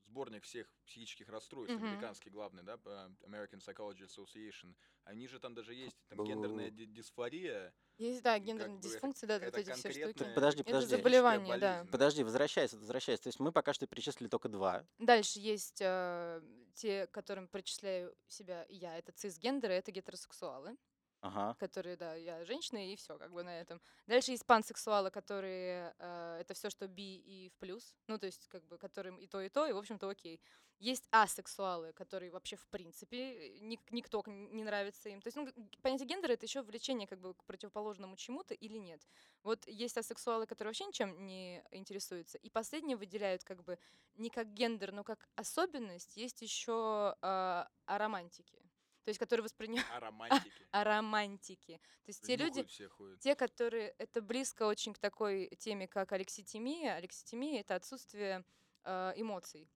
сборник 0.08 0.44
всех 0.44 0.66
психических 0.86 1.28
расстройств, 1.28 1.76
Мгм. 1.76 1.86
американский 1.86 2.30
главный, 2.30 2.62
да, 2.62 2.76
по 2.78 2.88
American 3.22 3.60
Psychology 3.60 4.06
Association, 4.06 4.74
они 5.04 5.28
же 5.28 5.38
там 5.38 5.54
даже 5.54 5.74
есть 5.74 5.96
там 6.08 6.24
гендерная 6.24 6.70
дисфория. 6.70 7.72
Есть, 7.98 8.22
да, 8.22 8.38
это- 8.38 8.68
дисфункции, 8.78 9.26
да, 9.26 9.34
вот 9.38 9.42
это 9.48 9.60
эти 9.60 9.72
все 9.72 9.90
штуки. 9.90 10.02
конкретная 10.04 10.34
Подожди, 10.34 10.60
Это 10.62 10.70
подожди. 10.70 10.96
заболевание, 10.96 11.58
да. 11.58 11.86
Подожди, 11.90 12.22
возвращайся, 12.24 12.76
возвращайся. 12.78 13.24
То 13.24 13.28
есть 13.28 13.40
мы 13.40 13.52
пока 13.52 13.72
что 13.72 13.86
перечислили 13.86 14.28
только 14.28 14.48
два. 14.48 14.86
Дальше 14.98 15.40
есть 15.40 15.78
э, 15.80 16.40
те, 16.74 17.06
которым 17.08 17.48
причисляю 17.48 18.14
себя 18.28 18.64
я. 18.68 18.96
Это 18.98 19.10
цисгендеры, 19.12 19.74
это 19.74 19.90
гетеросексуалы, 19.90 20.76
Ага. 21.20 21.56
которые, 21.58 21.96
да, 21.96 22.14
я 22.14 22.44
женщина, 22.44 22.92
и 22.92 22.94
все, 22.96 23.18
как 23.18 23.32
бы 23.32 23.42
на 23.42 23.60
этом. 23.60 23.80
Дальше 24.06 24.30
есть 24.30 24.46
пансексуалы, 24.46 25.10
которые 25.10 25.92
э, 25.98 26.38
это 26.40 26.54
все, 26.54 26.70
что 26.70 26.86
би 26.86 27.16
и 27.16 27.48
в 27.48 27.56
плюс. 27.58 27.96
Ну, 28.06 28.16
то 28.18 28.26
есть, 28.26 28.46
как 28.48 28.64
бы, 28.66 28.78
которым 28.78 29.16
и 29.16 29.26
то, 29.26 29.40
и 29.40 29.48
то, 29.48 29.66
и, 29.66 29.72
в 29.72 29.76
общем-то, 29.78 30.08
окей. 30.08 30.40
Есть 30.78 31.08
асексуалы, 31.10 31.92
которые 31.92 32.30
вообще, 32.30 32.54
в 32.56 32.66
принципе, 32.68 33.16
э, 33.56 33.58
ник- 33.58 33.90
никто 33.90 34.22
не 34.26 34.62
нравится 34.62 35.08
им. 35.08 35.20
То 35.20 35.26
есть, 35.28 35.36
ну, 35.36 35.48
понятие 35.82 36.06
гендера— 36.06 36.32
это 36.34 36.46
еще 36.46 36.62
влечение 36.62 37.08
как 37.08 37.20
бы 37.20 37.34
к 37.34 37.44
противоположному 37.44 38.14
чему-то 38.16 38.54
или 38.54 38.78
нет. 38.78 39.02
Вот 39.42 39.66
есть 39.66 39.98
асексуалы, 39.98 40.46
которые 40.46 40.70
вообще 40.70 40.84
ничем 40.86 41.26
не 41.26 41.64
интересуются. 41.72 42.38
И 42.38 42.50
последние 42.50 42.96
выделяют 42.96 43.42
как 43.42 43.64
бы 43.64 43.78
не 44.14 44.30
как 44.30 44.52
гендер, 44.52 44.92
но 44.92 45.02
как 45.02 45.28
особенность. 45.34 46.16
Есть 46.16 46.42
еще 46.42 47.16
э, 47.20 47.64
аромантики. 47.86 48.67
То 49.08 49.10
есть, 49.10 49.18
которые 49.20 49.42
воспринимают 49.44 49.88
А 49.90 50.00
романтики. 50.00 50.52
аромантики. 50.70 51.80
То 52.04 52.08
есть 52.08 52.26
те 52.26 52.36
люди, 52.36 52.58
Нюхают 52.58 52.70
все 52.70 52.88
ходят. 52.90 53.20
те, 53.20 53.34
которые 53.34 53.94
это 53.96 54.20
близко 54.20 54.64
очень 54.64 54.92
к 54.92 54.98
такой 54.98 55.48
теме, 55.58 55.88
как 55.88 56.12
алекситимия. 56.12 56.94
Алекситимия 56.94 57.60
это 57.62 57.74
отсутствие 57.76 58.44
э, 58.84 59.12
эмоций. 59.16 59.66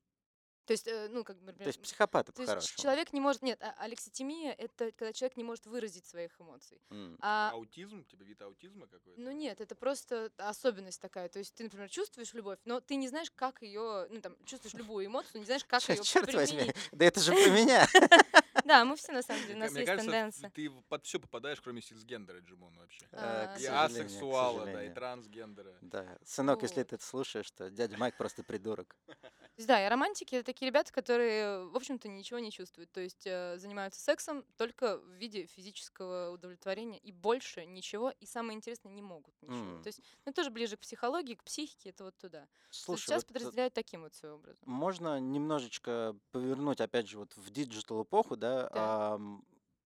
То 0.66 0.74
есть, 0.74 0.86
э, 0.86 1.08
ну, 1.08 1.24
как 1.24 1.36
бы, 1.38 1.46
То 1.46 1.52
например, 1.52 1.68
есть 1.68 1.80
психопаты 1.82 2.30
то 2.32 2.42
есть 2.42 2.76
человек 2.76 3.12
не 3.12 3.20
может... 3.20 3.42
Нет, 3.42 3.60
а- 3.62 3.74
алекситимия— 3.78 4.52
это 4.58 4.92
когда 4.92 5.12
человек 5.12 5.36
не 5.38 5.42
может 5.44 5.66
выразить 5.66 6.04
своих 6.06 6.38
эмоций. 6.40 6.80
М. 6.90 7.16
А 7.20 7.50
Аутизм? 7.52 8.04
Типа 8.04 8.22
вид 8.22 8.40
аутизма 8.42 8.86
какой-то? 8.86 9.18
ну 9.20 9.32
нет, 9.32 9.60
это 9.62 9.74
просто 9.74 10.30
особенность 10.36 11.00
такая. 11.00 11.28
То 11.30 11.38
есть 11.40 11.54
ты, 11.54 11.64
например, 11.64 11.88
чувствуешь 11.88 12.32
любовь, 12.34 12.58
но 12.64 12.80
ты 12.80 12.94
не 12.96 13.08
знаешь, 13.08 13.30
как 13.30 13.62
ее, 13.62 14.06
ну 14.10 14.20
там, 14.20 14.36
чувствуешь 14.44 14.74
любую 14.74 15.06
эмоцию, 15.06 15.40
не 15.40 15.46
знаешь, 15.46 15.64
как 15.64 15.82
ее 15.88 16.02
Черт 16.04 16.32
возьми, 16.34 16.58
применить. 16.58 16.76
да 16.92 17.06
это 17.06 17.18
же 17.20 17.32
про 17.32 17.48
меня. 17.50 17.86
Да, 18.64 18.84
мы 18.84 18.96
все 18.96 19.12
на 19.12 19.22
самом 19.22 19.42
деле, 19.42 19.54
у 19.54 19.58
нас 19.58 19.70
мне 19.70 19.80
есть 19.80 19.88
кажется, 19.90 20.10
тенденция. 20.10 20.50
ты 20.50 20.70
под 20.88 21.04
все 21.04 21.18
попадаешь, 21.18 21.60
кроме 21.60 21.82
сексгендера, 21.82 22.40
Джимон, 22.40 22.74
вообще. 22.78 23.06
А, 23.12 23.54
к 23.56 23.60
И 23.60 23.66
к 23.66 23.70
асексуала, 23.70 24.60
да, 24.60 24.62
и 24.62 24.66
сожалению. 24.66 24.94
трансгендера. 24.94 25.78
Да, 25.80 26.18
сынок, 26.24 26.62
если 26.62 26.82
ты 26.82 26.96
это 26.96 27.04
слушаешь, 27.04 27.50
то 27.50 27.70
дядя 27.70 27.96
Майк 27.98 28.16
просто 28.16 28.42
придурок. 28.44 28.96
То 29.52 29.58
есть, 29.58 29.68
да, 29.68 29.84
и 29.84 29.88
романтики 29.88 30.34
это 30.36 30.46
такие 30.46 30.70
ребята, 30.70 30.92
которые, 30.92 31.66
в 31.66 31.76
общем-то, 31.76 32.08
ничего 32.08 32.38
не 32.38 32.50
чувствуют. 32.50 32.90
То 32.90 33.00
есть 33.00 33.26
э, 33.26 33.58
занимаются 33.58 34.00
сексом 34.00 34.44
только 34.56 34.96
в 34.98 35.10
виде 35.10 35.44
физического 35.46 36.30
удовлетворения 36.30 36.98
и 36.98 37.12
больше 37.12 37.66
ничего. 37.66 38.12
И 38.20 38.26
самое 38.26 38.56
интересное, 38.56 38.90
не 38.90 39.02
могут 39.02 39.34
ничего. 39.42 39.76
М. 39.76 39.82
То 39.82 39.88
есть, 39.88 40.00
ну, 40.24 40.32
тоже 40.32 40.50
ближе 40.50 40.76
к 40.76 40.80
психологии, 40.80 41.34
к 41.34 41.44
психике, 41.44 41.90
это 41.90 42.04
вот 42.04 42.16
туда. 42.16 42.40
То 42.40 42.46
есть 42.70 42.84
Слушай, 42.84 43.04
сейчас 43.04 43.22
вот, 43.24 43.30
э, 43.30 43.34
подразделяют 43.34 43.74
таким 43.74 44.02
вот 44.02 44.14
своим 44.14 44.36
образом. 44.36 44.62
можно 44.64 45.20
немножечко 45.20 46.16
повернуть, 46.30 46.80
опять 46.80 47.08
же, 47.08 47.18
вот 47.18 47.36
в 47.36 47.50
диджитал 47.50 48.02
эпоху, 48.04 48.36
да? 48.42 48.68
Да. 48.70 49.18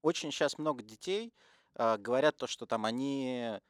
очень 0.03 0.33
сейчас 0.33 0.59
много 0.59 0.83
детей 0.83 1.33
а, 1.75 1.99
говорят 1.99 2.37
то, 2.37 2.47
что 2.47 2.67
там 2.67 2.85
они 2.85 3.61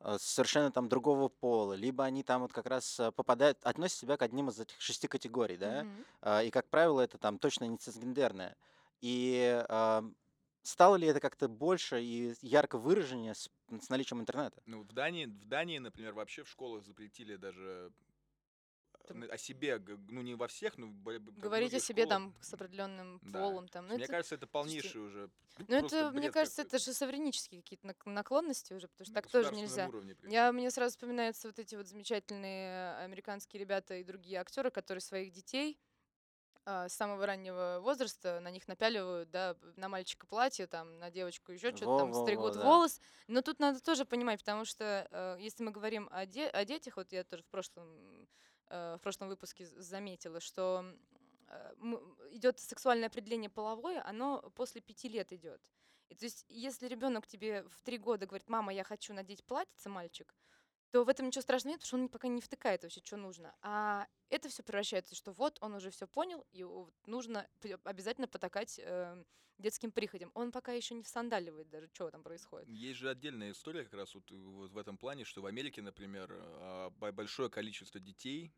а, 0.00 0.18
совершенно 0.18 0.70
там 0.70 0.88
другого 0.88 1.28
пола, 1.28 1.72
либо 1.72 2.04
они 2.04 2.22
там 2.22 2.42
вот 2.42 2.52
как 2.52 2.66
раз 2.66 3.00
а, 3.00 3.10
попадают, 3.10 3.58
относят 3.64 3.98
себя 3.98 4.16
к 4.16 4.22
одним 4.22 4.50
из 4.50 4.60
этих 4.60 4.80
шести 4.80 5.08
категорий, 5.08 5.56
да? 5.56 5.86
А, 6.20 6.42
И, 6.42 6.50
как 6.50 6.68
правило, 6.68 7.00
это 7.00 7.18
там 7.18 7.38
точно 7.38 7.64
не 7.64 7.78
цисгендерное. 7.78 8.56
И 9.00 9.62
стало 10.62 10.96
ли 10.96 11.06
это 11.06 11.20
как-то 11.20 11.48
больше 11.48 12.02
и 12.02 12.34
ярко 12.40 12.78
выраженнее 12.78 13.34
с, 13.34 13.50
с 13.80 13.88
наличием 13.90 14.20
интернета? 14.20 14.62
Ну, 14.66 14.82
в 14.82 14.92
Дании, 14.92 15.26
в 15.26 15.44
Дании, 15.46 15.78
например, 15.78 16.14
вообще 16.14 16.42
в 16.42 16.48
школах 16.48 16.82
запретили 16.84 17.36
даже 17.36 17.92
э, 19.10 19.26
о 19.26 19.38
себе, 19.38 19.82
ну 20.08 20.22
не 20.22 20.34
во 20.34 20.48
всех, 20.48 20.78
но 20.78 20.88
Говорить 20.88 21.74
о 21.74 21.80
себе 21.80 22.06
там 22.06 22.34
с 22.40 22.52
определенным 22.54 23.20
Да. 23.22 23.40
полом. 23.40 23.68
Там. 23.68 23.86
Ну, 23.86 23.94
Мне 23.94 24.04
это, 24.04 24.12
кажется, 24.12 24.34
это 24.36 24.46
полнейший 24.46 25.00
уже. 25.00 25.30
ну, 25.68 25.76
это, 25.76 26.10
мне 26.10 26.30
кажется, 26.30 26.62
какой-то. 26.62 26.76
это 26.76 26.84
шизофренические 26.84 27.62
какие-то 27.62 27.86
нак- 27.86 28.08
наклонности 28.08 28.72
уже, 28.72 28.88
потому 28.88 29.06
что 29.06 29.14
так 29.14 29.28
тоже 29.28 29.52
нельзя. 29.52 29.88
уровне. 29.88 30.16
Я, 30.24 30.52
мне 30.52 30.70
сразу 30.70 30.92
вспоминаются 30.92 31.48
вот 31.48 31.58
эти 31.58 31.74
вот 31.74 31.86
замечательные 31.86 32.96
американские 32.96 33.60
ребята 33.60 33.94
и 33.96 34.04
другие 34.04 34.38
актеры, 34.40 34.70
которые 34.70 35.02
своих 35.02 35.32
детей 35.32 35.78
а, 36.66 36.88
с 36.88 36.94
самого 36.94 37.26
раннего 37.26 37.78
возраста 37.82 38.40
на 38.40 38.50
них 38.50 38.66
напяливают, 38.68 39.30
да, 39.30 39.54
на 39.76 39.90
мальчика 39.90 40.26
платье, 40.26 40.66
там, 40.66 40.98
на 40.98 41.10
девочку 41.10 41.52
еще 41.52 41.76
что-то, 41.76 41.98
там, 41.98 42.14
стригут 42.14 42.54
да. 42.54 42.64
волос. 42.64 43.00
Но 43.28 43.42
тут 43.42 43.60
надо 43.60 43.80
тоже 43.80 44.06
понимать, 44.06 44.40
потому 44.40 44.64
что 44.64 45.06
э, 45.10 45.36
если 45.40 45.62
мы 45.62 45.72
говорим 45.72 46.08
о, 46.10 46.24
де- 46.24 46.48
о 46.48 46.64
детях, 46.64 46.96
вот 46.96 47.12
я 47.12 47.22
тоже 47.22 47.42
в 47.42 47.46
прошлом, 47.48 47.86
э, 47.86 48.24
в 48.74 48.98
прошлом 49.02 49.28
выпуске 49.28 49.66
заметила, 49.66 50.40
что 50.40 50.84
э, 51.48 51.74
идет 52.30 52.58
сексуальное 52.58 53.08
определение 53.08 53.50
половое, 53.50 54.02
оно 54.06 54.50
после 54.54 54.80
пяти 54.80 55.08
лет 55.08 55.32
идет. 55.32 55.60
И 56.08 56.14
то 56.14 56.24
есть, 56.24 56.44
если 56.48 56.86
ребенок 56.86 57.26
тебе 57.26 57.64
в 57.64 57.82
три 57.82 57.98
года 57.98 58.26
говорит, 58.26 58.48
мама, 58.48 58.72
я 58.72 58.84
хочу 58.84 59.14
надеть 59.14 59.44
платьице, 59.44 59.88
мальчик, 59.88 60.34
то 60.90 61.04
в 61.04 61.08
этом 61.08 61.26
ничего 61.26 61.42
страшного 61.42 61.72
нет, 61.72 61.80
потому 61.80 61.88
что 61.88 61.96
он 61.96 62.08
пока 62.08 62.28
не 62.28 62.40
втыкает 62.40 62.82
вообще, 62.82 63.00
что 63.02 63.16
нужно. 63.16 63.54
А 63.62 64.06
это 64.28 64.48
все 64.48 64.62
превращается, 64.62 65.14
что 65.14 65.32
вот 65.32 65.58
он 65.60 65.74
уже 65.74 65.90
все 65.90 66.06
понял, 66.06 66.46
и 66.52 66.64
нужно 67.06 67.48
обязательно 67.84 68.28
потакать 68.28 68.78
э, 68.82 69.24
детским 69.58 69.90
приходям. 69.90 70.30
Он 70.34 70.52
пока 70.52 70.72
еще 70.72 70.94
не 70.94 71.02
всандаливает 71.02 71.68
даже, 71.68 71.88
что 71.92 72.10
там 72.10 72.22
происходит. 72.22 72.68
Есть 72.68 72.98
же 73.00 73.10
отдельная 73.10 73.50
история 73.50 73.84
как 73.84 73.94
раз 73.94 74.14
вот, 74.14 74.30
э, 74.30 74.36
вот 74.36 74.70
в 74.70 74.78
этом 74.78 74.96
плане, 74.98 75.24
что 75.24 75.42
в 75.42 75.46
Америке, 75.46 75.82
например, 75.82 76.28
а, 76.32 76.90
бо- 76.90 77.12
большое 77.12 77.50
количество 77.50 78.00
детей, 78.00 78.52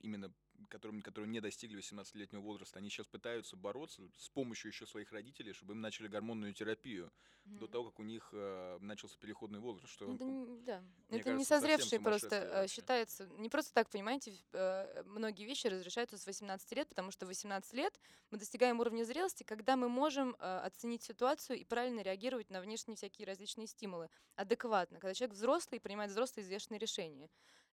именно 0.00 0.32
которым, 0.68 1.00
которые 1.00 1.30
не 1.30 1.40
достигли 1.40 1.78
18-летнего 1.78 2.42
возраста, 2.42 2.78
они 2.78 2.90
сейчас 2.90 3.06
пытаются 3.06 3.56
бороться 3.56 4.02
с 4.18 4.28
помощью 4.28 4.70
еще 4.70 4.86
своих 4.86 5.10
родителей, 5.10 5.54
чтобы 5.54 5.72
им 5.72 5.80
начали 5.80 6.06
гормонную 6.06 6.52
терапию 6.52 7.10
до 7.44 7.64
Мгм. 7.64 7.72
того, 7.72 7.84
как 7.90 7.98
у 7.98 8.02
них 8.02 8.28
э, 8.32 8.78
начался 8.82 9.16
переходный 9.18 9.58
возраст. 9.58 9.90
Что, 9.92 10.06
Ну, 10.06 10.14
Это, 10.14 10.24
по- 10.24 10.30
не- 10.30 10.60
да. 10.62 10.84
это 11.08 11.16
не 11.16 11.22
кажется, 11.22 11.44
совсем 11.48 11.60
созревшие 11.70 12.00
просто 12.00 12.36
э, 12.36 12.48
вообще. 12.60 12.74
считается. 12.74 13.26
Не 13.38 13.48
просто 13.48 13.72
так, 13.72 13.88
понимаете, 13.88 14.34
э, 14.52 15.02
многие 15.06 15.44
вещи 15.44 15.66
разрешаются 15.66 16.18
с 16.18 16.26
18 16.26 16.70
лет, 16.76 16.88
потому 16.88 17.10
что 17.10 17.24
в 17.24 17.28
18 17.30 17.72
лет 17.72 17.98
мы 18.30 18.36
достигаем 18.38 18.78
уровня 18.80 19.04
зрелости, 19.04 19.42
когда 19.42 19.76
мы 19.76 19.88
можем 19.88 20.36
э, 20.38 20.58
оценить 20.58 21.02
ситуацию 21.02 21.58
и 21.58 21.64
правильно 21.64 22.00
реагировать 22.02 22.50
на 22.50 22.60
внешние 22.60 22.96
всякие 22.96 23.26
различные 23.26 23.66
стимулы 23.66 24.10
адекватно, 24.36 25.00
когда 25.00 25.14
человек 25.14 25.34
взрослый 25.34 25.78
и 25.78 25.80
принимает 25.80 26.10
взрослые 26.10 26.44
взвешенные 26.44 26.78
решения. 26.78 27.30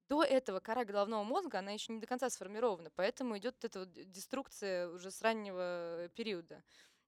До 0.10 0.24
этого 0.24 0.60
кора 0.60 0.86
головного 0.86 1.24
мозга, 1.24 1.60
она 1.60 1.72
еще 1.72 1.92
не 1.94 2.00
до 2.00 2.08
конца 2.08 2.30
сформирована, 2.30 2.92
поэтому 2.96 3.38
идет 3.38 3.64
эта 3.66 3.80
вот 3.82 3.92
деструкция 3.94 4.88
уже 4.90 5.10
с 5.12 5.22
раннего 5.22 6.10
периода. 6.16 6.64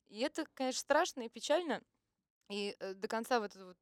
И 0.08 0.20
это, 0.22 0.46
конечно, 0.54 0.80
страшно 0.80 1.24
и 1.24 1.30
печально. 1.30 1.84
И 2.50 2.76
э, 2.80 2.94
до 2.94 3.08
конца 3.10 3.40
в 3.42 3.44
эту 3.44 3.68
вот 3.68 3.78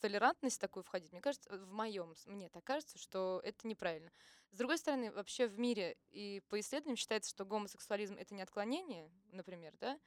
толерантность 0.00 0.60
такую 0.60 0.84
входить, 0.84 1.10
мне 1.12 1.20
кажется, 1.20 1.50
в 1.50 1.72
моем, 1.72 2.14
мне 2.26 2.48
так 2.48 2.62
кажется, 2.64 2.96
что 2.98 3.40
это 3.44 3.66
неправильно. 3.66 4.12
С 4.52 4.56
другой 4.58 4.78
стороны, 4.78 5.10
вообще 5.10 5.48
в 5.48 5.58
мире 5.58 5.96
и 6.10 6.40
по 6.48 6.60
исследованиям 6.60 6.96
считается, 6.96 7.30
что 7.30 7.44
гомосексуализм 7.44 8.16
это 8.16 8.34
не 8.34 8.42
отклонение, 8.42 9.10
например, 9.32 9.74
да. 9.80 9.98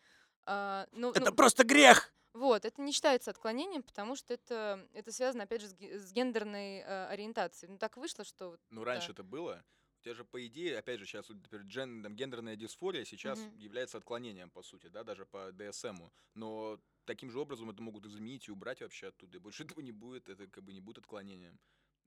А, 0.46 0.88
ну, 0.94 1.14
Это 1.14 1.32
ну, 1.32 1.36
просто 1.36 1.64
грех! 1.64 2.14
Вот, 2.38 2.66
это 2.66 2.82
не 2.82 2.92
считается 2.92 3.32
отклонением, 3.32 3.84
потому 3.84 4.16
что 4.16 4.34
это, 4.34 4.88
это 4.94 5.12
связано, 5.12 5.44
опять 5.44 5.62
же, 5.62 5.68
с, 5.68 5.74
ге- 5.74 6.00
с 6.00 6.12
гендерной 6.12 6.80
э, 6.80 7.06
ориентацией. 7.08 7.72
Ну, 7.72 7.78
так 7.78 7.98
вышло, 7.98 8.24
что... 8.24 8.58
Ну, 8.70 8.82
да. 8.84 8.92
раньше 8.92 9.12
это 9.12 9.24
было. 9.24 9.64
У 10.00 10.04
тебя 10.04 10.14
же, 10.14 10.24
по 10.24 10.46
идее, 10.46 10.78
опять 10.78 11.00
же, 11.00 11.06
сейчас 11.06 11.28
например, 11.30 11.66
джен- 11.66 12.04
там, 12.04 12.16
гендерная 12.16 12.56
дисфория 12.56 13.04
сейчас 13.06 13.40
Мгм. 13.40 13.58
является 13.58 13.98
отклонением, 13.98 14.50
по 14.50 14.62
сути, 14.62 14.88
да, 14.88 15.04
даже 15.04 15.26
по 15.26 15.52
ДСМу. 15.52 16.12
Но 16.36 16.80
таким 17.06 17.32
же 17.32 17.40
образом 17.40 17.70
это 17.70 17.82
могут 17.82 18.06
изменить 18.06 18.48
и 18.48 18.52
убрать 18.52 18.82
вообще 18.82 19.08
оттуда. 19.08 19.38
И 19.38 19.42
больше 19.42 19.64
этого 19.80 19.82
не 19.82 19.92
будет, 19.92 20.30
это 20.30 20.48
как 20.48 20.64
бы 20.64 20.74
не 20.74 20.82
будет 20.82 21.00
отклонением. 21.00 21.60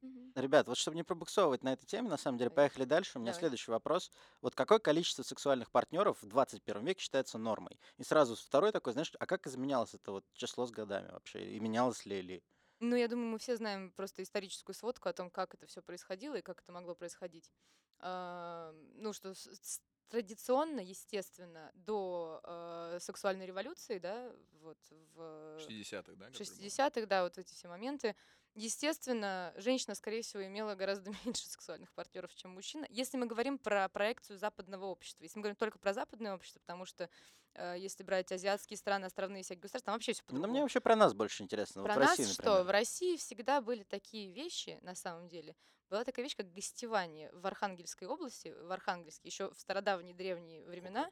Мгм. 0.02 0.32
Ребят, 0.34 0.66
вот 0.68 0.78
чтобы 0.78 0.96
не 0.96 1.02
пробуксовывать 1.02 1.62
на 1.62 1.72
этой 1.72 1.86
теме, 1.86 2.08
на 2.08 2.16
самом 2.16 2.38
деле, 2.38 2.50
Давай. 2.50 2.68
поехали 2.68 2.84
дальше. 2.84 3.18
У 3.18 3.20
меня 3.20 3.32
Давай. 3.32 3.40
следующий 3.40 3.70
вопрос. 3.70 4.10
Вот 4.40 4.54
какое 4.54 4.78
количество 4.78 5.22
сексуальных 5.22 5.70
партнеров 5.70 6.22
в 6.22 6.26
21 6.26 6.84
веке 6.84 7.00
считается 7.02 7.36
нормой? 7.38 7.78
И 7.98 8.04
сразу 8.04 8.36
второй 8.36 8.72
такой, 8.72 8.92
знаешь, 8.92 9.12
а 9.18 9.26
как 9.26 9.46
изменялось 9.46 9.94
это 9.94 10.12
вот 10.12 10.24
число 10.32 10.66
с 10.66 10.70
годами 10.70 11.10
вообще? 11.10 11.50
И 11.56 11.60
менялось 11.60 12.06
ли 12.06 12.18
или... 12.18 12.42
Ну, 12.80 12.96
я 12.96 13.08
думаю, 13.08 13.28
мы 13.28 13.38
все 13.38 13.56
знаем 13.56 13.92
просто 13.92 14.22
историческую 14.22 14.74
сводку 14.74 15.08
о 15.08 15.12
том, 15.12 15.30
как 15.30 15.54
это 15.54 15.66
все 15.66 15.82
происходило 15.82 16.36
и 16.36 16.42
как 16.42 16.60
это 16.62 16.72
могло 16.72 16.94
происходить. 16.94 17.50
А, 17.98 18.72
ну, 18.94 19.12
что 19.12 19.34
с- 19.34 19.54
с- 19.54 19.82
традиционно, 20.08 20.80
естественно, 20.80 21.70
до 21.74 22.40
э, 22.42 22.98
сексуальной 23.00 23.44
революции, 23.46 23.98
да, 23.98 24.32
вот 24.62 24.78
в 25.14 25.58
60-х, 25.60 26.16
да? 26.16 26.30
в 26.30 26.32
который 26.38 26.56
был? 26.56 26.70
60-х, 26.70 27.06
да, 27.06 27.22
вот 27.22 27.36
эти 27.36 27.52
все 27.52 27.68
моменты. 27.68 28.16
Естественно, 28.54 29.52
женщина, 29.56 29.94
скорее 29.94 30.22
всего, 30.22 30.44
имела 30.44 30.74
гораздо 30.74 31.10
меньше 31.24 31.46
сексуальных 31.46 31.92
партнеров, 31.92 32.34
чем 32.34 32.52
мужчина. 32.52 32.86
Если 32.90 33.16
мы 33.16 33.26
говорим 33.26 33.58
про 33.58 33.88
проекцию 33.88 34.38
западного 34.38 34.86
общества, 34.86 35.22
если 35.22 35.38
мы 35.38 35.42
говорим 35.42 35.56
только 35.56 35.78
про 35.78 35.92
западное 35.92 36.34
общество, 36.34 36.58
потому 36.60 36.84
что 36.84 37.08
э, 37.54 37.76
если 37.78 38.02
брать 38.02 38.32
азиатские 38.32 38.76
страны, 38.76 39.04
островные 39.04 39.42
всякие 39.44 39.62
государства, 39.62 39.86
там 39.86 39.94
вообще 39.94 40.12
все 40.12 40.22
Ну, 40.28 40.48
мне 40.48 40.62
вообще 40.62 40.80
про 40.80 40.96
нас 40.96 41.14
больше 41.14 41.42
интересно. 41.42 41.82
про 41.82 41.94
вот 41.94 42.00
нас 42.00 42.18
России, 42.18 42.32
что? 42.32 42.64
В 42.64 42.70
России 42.70 43.16
всегда 43.16 43.60
были 43.60 43.84
такие 43.84 44.32
вещи, 44.32 44.78
на 44.82 44.94
самом 44.94 45.28
деле. 45.28 45.54
Была 45.88 46.04
такая 46.04 46.24
вещь, 46.24 46.36
как 46.36 46.52
гостевание 46.52 47.30
в 47.32 47.46
Архангельской 47.46 48.06
области, 48.06 48.48
в 48.48 48.70
Архангельске, 48.70 49.28
еще 49.28 49.50
в 49.52 49.58
стародавние 49.60 50.14
древние 50.14 50.64
времена, 50.64 51.06
а, 51.06 51.10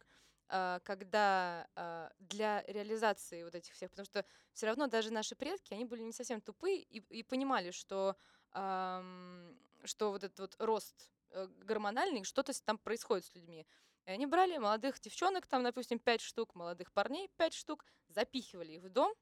когда 0.49 1.69
а, 1.75 2.11
для 2.19 2.63
реализации 2.67 3.45
вот 3.45 3.55
этих 3.55 3.75
всех, 3.75 3.91
потому 3.91 4.07
что 4.07 4.25
все 4.53 4.67
равно 4.67 4.87
даже 4.87 5.13
наши 5.13 5.35
предки, 5.37 5.75
они 5.75 5.85
были 5.85 6.03
не 6.03 6.13
совсем 6.13 6.41
тупые 6.41 6.83
и, 6.83 6.99
и 6.99 7.23
понимали, 7.23 7.71
что, 7.71 8.17
что 8.51 10.11
вот 10.11 10.25
этот 10.25 10.39
вот 10.41 10.57
рост 10.59 11.11
э, 11.31 11.47
гормональный, 11.65 12.25
что-то 12.25 12.53
там 12.65 12.79
происходит 12.79 13.27
с 13.27 13.35
людьми. 13.35 13.67
И 14.07 14.11
они 14.11 14.27
брали 14.27 14.57
молодых 14.57 14.99
девчонок, 15.01 15.47
там, 15.47 15.63
допустим, 15.63 15.99
пять 15.99 16.23
штук, 16.23 16.55
молодых 16.55 16.93
парней 16.93 17.29
пять 17.37 17.53
штук, 17.53 17.85
запихивали 18.09 18.73
их 18.73 18.83
в 18.83 18.89
дом, 18.89 19.15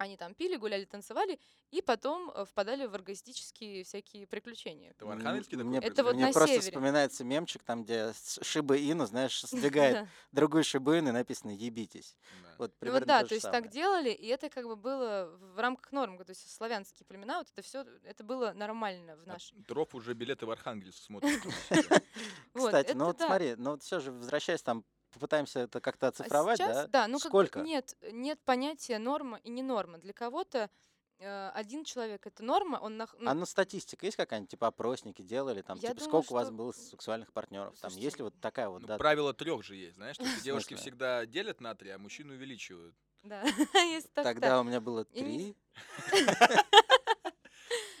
они 0.00 0.16
там 0.16 0.34
пили, 0.34 0.56
гуляли, 0.56 0.86
танцевали, 0.86 1.38
и 1.70 1.82
потом 1.82 2.30
э, 2.34 2.46
впадали 2.46 2.86
в 2.86 2.94
оргастические 2.94 3.84
всякие 3.84 4.26
приключения. 4.26 4.92
Это 4.92 5.04
в 5.04 5.10
Архангельске 5.10 5.58
такое 5.58 5.66
мне, 5.66 5.78
Это 5.78 6.02
вот 6.02 6.14
мне 6.14 6.26
на 6.26 6.32
просто 6.32 6.54
севере. 6.54 6.70
вспоминается 6.70 7.22
мемчик, 7.22 7.62
там, 7.62 7.84
где 7.84 8.12
Шиба 8.40 8.76
Ину, 8.78 9.04
знаешь, 9.04 9.42
сдвигает 9.42 9.94
Да. 9.96 10.08
другую 10.32 10.64
Шибу 10.64 10.92
Ину 10.94 11.10
и 11.10 11.12
написано 11.12 11.50
«Ебитесь». 11.50 12.16
Вот 12.56 12.72
Ну 12.80 13.00
да, 13.00 13.24
то 13.24 13.34
есть 13.34 13.50
так 13.50 13.68
делали, 13.68 14.10
и 14.10 14.26
это 14.26 14.48
как 14.48 14.64
бы 14.64 14.76
было 14.76 15.36
в 15.38 15.58
рамках 15.58 15.92
норм, 15.92 16.16
то 16.24 16.30
есть 16.30 16.50
славянские 16.50 17.04
племена, 17.06 17.38
вот 17.38 17.48
это 17.52 17.60
все, 17.60 17.84
это 18.04 18.24
было 18.24 18.52
нормально 18.52 19.16
в 19.16 19.22
А 19.24 19.32
наш. 19.32 19.52
Дров 19.52 19.94
уже 19.94 20.14
билеты 20.14 20.46
в 20.46 20.50
Архангельск 20.50 21.02
смотрит. 21.02 21.40
Кстати, 22.54 22.92
ну 22.92 23.04
вот 23.04 23.18
смотри, 23.18 23.54
ну 23.56 23.72
вот 23.72 23.82
все 23.82 24.00
же, 24.00 24.12
возвращаясь 24.12 24.62
там, 24.62 24.84
попытаемся 25.10 25.60
это 25.60 25.80
как-то 25.80 26.06
А 26.06 26.08
оцифровать, 26.10 26.58
сейчас, 26.58 26.88
да? 26.88 27.06
ну 27.08 27.18
как 27.18 27.28
Сколько? 27.30 27.60
бы 27.60 27.66
нет, 27.66 27.96
нет 28.12 28.40
понятия 28.44 28.98
норма 28.98 29.38
и 29.38 29.50
не 29.50 29.62
норма. 29.62 29.98
Для 29.98 30.12
кого-то 30.12 30.70
э, 31.18 31.48
один 31.54 31.84
человек 31.84 32.26
это 32.26 32.42
норма, 32.42 32.76
он 32.76 32.96
нах- 33.00 33.14
ну, 33.18 33.30
А 33.30 33.34
ну 33.34 33.44
статистика 33.46 34.06
есть 34.06 34.16
какая-нибудь, 34.16 34.50
типа 34.50 34.68
опросники 34.68 35.22
делали, 35.22 35.62
там, 35.62 35.76
Я 35.78 35.90
типа 35.90 36.00
думаю, 36.00 36.08
сколько 36.22 36.32
у 36.32 36.34
вас 36.34 36.46
что- 36.46 36.56
было 36.56 36.72
сексуальных 36.72 37.32
партнеров, 37.32 37.74
там, 37.80 37.90
Слушайте, 37.90 38.04
есть 38.04 38.16
ли 38.18 38.22
вот 38.24 38.40
такая 38.40 38.68
вот 38.68 38.82
Ну, 38.82 38.86
дата? 38.88 38.98
правило 38.98 39.34
трех 39.34 39.62
же 39.62 39.76
есть, 39.76 39.96
знаешь, 39.96 40.16
только 40.38 40.40
девушки 40.42 40.68
смысле? 40.74 40.82
всегда 40.90 41.26
делят 41.26 41.60
на 41.60 41.74
три, 41.74 41.90
а 41.90 41.98
мужчины 41.98 42.34
увеличивают. 42.34 42.94
да, 43.22 43.42
есть 43.74 44.10
так, 44.14 44.24
Тогда 44.24 44.60
у 44.60 44.64
меня 44.64 44.80
было 44.80 45.04
три. 45.04 45.56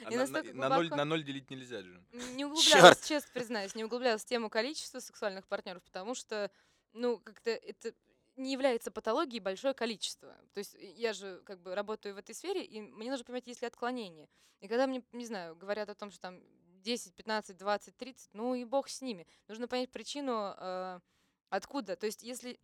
А 0.02 0.10
на, 0.10 0.26
на- 0.26 0.42
на 0.42 0.68
ноль, 0.70 0.88
на 0.88 1.04
ноль 1.04 1.22
делить 1.22 1.50
нельзя 1.50 1.82
же. 1.82 2.02
Не 2.34 2.46
углублялась, 2.46 2.96
Чёрт! 2.96 3.04
честно 3.04 3.30
признаюсь, 3.34 3.74
не 3.74 3.84
углублялась 3.84 4.22
в 4.22 4.24
тему 4.24 4.48
количества 4.48 4.98
сексуальных 4.98 5.46
партнеров, 5.46 5.82
потому 5.84 6.14
что, 6.14 6.50
ну, 6.92 7.18
как-то 7.20 7.50
это 7.50 7.94
не 8.36 8.52
является 8.52 8.90
патологией 8.90 9.40
большое 9.40 9.74
количество. 9.74 10.34
То 10.52 10.58
есть 10.58 10.76
я 10.78 11.12
же 11.12 11.42
как 11.44 11.60
бы 11.60 11.74
работаю 11.74 12.14
в 12.14 12.18
этой 12.18 12.34
сфере, 12.34 12.64
и 12.64 12.80
мне 12.80 13.10
нужно 13.10 13.24
понимать, 13.24 13.46
есть 13.46 13.60
ли 13.60 13.66
отклонение. 13.66 14.28
И 14.60 14.68
когда 14.68 14.86
мне, 14.86 15.02
не 15.12 15.26
знаю, 15.26 15.56
говорят 15.56 15.88
о 15.88 15.94
том, 15.94 16.10
что 16.10 16.20
там 16.20 16.40
10, 16.82 17.14
15, 17.14 17.56
20, 17.56 17.96
30, 17.96 18.30
ну 18.34 18.54
и 18.54 18.64
бог 18.64 18.88
с 18.88 19.02
ними. 19.02 19.26
Нужно 19.48 19.68
понять 19.68 19.90
причину, 19.90 20.54
э, 20.56 21.00
откуда. 21.50 21.96
То 21.96 22.06
есть 22.06 22.22
если, 22.22 22.58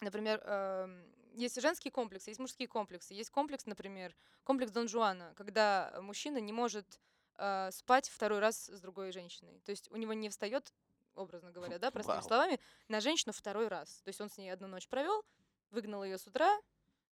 например, 0.00 0.40
эм, 0.44 1.04
есть 1.34 1.60
женские 1.60 1.92
комплексы, 1.92 2.30
есть 2.30 2.40
мужские 2.40 2.68
комплексы. 2.68 3.14
Есть 3.14 3.30
комплекс, 3.30 3.66
например, 3.66 4.14
комплекс 4.44 4.72
Дон 4.72 4.88
Жуана, 4.88 5.34
когда 5.36 5.98
мужчина 6.00 6.38
не 6.38 6.52
может 6.52 7.00
э, 7.36 7.70
спать 7.72 8.08
второй 8.08 8.38
раз 8.38 8.68
с 8.68 8.80
другой 8.80 9.12
женщиной. 9.12 9.60
То 9.64 9.70
есть 9.70 9.90
у 9.90 9.96
него 9.96 10.12
не 10.12 10.28
встает, 10.28 10.72
образно 11.14 11.50
говоря, 11.50 11.78
да, 11.78 11.90
простыми 11.90 12.16
Вау. 12.16 12.26
словами, 12.26 12.60
на 12.88 13.00
женщину 13.00 13.32
второй 13.32 13.68
раз. 13.68 14.00
То 14.02 14.08
есть 14.08 14.20
он 14.20 14.30
с 14.30 14.38
ней 14.38 14.50
одну 14.50 14.68
ночь 14.68 14.88
провел, 14.88 15.24
выгнал 15.70 16.04
ее 16.04 16.18
с 16.18 16.26
утра, 16.26 16.60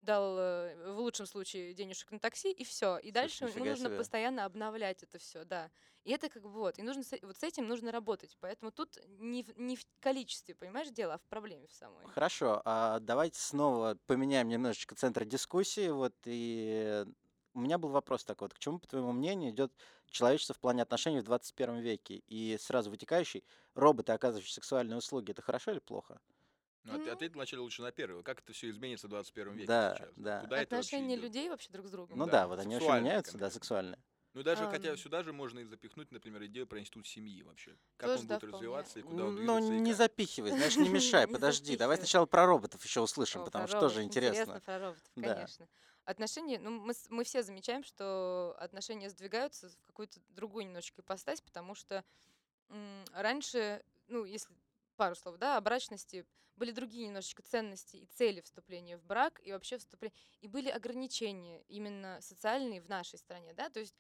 дал 0.02 0.38
э, 0.38 0.94
в 0.94 1.00
лучшем 1.00 1.26
случае 1.26 1.74
денежек 1.74 2.12
на 2.12 2.20
такси 2.20 2.52
и 2.52 2.64
все. 2.64 2.98
И 2.98 3.12
дальше 3.12 3.46
ему 3.46 3.66
нужно 3.66 3.90
себе. 3.90 3.98
постоянно 3.98 4.46
обновлять 4.46 5.04
это 5.04 5.18
все, 5.18 5.44
да. 5.44 5.70
И 6.06 6.12
это 6.12 6.30
как 6.30 6.42
бы 6.44 6.50
вот, 6.50 6.80
и 6.80 6.82
нужно 6.82 7.04
с, 7.04 7.14
вот 7.22 7.38
с 7.38 7.44
этим 7.44 7.68
нужно 7.68 7.92
работать. 7.92 8.38
Поэтому 8.40 8.72
тут 8.72 8.98
не 9.20 9.44
в, 9.44 9.58
не 9.58 9.76
в 9.76 9.86
количестве, 10.00 10.56
понимаешь, 10.56 10.90
дело, 10.90 11.16
а 11.16 11.18
в 11.18 11.24
проблеме 11.24 11.68
в 11.68 11.74
самой. 11.74 12.06
Хорошо, 12.08 12.62
а 12.64 13.00
давайте 13.00 13.40
снова 13.40 13.98
поменяем 14.06 14.48
немножечко 14.48 14.96
центр 14.96 15.26
дискуссии. 15.26 15.90
Вот 15.90 16.16
и 16.26 17.06
у 17.54 17.60
меня 17.60 17.78
был 17.78 17.90
вопрос 17.90 18.24
такой, 18.24 18.46
вот 18.46 18.54
к 18.54 18.60
чему, 18.60 18.80
по 18.80 18.88
твоему 18.88 19.12
мнению, 19.12 19.52
идет 19.52 19.74
человечество 20.10 20.54
в 20.56 20.60
плане 20.60 20.82
отношений 20.84 21.20
в 21.20 21.24
21 21.24 21.80
веке? 21.80 22.22
И 22.28 22.58
сразу 22.60 22.90
вытекающий, 22.90 23.44
роботы, 23.76 24.12
оказывающие 24.12 24.54
сексуальные 24.54 24.98
услуги, 24.98 25.32
это 25.32 25.42
хорошо 25.42 25.72
или 25.72 25.80
плохо? 25.80 26.20
Ну, 26.84 26.96
от- 26.96 27.06
Ну. 27.06 27.12
ответь 27.12 27.34
вначале 27.34 27.62
лучше 27.62 27.82
на 27.82 27.92
первый. 27.92 28.24
Как 28.24 28.40
это 28.42 28.54
все 28.54 28.70
изменится 28.70 29.08
в 29.08 29.10
21 29.10 29.54
веке 29.54 29.68
Да, 29.68 29.96
сейчас? 29.98 30.10
да. 30.16 30.40
Куда 30.42 30.58
это 30.62 30.76
Отношения 30.78 31.16
идет? 31.16 31.24
людей 31.26 31.50
вообще 31.50 31.72
друг 31.72 31.88
с 31.88 31.90
другом. 31.92 32.18
Ну 32.18 32.26
Да, 32.26 32.32
да, 32.32 32.48
вот 32.48 32.60
они 32.60 32.76
очень 32.78 32.86
меняются, 32.88 33.34
да, 33.34 33.40
конкретно. 33.40 33.50
сексуальные. 33.60 34.00
Ну, 34.36 34.44
даже 34.44 34.68
хотя 34.70 34.92
Ам. 34.92 34.98
сюда 34.98 35.24
же 35.24 35.34
можно 35.34 35.60
и 35.60 35.64
запихнуть, 35.64 36.12
например, 36.12 36.46
идею 36.46 36.68
про 36.68 36.80
институт 36.80 37.08
семьи 37.08 37.42
вообще. 37.42 37.76
Как 37.98 38.12
он 38.12 38.28
да, 38.28 38.36
будет 38.36 38.38
вполне. 38.38 38.54
развиваться 38.54 39.00
и 39.00 39.02
куда 39.02 39.26
он 39.26 39.36
Ну, 39.44 39.56
движется 39.58 39.74
и 39.74 39.80
не 39.80 39.94
запихивай, 39.94 40.52
знаешь, 40.52 40.78
не 40.78 40.88
мешай, 40.88 41.28
подожди. 41.28 41.76
Давай 41.76 41.98
сначала 41.98 42.28
про 42.28 42.46
роботов 42.46 42.84
еще 42.86 43.02
услышим, 43.02 43.44
потому 43.44 43.68
что 43.68 43.80
тоже 43.80 43.96
роботов. 44.00 44.06
интересно. 44.18 44.62
про 44.62 44.80
роботов, 44.80 45.04
Да. 45.16 45.34
конечно. 45.34 45.68
Отношения, 46.10 46.58
ну, 46.58 46.72
мы, 46.72 46.94
мы 47.10 47.24
все 47.24 47.44
замечаем, 47.44 47.84
что 47.84 48.56
отношения 48.58 49.12
сдвигаются 49.12 49.70
в 49.70 49.84
какую-то 49.84 50.20
другую 50.30 50.66
немножечко 50.66 51.04
ипостась, 51.04 51.40
потому 51.40 51.76
что 51.76 52.04
м, 52.70 53.06
раньше, 53.14 53.84
ну, 54.08 54.26
если 54.26 54.52
пару 54.96 55.14
слов, 55.14 55.38
да, 55.38 55.56
о 55.56 55.62
брачности, 55.62 56.26
были 56.56 56.72
другие 56.72 57.06
немножечко 57.06 57.44
ценности 57.44 57.98
и 57.98 58.06
цели 58.08 58.42
вступления 58.42 58.98
в 58.98 59.04
брак 59.04 59.40
и 59.44 59.52
вообще 59.52 59.78
вступления. 59.78 60.16
И 60.42 60.48
были 60.48 60.70
ограничения 60.70 61.62
именно 61.68 62.18
социальные 62.22 62.82
в 62.82 62.90
нашей 62.90 63.20
стране, 63.20 63.54
да, 63.54 63.70
то 63.70 63.80
есть, 63.80 63.96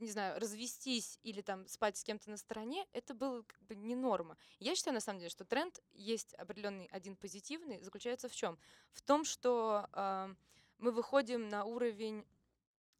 не 0.00 0.10
знаю, 0.10 0.40
развестись 0.40 1.18
или 1.22 1.40
там 1.40 1.66
спать 1.68 1.96
с 1.96 2.04
кем-то 2.04 2.30
на 2.30 2.36
стороне, 2.36 2.86
это 2.92 3.14
было 3.14 3.42
как 3.42 3.60
бы 3.62 3.74
не 3.74 3.94
норма. 3.94 4.36
Я 4.58 4.74
считаю, 4.74 4.94
на 4.94 5.00
самом 5.00 5.18
деле, 5.18 5.30
что 5.30 5.44
тренд 5.44 5.80
есть 5.92 6.34
определенный 6.34 6.86
один 6.86 7.16
позитивный, 7.16 7.82
заключается 7.82 8.28
в 8.28 8.34
чем? 8.34 8.58
В 8.92 9.02
том, 9.02 9.24
что 9.24 9.88
а, 9.92 10.34
мы 10.78 10.92
выходим 10.92 11.48
на 11.48 11.64
уровень 11.64 12.24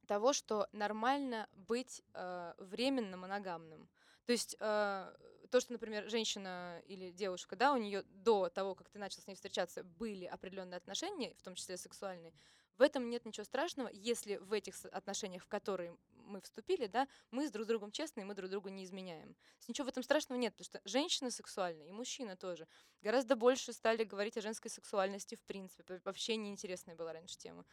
того, 0.07 0.33
что 0.33 0.69
нормально 0.73 1.49
быть 1.53 2.03
э, 2.15 2.55
временно 2.59 3.17
моногамным. 3.17 3.89
То 4.27 4.33
есть 4.33 4.57
э, 4.59 5.15
то, 5.51 5.61
что, 5.61 5.73
например, 5.73 6.11
женщина 6.11 6.83
или 6.87 7.13
девушка, 7.13 7.55
да, 7.55 7.73
у 7.73 7.77
нее 7.77 8.03
до 8.03 8.49
того, 8.49 8.75
как 8.75 8.89
ты 8.89 8.99
начал 8.99 9.23
с 9.23 9.29
ней 9.29 9.35
встречаться, 9.35 9.85
были 9.85 10.25
определенные 10.25 10.79
отношения, 10.79 11.33
в 11.37 11.43
том 11.43 11.55
числе 11.55 11.77
сексуальные, 11.77 12.33
в 12.77 12.83
этом 12.83 13.09
нет 13.09 13.25
ничего 13.25 13.45
страшного, 13.45 13.89
если 13.93 14.37
в 14.37 14.53
этих 14.53 14.75
отношениях, 14.87 15.45
в 15.45 15.49
которые 15.49 15.97
мы 16.31 16.41
вступили, 16.41 16.87
да, 16.87 17.07
мы 17.31 17.47
с 17.47 17.51
друг 17.51 17.65
с 17.65 17.69
другом 17.69 17.91
честны, 17.91 18.21
и 18.21 18.25
мы 18.25 18.35
друг 18.35 18.51
другу 18.51 18.69
не 18.69 18.85
изменяем. 18.85 19.37
Ничего 19.69 19.87
в 19.87 19.89
этом 19.89 20.03
страшного 20.03 20.39
нет, 20.39 20.55
потому 20.55 20.65
что 20.65 20.81
женщина 20.89 21.31
сексуальная 21.31 21.87
и 21.87 21.93
мужчина 21.93 22.37
тоже 22.37 22.67
гораздо 23.03 23.37
больше 23.37 23.73
стали 23.73 24.05
говорить 24.05 24.37
о 24.37 24.41
женской 24.41 24.71
сексуальности 24.71 25.35
в 25.35 25.43
принципе. 25.43 26.01
Вообще 26.05 26.37
неинтересная 26.37 26.95
была 26.95 27.13
раньше 27.13 27.37
тема. 27.37 27.65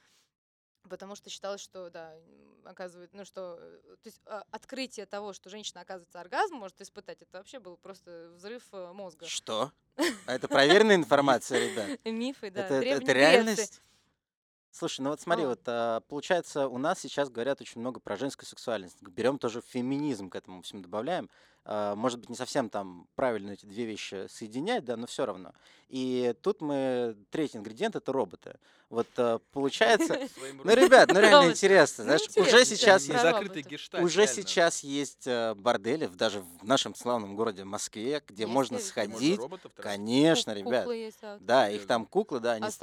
Потому 0.89 1.15
что 1.15 1.29
считалось, 1.29 1.61
что, 1.61 1.89
да, 1.89 2.13
м, 2.15 2.61
оказывает, 2.65 3.13
ну 3.13 3.25
что, 3.25 3.57
э, 3.59 3.97
то 4.01 4.07
есть 4.07 4.21
а, 4.25 4.45
открытие 4.51 5.05
того, 5.05 5.33
что 5.33 5.49
женщина, 5.49 5.81
оказывается, 5.81 6.21
оргазм 6.21 6.55
может 6.55 6.79
испытать, 6.79 7.21
это 7.21 7.37
вообще 7.37 7.59
был 7.59 7.77
просто 7.77 8.31
взрыв 8.35 8.63
э, 8.71 8.93
мозга. 8.93 9.25
Что? 9.27 9.71
А 10.25 10.33
это 10.33 10.47
проверенная 10.47 10.95
информация, 10.95 11.69
ребят? 11.69 11.99
Мифы, 12.05 12.51
да. 12.51 12.67
Это, 12.67 13.11
реальность? 13.11 13.81
Слушай, 14.77 15.01
ну 15.01 15.09
вот 15.09 15.19
смотри, 15.19 15.43
А. 15.43 15.47
вот 15.47 15.61
а, 15.65 16.01
получается, 16.01 16.67
у 16.67 16.77
нас 16.77 16.99
сейчас 16.99 17.31
говорят 17.31 17.61
очень 17.61 17.81
много 17.81 17.99
про 17.99 18.15
женскую 18.15 18.45
сексуальность. 18.47 19.01
Берем 19.01 19.39
тоже 19.39 19.61
феминизм 19.61 20.29
к 20.29 20.35
этому 20.35 20.61
всему 20.61 20.83
добавляем. 20.83 21.31
А, 21.69 21.95
Может 21.95 22.19
быть, 22.21 22.29
не 22.29 22.35
совсем 22.37 22.69
там 22.69 23.07
правильно 23.15 23.51
эти 23.51 23.65
две 23.65 23.83
вещи 23.83 24.27
соединять, 24.29 24.85
да, 24.85 24.95
но 24.95 25.05
все 25.05 25.25
равно. 25.25 25.51
И 25.89 26.33
тут 26.41 26.61
мы, 26.61 27.17
третий 27.29 27.57
ингредиент 27.57 27.97
это 27.97 28.13
роботы. 28.13 28.57
Вот 28.89 29.07
а, 29.17 29.39
получается, 29.51 30.17
ну, 30.63 30.73
ребят, 30.73 31.11
ну 31.11 31.19
реально 31.19 31.51
интересно, 31.51 32.05
Ну, 32.05 32.07
знаешь, 32.07 32.21
интересно, 32.21 32.43
уже 32.57 32.65
сейчас 32.65 33.09
уже 34.01 34.27
сейчас 34.27 34.81
есть 34.81 35.27
э, 35.27 35.55
бордели, 35.55 36.05
даже 36.07 36.39
в 36.39 36.63
нашем 36.63 36.95
славном 36.95 37.35
городе 37.35 37.65
Москве, 37.65 38.23
где 38.25 38.47
можно 38.47 38.79
сходить. 38.79 39.37
Конечно, 39.75 40.53
ребят. 40.53 40.87
А, 41.21 41.37
Да, 41.41 41.69
их 41.69 41.85
там 41.85 42.05
куклы, 42.05 42.39
да, 42.39 42.53
они, 42.53 42.69
с- 42.69 42.77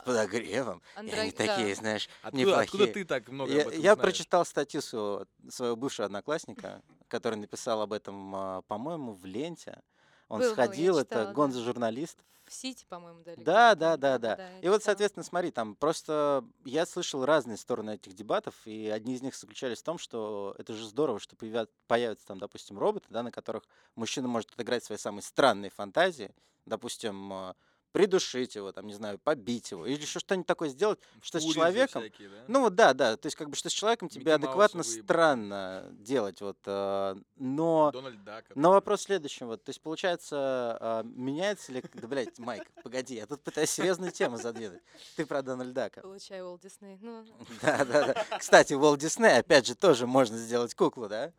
подогревом. 0.00 0.80
Они 0.94 1.30
такие, 1.30 1.74
знаешь, 1.74 2.08
Откуда, 2.22 2.60
откуда 2.60 2.84
неплохие. 2.84 2.94
ты 2.94 3.04
так 3.04 3.28
много 3.28 3.52
Я, 3.52 3.96
прочитал 3.96 4.46
статью 4.46 4.80
своего, 4.80 5.26
своего 5.50 5.76
бывшего 5.76 6.06
одноклассника, 6.06 6.80
который 7.08 7.36
написал 7.36 7.82
об 7.82 7.92
этом, 7.92 8.34
а, 8.34 8.62
по-моему, 8.62 9.12
в 9.12 9.24
ленте. 9.24 9.80
Он 10.28 10.40
Был, 10.40 10.52
сходил, 10.52 10.98
это 10.98 11.08
читала, 11.08 11.26
да. 11.26 11.32
Гонзо-журналист. 11.32 12.18
В 12.46 12.52
Сити, 12.52 12.84
по-моему, 12.88 13.22
дали. 13.22 13.42
Да, 13.42 13.74
да, 13.74 13.96
да, 13.96 14.18
да. 14.18 14.36
Я 14.36 14.60
И 14.60 14.68
вот, 14.68 14.82
соответственно, 14.82 15.24
смотри, 15.24 15.50
там 15.50 15.74
просто 15.76 16.44
я 16.64 16.84
слышал 16.84 17.24
разные 17.24 17.56
стороны 17.56 17.94
этих 17.94 18.14
дебатов, 18.14 18.54
и 18.66 18.88
одни 18.88 19.14
из 19.14 19.22
них 19.22 19.34
заключались 19.34 19.78
в 19.78 19.82
том, 19.82 19.96
что 19.96 20.54
это 20.58 20.74
же 20.74 20.86
здорово, 20.86 21.20
что 21.20 21.36
появят- 21.36 21.70
появятся 21.86 22.26
там, 22.26 22.38
допустим, 22.38 22.78
роботы, 22.78 23.06
да, 23.08 23.22
на 23.22 23.30
которых 23.30 23.64
мужчина 23.96 24.28
может 24.28 24.50
отыграть 24.50 24.84
свои 24.84 24.98
самые 24.98 25.22
странные 25.22 25.70
фантазии, 25.70 26.34
допустим, 26.66 27.32
а, 27.32 27.56
придушить 27.94 28.56
его, 28.56 28.72
там, 28.72 28.88
не 28.88 28.94
знаю, 28.94 29.20
побить 29.20 29.70
его, 29.70 29.86
или 29.86 30.02
еще 30.02 30.18
что-нибудь 30.18 30.48
такое 30.48 30.68
сделать, 30.68 30.98
что 31.22 31.38
с 31.38 31.44
человеком, 31.44 32.02
всякие, 32.02 32.28
да? 32.28 32.44
ну 32.48 32.62
вот 32.62 32.74
да, 32.74 32.92
да, 32.92 33.16
то 33.16 33.26
есть 33.26 33.36
как 33.36 33.48
бы 33.48 33.54
что 33.54 33.70
с 33.70 33.72
человеком 33.72 34.08
тебе 34.08 34.24
Микки 34.24 34.30
Мауса 34.30 34.46
адекватно 34.48 34.82
выебать. 34.82 35.04
странно 35.04 35.86
делать, 35.92 36.40
вот, 36.40 36.58
а, 36.66 37.16
но... 37.36 37.92
Дональд 37.92 38.24
Дак. 38.24 38.46
Но 38.56 38.72
вопрос 38.72 39.02
в 39.02 39.02
следующем, 39.04 39.46
вот, 39.46 39.62
то 39.62 39.70
есть 39.70 39.80
получается, 39.80 40.36
а, 40.80 41.02
меняется 41.04 41.70
ли, 41.70 41.84
да, 41.94 42.08
блядь, 42.08 42.36
Майк, 42.40 42.68
погоди, 42.82 43.14
я 43.14 43.26
тут 43.28 43.40
пытаюсь 43.44 43.70
серьезную 43.70 44.10
тему 44.10 44.38
задвинуть. 44.38 44.82
Ты 45.14 45.24
про 45.24 45.42
Дональд 45.42 45.72
Дака. 45.72 46.00
Получаю 46.00 46.46
Уолт 46.46 46.62
Дисней. 46.62 46.98
Ну, 47.00 47.24
Да, 47.62 47.84
да, 47.84 48.12
да. 48.12 48.38
Кстати, 48.38 48.74
Уолт 48.74 48.98
Дисней, 48.98 49.38
опять 49.38 49.68
же, 49.68 49.76
тоже 49.76 50.08
можно 50.08 50.36
сделать 50.36 50.74
куклу, 50.74 51.08
да? 51.08 51.32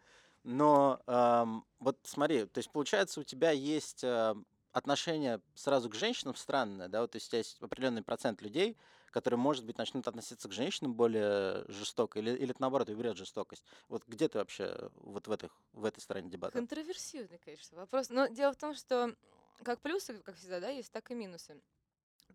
Но 0.46 1.02
ам, 1.06 1.66
вот 1.80 1.98
смотри, 2.04 2.46
то 2.46 2.60
есть 2.60 2.72
получается, 2.72 3.20
у 3.20 3.24
тебя 3.24 3.52
есть 3.52 4.04
а, 4.06 4.38
отношение 4.76 5.40
сразу 5.54 5.90
к 5.90 5.96
женщинам 5.96 6.36
странное, 6.36 6.90
да, 6.90 7.00
вот 7.00 7.12
то 7.12 7.16
есть 7.16 7.32
есть 7.32 7.62
определенный 7.62 8.04
процент 8.04 8.42
людей, 8.42 8.78
которые, 9.10 9.38
может 9.38 9.64
быть, 9.66 9.78
начнут 9.78 10.06
относиться 10.06 10.50
к 10.50 10.52
женщинам 10.52 10.94
более 10.94 11.64
жестоко, 11.70 12.20
или, 12.20 12.32
или 12.32 12.54
наоборот, 12.60 12.90
уберет 12.90 13.16
жестокость. 13.16 13.64
Вот 13.88 14.04
где 14.06 14.28
ты 14.28 14.38
вообще 14.38 14.90
вот 14.96 15.28
в, 15.28 15.32
этих, 15.32 15.52
в 15.72 15.86
этой 15.86 16.02
стороне 16.02 16.30
дебата? 16.30 16.58
контроверсивный, 16.58 17.38
конечно, 17.38 17.78
вопрос. 17.78 18.10
Но 18.10 18.28
дело 18.28 18.52
в 18.52 18.58
том, 18.58 18.76
что 18.76 19.16
как 19.64 19.80
плюсы, 19.80 20.20
как 20.20 20.36
всегда, 20.36 20.60
да, 20.60 20.70
есть, 20.70 20.92
так 20.92 21.10
и 21.10 21.16
минусы. 21.16 21.62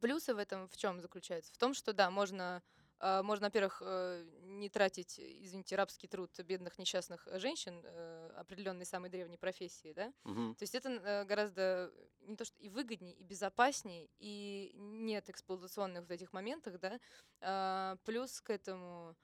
Плюсы 0.00 0.34
в 0.34 0.38
этом 0.38 0.66
в 0.68 0.76
чем 0.78 0.98
заключаются? 0.98 1.52
В 1.52 1.58
том, 1.58 1.74
что, 1.74 1.92
да, 1.92 2.10
можно 2.10 2.62
можно, 3.00 3.46
во-первых, 3.46 3.82
э, 3.84 4.24
не 4.42 4.68
тратить, 4.68 5.18
извините, 5.18 5.76
рабский 5.76 6.08
труд 6.08 6.38
бедных 6.40 6.78
несчастных 6.78 7.26
женщин 7.34 7.82
э, 7.84 8.30
определенной 8.36 8.84
самой 8.84 9.10
древней 9.10 9.38
профессии, 9.38 9.92
да? 9.92 10.12
Мгм. 10.24 10.56
То 10.56 10.64
есть 10.64 10.74
это 10.74 10.90
э, 10.90 11.24
гораздо 11.24 11.92
не 12.20 12.36
то 12.36 12.44
что 12.44 12.58
и 12.60 12.68
выгоднее, 12.68 13.14
и 13.14 13.24
безопаснее, 13.24 14.10
и 14.18 14.72
нет 14.74 15.30
эксплуатационных 15.30 16.02
вот 16.02 16.10
этих 16.10 16.32
моментов, 16.32 16.78
да. 16.78 17.00
А, 17.40 17.96
плюс 18.04 18.40
к 18.42 18.50
этому, 18.50 19.16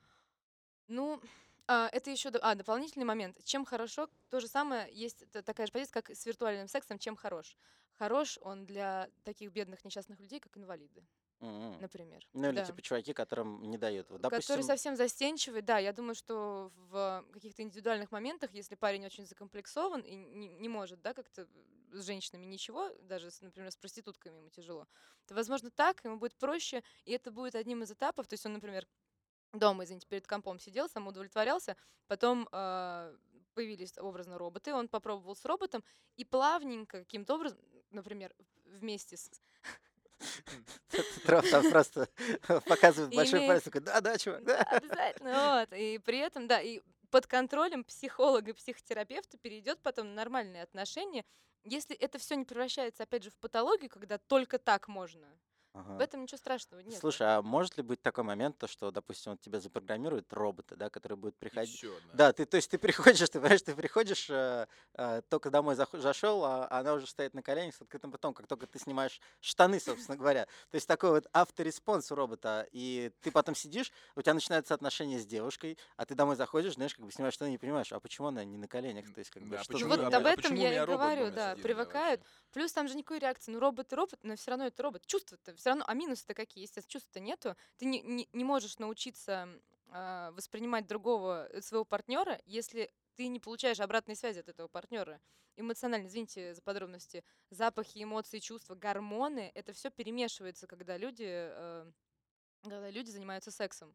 ну, 0.88 1.20
а, 1.66 1.88
это 1.92 2.10
еще 2.10 2.30
а, 2.30 2.54
дополнительный 2.54 3.04
момент. 3.04 3.42
Чем 3.44 3.64
хорошо, 3.64 4.08
то 4.30 4.40
же 4.40 4.48
самое, 4.48 4.88
есть 4.92 5.28
та- 5.30 5.42
такая 5.42 5.66
же 5.66 5.72
позиция, 5.72 5.92
как 5.94 6.10
с 6.10 6.24
виртуальным 6.26 6.68
сексом, 6.68 6.98
чем 6.98 7.16
хорош. 7.16 7.56
Хорош 7.92 8.38
он 8.42 8.66
для 8.66 9.10
таких 9.24 9.50
бедных 9.52 9.84
несчастных 9.84 10.20
людей, 10.20 10.40
как 10.40 10.56
инвалиды, 10.56 11.06
Мгм. 11.40 11.84
например. 11.84 12.28
Ну 12.34 12.48
или 12.50 12.60
Да. 12.60 12.62
типа 12.62 12.82
чуваки, 12.82 13.12
которым 13.14 13.62
не 13.62 13.78
дают. 13.78 14.10
Вот, 14.10 14.20
допустим, 14.20 14.62
совсем 14.62 14.96
застенчивый, 14.96 15.62
да, 15.62 15.78
я 15.78 15.92
думаю, 15.92 16.14
что 16.16 16.72
в 16.74 17.24
каких-то 17.32 17.62
индивидуальных 17.62 18.10
моментах, 18.10 18.52
если 18.52 18.74
парень 18.74 19.06
очень 19.06 19.24
закомплексован 19.24 20.00
и 20.00 20.16
не, 20.16 20.48
не 20.48 20.68
может, 20.68 21.00
да, 21.00 21.14
как-то 21.14 21.46
с 21.92 22.04
женщинами 22.04 22.44
ничего, 22.44 22.90
даже, 23.02 23.30
с, 23.30 23.40
например, 23.40 23.70
с 23.70 23.76
проститутками 23.76 24.38
ему 24.38 24.50
тяжело, 24.50 24.88
то, 25.26 25.34
возможно, 25.34 25.70
так 25.70 26.04
ему 26.04 26.16
будет 26.18 26.36
проще, 26.36 26.82
и 27.04 27.12
это 27.12 27.30
будет 27.30 27.54
одним 27.54 27.82
из 27.84 27.92
этапов, 27.92 28.26
то 28.26 28.34
есть 28.34 28.44
он, 28.46 28.54
например, 28.54 28.86
дома, 29.54 29.84
извините, 29.84 30.06
перед 30.08 30.26
компом 30.26 30.58
сидел, 30.60 30.88
самоудовлетворялся, 30.88 31.76
потом 32.08 32.48
а, 32.52 33.14
появились 33.54 33.98
образно 33.98 34.38
роботы, 34.38 34.74
он 34.74 34.88
попробовал 34.88 35.36
с 35.36 35.44
роботом, 35.46 35.84
и 36.16 36.24
плавненько 36.24 37.00
каким-то 37.00 37.36
образом, 37.36 37.60
например, 37.90 38.34
вместе 38.64 39.16
с... 39.16 39.30
Трав 41.24 41.48
там 41.50 41.70
просто 41.70 42.08
показывает 42.66 43.14
большой 43.14 43.46
палец, 43.46 43.62
такой, 43.62 43.80
да-да, 43.80 44.18
чувак, 44.18 44.44
да. 44.44 44.62
Обязательно, 44.62 45.60
вот. 45.60 45.78
И 45.78 45.98
при 45.98 46.18
этом, 46.18 46.46
да, 46.46 46.60
и 46.60 46.80
под 47.10 47.26
контролем 47.26 47.84
психолога 47.84 48.50
и 48.50 48.54
психотерапевта 48.54 49.38
перейдет 49.38 49.80
потом 49.82 50.08
на 50.08 50.14
нормальные 50.14 50.62
отношения. 50.62 51.24
Если 51.64 51.96
это 51.96 52.18
все 52.18 52.36
не 52.36 52.44
превращается, 52.44 53.02
опять 53.02 53.24
же, 53.24 53.30
в 53.30 53.36
патологию, 53.38 53.90
когда 53.90 54.18
только 54.18 54.58
так 54.58 54.88
можно, 54.88 55.26
в 55.76 55.80
Ага. 55.90 56.04
этом 56.04 56.22
ничего 56.22 56.38
страшного 56.38 56.80
нет. 56.80 56.98
Слушай, 57.00 57.26
а 57.36 57.42
может 57.42 57.76
ли 57.76 57.82
быть 57.82 58.02
такой 58.02 58.24
момент, 58.24 58.58
то, 58.58 58.66
что, 58.66 58.90
допустим, 58.90 59.32
вот 59.32 59.40
тебя 59.40 59.60
запрограммируют 59.60 60.32
роботы, 60.32 60.76
да, 60.76 60.88
которые 60.90 61.16
будут 61.16 61.34
И 61.36 61.38
приходить... 61.38 61.76
всё, 61.78 61.98
Да, 62.14 62.32
ты, 62.32 62.44
то 62.46 62.56
есть 62.56 62.70
ты 62.70 62.78
приходишь, 62.78 63.28
ты 63.30 63.40
понимаешь, 63.40 63.62
ты 63.62 63.74
приходишь, 63.74 64.28
э, 64.30 64.66
э, 64.94 65.22
только 65.28 65.50
домой 65.50 65.74
зашел, 65.74 66.44
а 66.44 66.68
она 66.70 66.94
уже 66.94 67.06
стоит 67.06 67.34
на 67.34 67.42
коленях 67.42 67.74
с 67.74 67.80
открытым 67.82 68.10
потом, 68.12 68.34
как 68.34 68.46
только 68.46 68.66
ты 68.66 68.78
снимаешь 68.78 69.20
штаны, 69.40 69.80
собственно 69.80 70.16
говоря. 70.16 70.44
То 70.70 70.74
есть 70.74 70.86
такой 70.88 71.10
вот 71.10 71.26
автореспонс 71.32 72.10
у 72.12 72.14
робота, 72.14 72.66
и 72.72 73.10
ты 73.20 73.30
потом 73.30 73.54
сидишь, 73.54 73.92
у 74.16 74.22
тебя 74.22 74.34
начинается 74.34 74.74
отношение 74.74 75.18
с 75.18 75.26
девушкой, 75.26 75.78
а 75.96 76.04
ты 76.06 76.14
домой 76.14 76.36
заходишь, 76.36 76.74
знаешь, 76.74 76.94
как 76.94 77.04
бы 77.04 77.12
снимаешь 77.12 77.34
штаны, 77.34 77.50
не 77.50 77.58
понимаешь, 77.58 77.92
а 77.92 78.00
почему 78.00 78.28
она 78.28 78.44
не 78.44 78.56
на 78.58 78.68
коленях, 78.68 79.12
то 79.12 79.18
есть 79.18 79.30
как 79.30 79.42
бы 79.42 79.56
Да, 79.56 79.62
что 79.62 79.72
почему- 79.74 79.90
вот 79.90 80.00
а 80.00 80.06
об 80.16 80.24
по- 80.24 80.28
этом 80.28 80.54
я 80.54 80.82
и 80.82 80.86
говорю, 80.86 81.30
да, 81.30 81.54
сидит, 81.54 81.56
да, 81.56 81.62
привыкают. 81.62 82.20
Плюс 82.52 82.72
там 82.72 82.88
же 82.88 82.94
никакой 82.96 83.18
реакции. 83.18 83.52
Ну, 83.52 83.60
робот 83.60 83.92
и 83.92 83.96
робот, 83.96 84.18
но 84.22 84.36
все 84.36 84.50
равно 84.50 84.66
это 84.66 84.82
робот. 84.82 85.06
Чувства-то 85.06 85.52
все 85.66 85.70
равно, 85.70 85.84
а 85.88 85.94
минусы-то 85.94 86.32
какие? 86.32 86.62
Естественно, 86.62 86.92
чувств-то 86.92 87.18
нету. 87.18 87.56
Ты 87.76 87.86
не, 87.86 88.00
не, 88.00 88.28
не 88.32 88.44
можешь 88.44 88.78
научиться 88.78 89.48
а, 89.88 90.30
воспринимать 90.30 90.86
другого 90.86 91.48
э, 91.48 91.60
своего 91.60 91.84
партнера, 91.84 92.40
если 92.46 92.92
ты 93.16 93.26
не 93.26 93.40
получаешь 93.40 93.80
обратной 93.80 94.14
связи 94.14 94.38
от 94.38 94.48
этого 94.48 94.68
партнера. 94.68 95.20
Эмоционально, 95.56 96.06
извините 96.06 96.54
за 96.54 96.62
подробности, 96.62 97.24
запахи, 97.50 98.00
эмоции, 98.00 98.38
чувства, 98.38 98.76
гормоны, 98.76 99.50
это 99.56 99.72
все 99.72 99.90
перемешивается, 99.90 100.68
когда 100.68 100.96
люди, 100.96 101.26
э, 101.26 101.90
когда 102.62 102.88
люди 102.88 103.10
занимаются 103.10 103.50
сексом. 103.50 103.92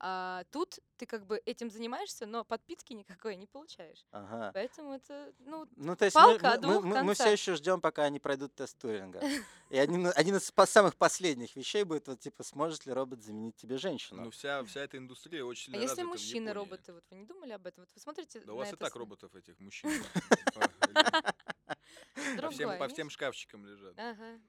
А 0.00 0.44
тут 0.50 0.80
ты 0.96 1.06
как 1.06 1.26
бы 1.26 1.40
этим 1.46 1.70
занимаешься, 1.70 2.26
но 2.26 2.44
подпитки 2.44 2.92
никакой 2.92 3.36
не 3.36 3.46
получаешь. 3.46 4.04
Ага. 4.10 4.50
Поэтому 4.52 4.92
это, 4.92 5.32
ну, 5.38 5.66
Ну, 5.76 5.96
то 5.96 6.04
есть 6.04 6.14
Палка 6.14 6.52
о 6.52 6.56
мы, 6.56 6.80
двух 6.80 6.84
мы, 6.84 7.14
все 7.14 7.32
еще 7.32 7.54
ждем, 7.54 7.80
пока 7.80 8.04
они 8.04 8.20
пройдут 8.20 8.54
тест 8.54 8.78
Туринга. 8.78 9.20
И 9.70 9.78
один, 9.78 10.12
один 10.14 10.36
из 10.36 10.52
самых 10.66 10.96
последних 10.96 11.56
вещей 11.56 11.84
будет, 11.84 12.08
вот, 12.08 12.20
типа, 12.20 12.42
сможет 12.42 12.86
ли 12.86 12.92
робот 12.92 13.22
заменить 13.22 13.56
тебе 13.56 13.78
женщину? 13.78 14.24
Ну, 14.24 14.30
вся, 14.30 14.62
вся 14.64 14.80
эта 14.80 14.98
индустрия 14.98 15.44
очень 15.44 15.72
А 15.72 15.76
сильно 15.76 15.82
если 15.82 16.02
развита 16.02 16.06
в 16.06 16.10
мужчины 16.10 16.48
Японии. 16.48 16.52
роботы, 16.52 16.92
вот 16.92 17.04
вы 17.10 17.16
не 17.16 17.24
думали 17.24 17.52
об 17.52 17.66
этом? 17.66 17.82
Вот 17.84 17.90
вы 17.94 18.00
смотрите 18.00 18.40
Да 18.40 18.52
у 18.52 18.56
вас 18.56 18.72
и 18.72 18.76
так 18.76 18.92
с- 18.92 18.96
роботов 18.96 19.34
этих 19.34 19.58
мужчин. 19.60 19.90
По 22.78 22.88
всем 22.88 23.10
шкафчикам 23.10 23.66
лежат. 23.66 23.98
Ага. 23.98 24.40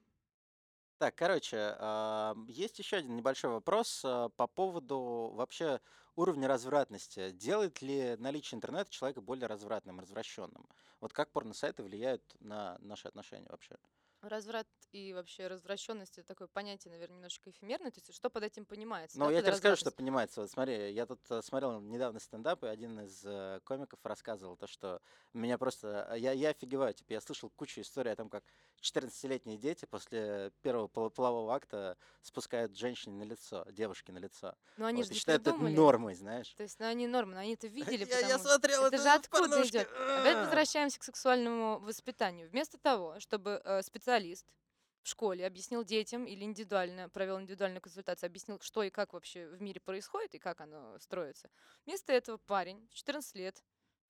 Так, 0.98 1.14
короче, 1.14 1.76
а, 1.78 2.34
есть 2.48 2.78
еще 2.78 2.96
один 2.96 3.16
небольшой 3.16 3.50
вопрос 3.50 4.02
а, 4.02 4.30
по 4.30 4.46
поводу 4.46 5.30
вообще 5.34 5.80
уровня 6.14 6.48
развратности. 6.48 7.32
Делает 7.32 7.82
ли 7.82 8.16
наличие 8.16 8.56
интернета 8.56 8.90
человека 8.90 9.20
более 9.20 9.46
развратным, 9.46 10.00
развращенным? 10.00 10.66
Вот 11.00 11.12
как 11.12 11.30
порносайты 11.32 11.82
влияют 11.82 12.22
на 12.40 12.78
наши 12.80 13.08
отношения 13.08 13.48
вообще? 13.50 13.76
Разврат 14.22 14.66
и 14.92 15.12
вообще 15.12 15.46
развращенность 15.46 16.18
это 16.18 16.26
такое 16.26 16.48
понятие, 16.48 16.90
наверное, 16.90 17.16
немножечко 17.16 17.50
эфемерное. 17.50 17.90
То 17.90 18.00
есть 18.00 18.14
что 18.14 18.30
под 18.30 18.44
этим 18.44 18.64
понимается? 18.64 19.18
Ну, 19.18 19.26
да, 19.26 19.32
я 19.32 19.42
тебе 19.42 19.52
расскажу, 19.52 19.76
что 19.76 19.90
понимается. 19.90 20.40
Вот 20.40 20.50
смотри, 20.50 20.92
я 20.92 21.04
тут 21.04 21.20
э, 21.30 21.42
смотрел 21.42 21.80
недавно 21.80 22.18
стендап, 22.18 22.64
и 22.64 22.66
один 22.66 23.00
из 23.00 23.22
э, 23.24 23.60
комиков 23.64 24.00
рассказывал 24.02 24.56
то, 24.56 24.66
что 24.66 25.02
меня 25.34 25.58
просто... 25.58 26.14
Я, 26.16 26.32
я 26.32 26.48
офигеваю, 26.48 26.94
типа, 26.94 27.12
я 27.12 27.20
слышал 27.20 27.50
кучу 27.50 27.82
историй 27.82 28.10
о 28.10 28.16
том, 28.16 28.30
как 28.30 28.42
14-летние 28.80 29.56
дети 29.58 29.84
после 29.84 30.52
первого 30.62 30.86
поло- 30.88 31.10
полового 31.10 31.54
акта 31.54 31.96
спускают 32.22 32.76
женщине 32.76 33.16
на 33.16 33.28
лицо, 33.28 33.64
девушке 33.70 34.12
на 34.12 34.18
лицо. 34.18 34.54
Но 34.76 34.86
они 34.86 35.02
Вот, 35.02 35.08
же 35.08 35.14
и 35.14 35.16
считают 35.16 35.42
это 35.46 35.56
нормой, 35.56 36.14
знаешь. 36.14 36.50
То 36.56 36.62
есть, 36.62 36.78
ну, 36.78 36.86
они 36.86 37.06
нормы, 37.06 37.34
но 37.34 37.40
они 37.40 37.54
это 37.54 37.66
видели, 37.98 38.04
Я, 38.04 38.18
я 38.18 38.22
потому 38.22 38.38
что- 38.40 38.48
смотрел 38.48 38.84
это 38.86 38.98
же 38.98 39.08
откуда 39.08 39.62
идет? 39.66 39.88
Опять 39.90 40.36
возвращаемся 40.38 41.00
к 41.00 41.04
сексуальному 41.04 41.78
воспитанию. 41.80 42.48
Вместо 42.50 42.78
того, 42.78 43.18
чтобы 43.20 43.60
э, 43.64 43.82
специалист 43.82 44.46
в 45.02 45.08
школе 45.08 45.46
объяснил 45.46 45.84
детям 45.84 46.24
или 46.26 46.42
индивидуально 46.44 47.08
провел 47.08 47.40
индивидуальную 47.40 47.80
консультацию, 47.80 48.26
объяснил, 48.26 48.58
что 48.60 48.82
и 48.82 48.90
как 48.90 49.12
вообще 49.12 49.46
в 49.46 49.62
мире 49.62 49.80
происходит 49.80 50.34
и 50.34 50.38
как 50.38 50.60
оно 50.60 50.98
строится. 50.98 51.48
Вместо 51.84 52.12
этого 52.12 52.38
парень 52.38 52.86
в 52.90 52.94
14 52.94 53.34
лет 53.36 53.62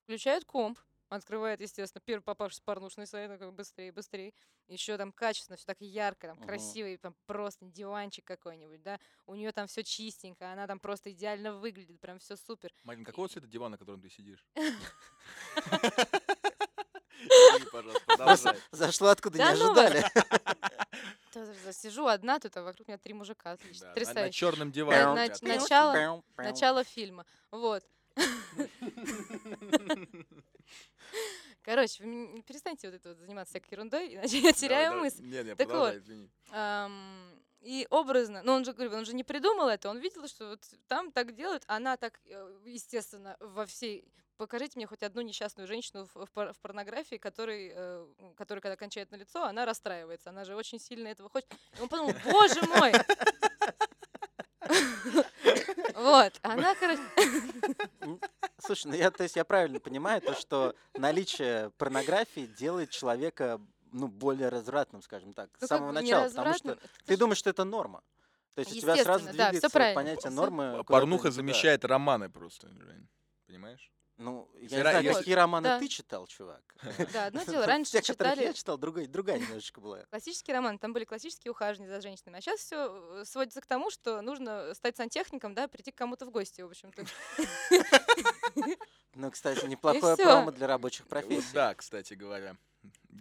включает 0.04 0.44
комп, 0.46 0.78
открывает, 1.08 1.60
естественно, 1.60 2.02
первый 2.04 2.22
попавшийся 2.22 2.62
порнушный 2.64 3.06
сайт, 3.06 3.30
такой 3.30 3.50
быстрее, 3.52 3.92
быстрее. 3.92 4.32
Еще 4.68 4.96
там 4.96 5.12
качественно, 5.12 5.56
все 5.56 5.66
так 5.66 5.80
ярко, 5.80 6.28
там 6.28 6.36
Мгм. 6.38 6.46
красиво, 6.46 6.86
и 6.88 6.96
там 6.96 7.14
просто 7.26 7.64
диванчик 7.66 8.24
какой-нибудь, 8.24 8.82
да. 8.82 8.98
У 9.26 9.34
нее 9.34 9.52
там 9.52 9.66
все 9.68 9.84
чистенько, 9.84 10.50
она 10.52 10.66
там 10.66 10.80
просто 10.80 11.12
идеально 11.12 11.52
выглядит, 11.54 12.00
прям 12.00 12.18
все 12.18 12.36
супер. 12.36 12.72
Марин, 12.82 13.04
какого 13.04 13.28
цвета 13.28 13.46
диван, 13.46 13.70
на 13.72 13.78
котором 13.78 14.00
ты 14.00 14.10
сидишь? 14.10 14.44
Зашло 18.72 19.08
откуда 19.08 19.38
Да 19.38 19.52
не 19.52 19.58
ну 19.58 19.72
ожидали. 19.72 20.04
Да, 21.34 21.72
Сижу 21.72 22.06
одна, 22.06 22.38
тут 22.38 22.56
а 22.56 22.62
вокруг 22.62 22.88
меня 22.88 22.96
три 22.96 23.12
мужика, 23.12 23.50
отлично, 23.52 23.80
Да, 23.80 23.86
на- 23.88 23.90
На 23.90 23.94
потрясающе. 24.00 24.38
черном 24.38 24.68
На- 24.68 24.74
диване. 24.74 25.04
на- 25.04 25.24
ребята. 25.26 25.44
начало- 25.46 26.22
Начало 26.38 26.84
фильма. 26.84 27.26
Вот. 27.50 27.84
Короче, 31.62 32.04
вы 32.04 32.42
перестаньте 32.42 32.88
вот 32.88 32.96
это 32.96 33.08
вот 33.10 33.18
заниматься 33.18 33.52
всякой 33.52 33.72
ерундой, 33.72 34.08
иначе 34.14 34.38
я 34.38 34.52
теряю 34.52 34.90
Давай, 34.92 35.04
мысль. 35.04 35.22
давай. 35.22 35.30
Не, 35.44 35.50
не, 35.50 35.54
Так 35.56 35.66
продолжай, 35.68 35.98
извини. 35.98 36.30
Ам, 36.50 37.40
И 37.60 37.86
образно, 37.90 38.42
но 38.44 38.54
он 38.54 38.64
же, 38.64 38.72
говорю, 38.72 38.94
он 38.96 39.04
же 39.04 39.14
не 39.14 39.24
придумал 39.24 39.68
это, 39.68 39.90
он 39.90 39.98
видел, 39.98 40.28
что 40.28 40.50
вот 40.50 40.60
там 40.86 41.10
так 41.10 41.34
делают, 41.34 41.64
она 41.66 41.96
так, 41.96 42.20
э, 42.26 42.60
естественно, 42.66 43.36
во 43.40 43.66
всей... 43.66 44.04
Покажите 44.36 44.72
мне 44.76 44.86
хоть 44.86 45.02
одну 45.02 45.22
несчастную 45.22 45.66
женщину 45.66 46.06
в, 46.14 46.26
в 46.26 46.30
пор- 46.30 46.52
в 46.52 46.58
порнографии, 46.60 47.16
который, 47.16 47.72
э, 47.74 48.06
м, 48.18 48.34
которая, 48.34 48.60
когда 48.60 48.76
кончает 48.76 49.10
на 49.10 49.16
лицо, 49.16 49.42
она 49.44 49.64
расстраивается. 49.64 50.28
Она 50.30 50.44
же 50.44 50.54
очень 50.54 50.78
сильно 50.78 51.08
этого 51.08 51.30
хочет. 51.30 51.50
И 51.78 51.80
он 51.80 51.88
подумал, 51.88 52.12
боже 52.24 52.60
мой! 52.66 52.92
Вот, 56.06 56.38
она, 56.42 56.74
короче... 56.76 57.02
Слушай, 58.58 58.86
ну 58.86 58.94
я, 58.94 59.10
то 59.10 59.24
есть 59.24 59.34
я 59.34 59.44
правильно 59.44 59.80
понимаю 59.80 60.20
то, 60.22 60.34
что 60.34 60.76
наличие 60.94 61.70
порнографии 61.78 62.46
делает 62.46 62.90
человека 62.90 63.60
ну, 63.90 64.06
более 64.06 64.48
развратным, 64.48 65.02
скажем 65.02 65.34
так, 65.34 65.50
с 65.58 65.62
ну, 65.62 65.66
как 65.66 65.68
самого 65.68 65.90
начала, 65.90 66.28
потому 66.28 66.54
что 66.54 66.78
ты 67.06 67.14
ж- 67.14 67.18
думаешь, 67.18 67.38
что 67.38 67.50
это 67.50 67.64
норма. 67.64 68.04
То 68.54 68.60
есть 68.60 68.76
у 68.76 68.80
тебя 68.80 68.96
сразу 69.02 69.26
да, 69.26 69.32
двигается 69.32 69.68
понятие 69.68 70.30
нормы. 70.30 70.84
Порнуха 70.84 71.32
замещает 71.32 71.84
романы 71.84 72.30
просто, 72.30 72.68
Жень. 72.68 73.08
Понимаешь? 73.46 73.92
Ну, 74.18 74.48
я 74.54 74.60
не 74.62 74.68
знаю, 74.68 75.04
если- 75.04 75.18
какие 75.20 75.34
романы 75.34 75.64
Да. 75.64 75.78
ты 75.78 75.88
читал, 75.88 76.26
чувак. 76.26 76.62
Да, 77.12 77.26
одно 77.26 77.44
дело, 77.44 77.66
раньше 77.66 77.92
Те, 77.92 78.02
читали 78.02 78.44
я 78.44 78.52
читал, 78.54 78.78
другой, 78.78 79.06
другая 79.06 79.38
немножечко 79.38 79.80
была. 79.80 80.04
классический 80.06 80.52
роман, 80.52 80.78
там 80.78 80.92
были 80.94 81.04
классические 81.04 81.50
ухаживания 81.50 81.90
за 81.94 82.00
женщинами. 82.00 82.38
А 82.38 82.40
сейчас 82.40 82.60
все 82.60 83.24
сводится 83.24 83.60
к 83.60 83.66
тому, 83.66 83.90
что 83.90 84.22
нужно 84.22 84.72
стать 84.74 84.96
сантехником, 84.96 85.54
да, 85.54 85.68
прийти 85.68 85.92
к 85.92 85.96
кому-то 85.96 86.24
в 86.26 86.30
гости, 86.30 86.62
в 86.62 86.66
общем-то. 86.66 87.04
Ну, 89.14 89.30
кстати, 89.30 89.64
неплохое 89.64 90.14
промо 90.16 90.50
для 90.50 90.66
рабочих 90.66 91.02
Вот 91.06 91.08
профессий. 91.10 91.52
да, 91.54 91.74
кстати 91.74 92.12
говоря. 92.12 92.56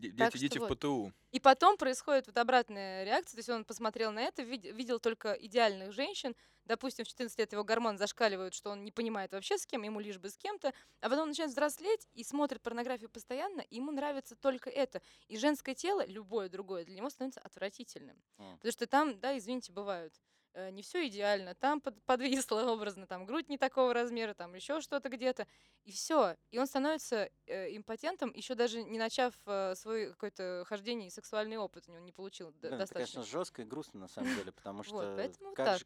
Де- 0.01 0.11
Так 0.11 0.33
Дети, 0.33 0.37
дети 0.37 0.57
в 0.57 0.61
вот. 0.61 0.79
ПТУ. 0.79 1.11
И 1.31 1.39
потом 1.39 1.77
происходит 1.77 2.27
вот 2.27 2.37
обратная 2.37 3.03
реакция, 3.03 3.35
то 3.35 3.39
есть 3.39 3.49
он 3.49 3.65
посмотрел 3.65 4.11
на 4.11 4.21
это, 4.21 4.43
вид- 4.43 4.65
видел 4.73 4.99
только 4.99 5.33
идеальных 5.33 5.91
женщин, 5.91 6.35
допустим, 6.65 7.05
в 7.05 7.07
14 7.07 7.37
лет 7.39 7.51
его 7.53 7.63
гормоны 7.63 7.97
зашкаливают, 7.97 8.53
что 8.53 8.71
он 8.71 8.83
не 8.83 8.91
понимает 8.91 9.31
вообще 9.33 9.57
с 9.57 9.65
кем, 9.65 9.83
ему 9.83 9.99
лишь 9.99 10.17
бы 10.17 10.29
с 10.29 10.37
кем-то, 10.37 10.73
а 11.01 11.09
потом 11.09 11.23
он 11.23 11.27
начинает 11.29 11.51
взрослеть 11.51 12.07
и 12.13 12.23
смотрит 12.23 12.61
порнографию 12.61 13.09
постоянно, 13.09 13.61
и 13.61 13.75
ему 13.75 13.91
нравится 13.91 14.35
только 14.35 14.69
это. 14.69 15.01
И 15.27 15.37
женское 15.37 15.75
тело, 15.75 16.05
любое 16.05 16.49
другое, 16.49 16.85
для 16.85 16.95
него 16.95 17.09
становится 17.09 17.41
отвратительным. 17.41 18.21
М. 18.37 18.57
Потому 18.57 18.71
что 18.71 18.87
там, 18.87 19.19
да, 19.19 19.37
извините, 19.37 19.71
бывают 19.71 20.13
э, 20.55 20.71
не 20.71 20.81
все 20.81 21.07
идеально, 21.07 21.53
там 21.53 21.81
под- 21.81 22.01
подвисло 22.03 22.65
образно, 22.71 23.05
там 23.05 23.25
грудь 23.25 23.49
не 23.49 23.57
такого 23.57 23.93
размера, 23.93 24.33
там 24.33 24.55
еще 24.55 24.81
что-то 24.81 25.09
где-то, 25.09 25.47
и 25.83 25.91
все. 25.91 26.35
И 26.51 26.57
он 26.57 26.65
становится 26.65 27.29
э, 27.45 27.75
импотентом, 27.75 28.31
еще 28.33 28.55
даже 28.55 28.83
не 28.83 28.97
начав 28.97 29.33
э, 29.45 29.75
свой 29.75 30.09
какой-то 30.11 30.63
хождение 30.67 31.07
и 31.07 31.11
сексуальный 31.11 31.57
опыт 31.57 31.87
у 31.87 31.91
него 31.91 32.03
не 32.03 32.11
получил 32.11 32.51
д- 32.51 32.57
Блин, 32.61 32.73
это, 32.73 32.79
достаточно. 32.79 33.21
конечно, 33.21 33.31
жестко 33.31 33.61
и 33.61 33.65
грустно 33.65 33.99
на 33.99 34.07
самом 34.07 34.35
деле, 34.35 34.51
потому 34.51 34.83
что 34.83 35.31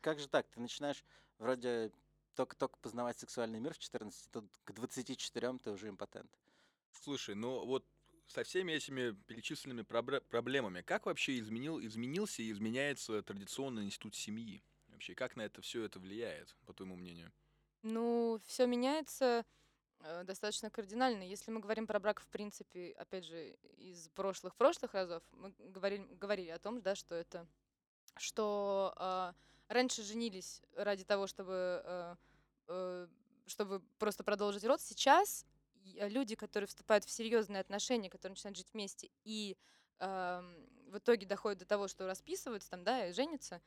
как 0.02 0.20
же 0.20 0.28
так? 0.28 0.48
Ты 0.48 0.62
начинаешь 0.62 1.04
вроде 1.38 1.92
только-только 2.36 2.78
познавать 2.80 3.20
сексуальный 3.20 3.60
мир 3.60 3.74
в 3.74 3.80
14, 3.80 4.32
тут 4.32 4.46
к 4.64 4.72
24 4.72 5.58
ты 5.58 5.72
уже 5.72 5.90
импотент. 5.90 6.32
Слушай, 6.92 7.36
ну 7.36 7.66
вот 7.66 7.86
со 8.30 8.44
всеми 8.44 8.74
этими 8.74 9.12
перечисленными 9.12 9.82
проблемами, 9.82 10.82
как 10.82 11.08
вообще 11.08 11.40
изменил, 11.40 11.84
изменился 11.84 12.42
и 12.42 12.52
изменяется 12.52 13.22
традиционный 13.24 13.84
институт 13.84 14.16
семьи? 14.16 14.64
Вообще, 14.88 15.16
как 15.16 15.36
на 15.36 15.42
это 15.42 15.62
все 15.62 15.84
это 15.84 16.00
влияет, 16.00 16.56
по 16.66 16.74
твоему 16.74 16.96
мнению? 16.96 17.32
Ну, 17.82 18.40
все 18.46 18.68
меняется 18.68 19.46
э, 20.02 20.24
достаточно 20.26 20.70
кардинально. 20.70 21.24
Если 21.24 21.50
мы 21.52 21.60
говорим 21.60 21.88
про 21.88 22.00
брак, 22.00 22.22
в 22.22 22.28
принципе, 22.28 22.92
опять 22.98 23.26
же, 23.26 23.58
из 23.78 24.10
прошлых-прошлых 24.10 24.94
разов, 24.94 25.24
мы 25.32 25.52
говорили, 25.58 26.06
говорили 26.16 26.50
о 26.50 26.60
том, 26.60 26.82
да, 26.82 26.96
что 26.96 27.16
это, 27.16 27.48
что 28.18 28.94
а, 28.98 29.34
раньше 29.70 30.04
женились 30.04 30.62
ради 30.76 31.04
того, 31.04 31.26
чтобы, 31.26 31.82
э, 31.84 32.16
э, 32.68 33.08
чтобы 33.48 33.80
просто 33.98 34.24
продолжить 34.24 34.66
род. 34.66 34.82
Сейчас 34.82 35.46
э, 35.46 35.59
люди, 35.96 36.36
которые 36.36 36.68
вступают 36.68 37.06
в 37.06 37.10
серьезные 37.10 37.62
отношения, 37.62 38.10
которые 38.10 38.34
начинают 38.34 38.58
жить 38.58 38.70
вместе 38.74 39.10
и 39.24 39.58
ам, 40.00 40.56
в 40.88 40.98
итоге 40.98 41.26
доходят 41.26 41.60
до 41.60 41.66
того, 41.66 41.88
что 41.88 42.08
расписываются 42.08 42.70
там, 42.70 42.84
да, 42.84 43.08
и 43.08 43.14
женятся, 43.14 43.62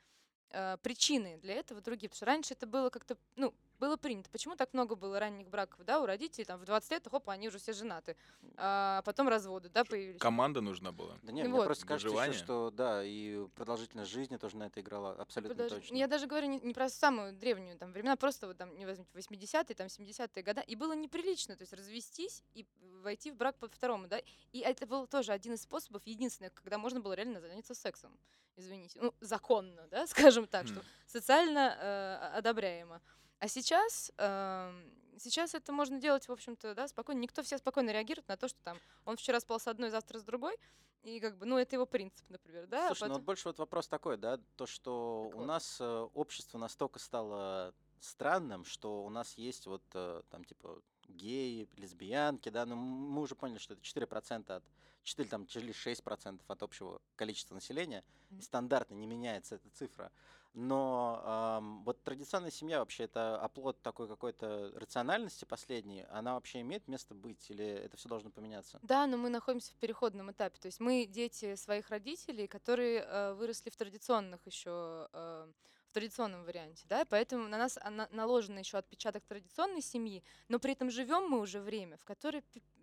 э, 0.51 0.77
причины 0.83 1.39
для 1.39 1.55
этого 1.55 1.81
другие. 1.81 2.09
Потому 2.09 2.17
что 2.17 2.27
раньше 2.27 2.55
это 2.55 2.67
было 2.67 2.91
как-то, 2.91 3.17
ну, 3.37 3.55
было 3.79 3.97
принято. 3.97 4.31
Почему 4.31 4.57
так 4.57 4.73
много 4.75 4.95
было 4.95 5.19
ранних 5.19 5.49
браков, 5.49 5.85
да, 5.85 6.01
у 6.01 6.07
родителей, 6.07 6.45
там, 6.45 6.61
в 6.61 6.65
20 6.65 6.91
лет, 6.91 7.09
хоп, 7.11 7.29
они 7.29 7.49
уже 7.49 7.59
все 7.59 7.73
женаты. 7.73 8.17
А 8.57 9.03
потом 9.05 9.29
разводы, 9.29 9.69
да, 9.69 9.85
появились. 9.85 10.21
Команда 10.21 10.61
нужна 10.61 10.93
была. 10.93 11.19
Да 11.23 11.33
нет, 11.33 11.47
мне 11.47 11.55
вот. 11.55 11.67
просто 11.67 11.87
кажется 11.87 12.17
еще, 12.17 12.33
что 12.33 12.71
да, 12.71 13.03
и 13.05 13.47
продолжительность 13.55 14.11
жизни 14.11 14.37
тоже 14.37 14.57
на 14.57 14.65
это 14.65 14.81
играла 14.81 15.13
абсолютно 15.13 15.55
Подожди, 15.55 15.77
точно. 15.77 15.95
Я 15.95 16.07
даже 16.07 16.27
говорю 16.27 16.47
не, 16.47 16.61
не 16.61 16.75
про 16.75 16.89
самую 16.89 17.33
древнюю 17.33 17.79
там 17.79 17.93
времена, 17.93 18.17
просто 18.17 18.47
вот 18.47 18.57
там, 18.57 18.77
не 18.77 18.87
возьмите, 18.87 19.11
80-е, 19.15 19.75
там, 19.75 19.87
70-е 19.87 20.43
года, 20.43 20.61
и 20.61 20.77
было 20.77 20.95
неприлично, 20.95 21.57
то 21.57 21.63
есть 21.63 21.73
развестись 21.73 22.43
и 22.55 22.67
войти 23.03 23.31
в 23.31 23.37
брак 23.37 23.57
по 23.57 23.69
второму, 23.69 24.07
да, 24.07 24.21
и 24.53 24.61
это 24.61 24.87
был 24.87 25.07
тоже 25.07 25.33
один 25.33 25.55
из 25.55 25.63
способов, 25.63 26.03
единственный, 26.07 26.51
когда 26.51 26.79
можно 26.79 27.01
было 27.01 27.15
реально 27.15 27.41
заняться 27.41 27.75
сексом, 27.75 28.17
извините, 28.57 28.99
ну, 29.01 29.15
законно, 29.21 29.87
да, 29.91 30.07
скажем 30.09 30.47
так, 30.47 30.67
что 30.67 30.81
Хм. 30.81 30.85
социально 31.07 31.77
э, 31.79 32.37
одобряемо. 32.39 33.01
А 33.43 33.49
сейчас, 33.49 34.13
эм, 34.19 34.95
сейчас 35.19 35.57
это 35.57 35.73
можно 35.73 35.99
делать, 35.99 36.29
в 36.29 36.31
общем-то, 36.33 36.77
да, 36.77 36.87
спокойно. 36.87 37.19
Никто 37.19 37.43
все 37.43 37.59
спокойно 37.59 37.91
реагирует 37.91 38.29
на 38.29 38.37
то, 38.37 38.47
что 38.47 38.61
там 38.63 38.79
он 39.05 39.17
вчера 39.17 39.41
спал 39.41 39.59
с 39.59 39.67
одной, 39.67 39.91
завтра 39.91 40.21
с 40.21 40.23
другой, 40.23 40.57
и 41.03 41.19
как 41.19 41.37
бы, 41.37 41.45
ну, 41.45 41.59
это 41.59 41.75
его 41.75 41.85
принцип, 41.85 42.25
например, 42.31 42.69
да. 42.69 42.85
а 42.85 42.87
Слушай, 42.95 43.01
ну 43.01 43.07
потом- 43.09 43.17
вот 43.23 43.25
больше 43.27 43.49
вот 43.49 43.59
вопрос 43.59 43.89
такой, 43.89 44.17
да, 44.17 44.39
то, 44.55 44.67
что 44.67 45.25
Так 45.27 45.35
у 45.35 45.39
вот. 45.41 45.47
нас 45.47 45.79
э, 45.81 46.09
общество 46.15 46.57
настолько 46.59 47.01
стало 47.01 47.75
странным, 47.99 48.65
что 48.65 49.03
у 49.05 49.11
нас 49.11 49.37
есть 49.37 49.67
вот 49.67 49.83
э, 49.95 50.23
там 50.31 50.45
типа 50.45 50.81
геи, 51.09 51.69
лесбиянки, 51.77 52.49
да, 52.49 52.67
но 52.67 52.75
м- 52.75 52.81
мы 52.81 53.23
уже 53.23 53.35
поняли, 53.35 53.59
что 53.59 53.75
это 53.75 53.83
4% 53.83 54.57
от 54.57 54.65
4 55.03 55.29
там, 55.29 55.45
или 55.55 55.73
6% 55.73 56.45
от 56.49 56.63
общего 56.63 57.01
количества 57.17 57.55
населения, 57.55 58.05
Мгм. 58.31 58.43
стандартно 58.43 58.95
не 58.95 59.07
меняется 59.07 59.57
эта 59.57 59.71
цифра. 59.71 60.13
Но 60.55 61.21
ам, 61.25 61.85
вот 61.85 62.03
традиционная 62.05 62.51
семья 62.51 62.81
вообще 62.81 63.05
это 63.05 63.41
оплот 63.41 63.81
такой 63.83 64.09
какой-то 64.09 64.73
рациональности 64.75 65.45
последней, 65.45 66.05
она 66.11 66.35
вообще 66.35 66.61
имеет 66.61 66.89
место 66.89 67.15
быть 67.15 67.51
или 67.51 67.65
это 67.65 67.97
все 67.97 68.09
должно 68.09 68.31
поменяться? 68.31 68.83
Да, 68.83 69.07
но 69.07 69.17
мы 69.17 69.29
находимся 69.29 69.73
в 69.73 69.77
переходном 69.77 70.33
этапе. 70.33 70.59
То 70.59 70.67
есть 70.67 70.81
мы 70.81 71.07
дети 71.07 71.55
своих 71.55 71.89
родителей, 71.91 72.49
которые 72.49 73.01
э, 73.01 73.33
выросли 73.35 73.71
в 73.71 73.77
традиционных 73.77 74.45
еще 74.47 75.09
э, 75.13 75.53
традиционном 75.93 76.45
варианте, 76.45 76.85
да, 76.89 77.05
поэтому 77.05 77.49
на 77.49 77.59
нас 77.59 77.79
ана- 77.79 78.09
наложен 78.11 78.59
еще 78.59 78.79
отпечаток 78.79 79.25
традиционной 79.25 79.83
семьи, 79.83 80.23
но 80.49 80.59
при 80.59 80.73
этом 80.73 80.91
живем 80.91 81.29
мы 81.29 81.41
уже 81.41 81.61
время, 81.61 81.97
в 81.97 82.05
которое 82.05 82.43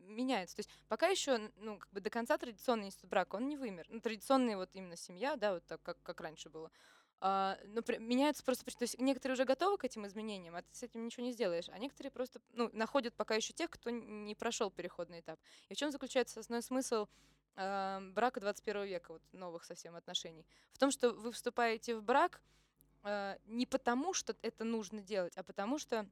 меняется. 0.10 0.56
То 0.56 0.60
есть 0.62 0.70
пока 0.88 1.08
еще, 1.08 1.52
ну, 1.58 1.78
как 1.78 1.92
бы 1.92 2.02
до 2.02 2.10
конца 2.10 2.38
традиционный 2.38 2.88
институт 2.88 3.10
брака, 3.10 3.36
он 3.36 3.48
не 3.48 3.58
вымер. 3.58 3.86
Ну, 3.90 4.00
традиционная 4.00 4.58
вот 4.58 4.70
именно 4.74 4.96
семья, 4.96 5.36
да, 5.36 5.54
вот 5.54 5.66
так, 5.66 5.82
как, 5.82 6.02
как 6.04 6.22
раньше 6.22 6.50
было. 6.50 6.72
А, 7.22 7.58
но 7.66 7.82
при- 7.82 7.98
меняются 7.98 8.44
просто, 8.44 8.64
то 8.66 8.84
есть 8.84 8.98
некоторые 8.98 9.34
уже 9.34 9.44
готовы 9.44 9.78
к 9.78 9.84
этим 9.84 10.08
изменениям, 10.08 10.56
а 10.56 10.62
ты 10.62 10.74
с 10.74 10.84
этим 10.84 11.06
ничего 11.06 11.26
не 11.26 11.34
сделаешь, 11.34 11.68
а 11.68 11.78
некоторые 11.78 12.12
просто, 12.12 12.40
ну, 12.54 12.70
находят 12.72 13.14
пока 13.14 13.36
еще 13.36 13.52
тех, 13.54 13.70
кто 13.70 13.90
не 13.90 14.36
прошел 14.36 14.72
переходный 14.72 15.20
этап. 15.20 15.38
И 15.68 15.74
в 15.74 15.78
чем 15.78 15.92
заключается 15.92 16.40
основной 16.40 16.64
смысл 16.64 17.08
э, 17.58 18.00
брака 18.14 18.40
21 18.40 18.86
века, 18.86 19.14
вот 19.14 19.22
новых 19.34 19.66
совсем 19.66 19.96
отношений? 19.98 20.46
В 20.72 20.78
том, 20.78 20.92
что 20.92 21.12
вы 21.12 21.34
вступаете 21.34 21.98
в 21.98 22.04
брак 22.04 22.42
не 23.46 23.66
потому, 23.66 24.14
что 24.14 24.36
это 24.42 24.64
нужно 24.64 25.02
делать, 25.02 25.38
а 25.38 25.44
потому 25.44 25.80
что 25.80 26.08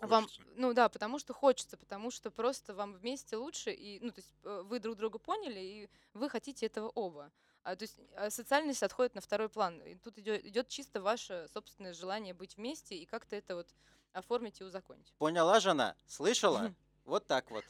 вам, 0.00 0.24
Хочется. 0.24 0.42
ну 0.56 0.72
да, 0.72 0.88
потому 0.88 1.18
что 1.18 1.34
хочется, 1.34 1.76
потому 1.76 2.10
что 2.10 2.30
просто 2.30 2.74
вам 2.74 2.94
вместе 2.94 3.36
лучше, 3.36 3.72
и, 3.72 4.00
ну, 4.00 4.10
то 4.10 4.20
есть 4.20 4.34
э, 4.42 4.62
вы 4.64 4.80
друг 4.80 4.96
друга 4.96 5.18
поняли, 5.18 5.60
и 5.60 5.90
вы 6.14 6.30
хотите 6.30 6.66
этого 6.66 6.88
оба. 6.88 7.30
А, 7.62 7.76
то 7.76 7.84
есть 7.84 8.00
а, 8.16 8.30
социальность 8.30 8.82
отходит 8.82 9.14
на 9.14 9.20
второй 9.20 9.48
план. 9.48 9.80
И 9.82 9.94
тут 9.94 10.18
идет, 10.18 10.44
идет 10.44 10.68
чисто 10.68 11.00
ваше 11.00 11.46
собственное 11.52 11.92
желание 11.92 12.34
быть 12.34 12.56
вместе 12.56 12.96
и 12.96 13.06
как-то 13.06 13.36
это 13.36 13.54
вот 13.54 13.68
оформить 14.12 14.60
и 14.60 14.64
узаконить. 14.64 15.12
Поняла 15.18 15.60
жена? 15.60 15.94
Слышала? 16.06 16.74
Вот 17.04 17.26
так 17.26 17.50
вот. 17.50 17.64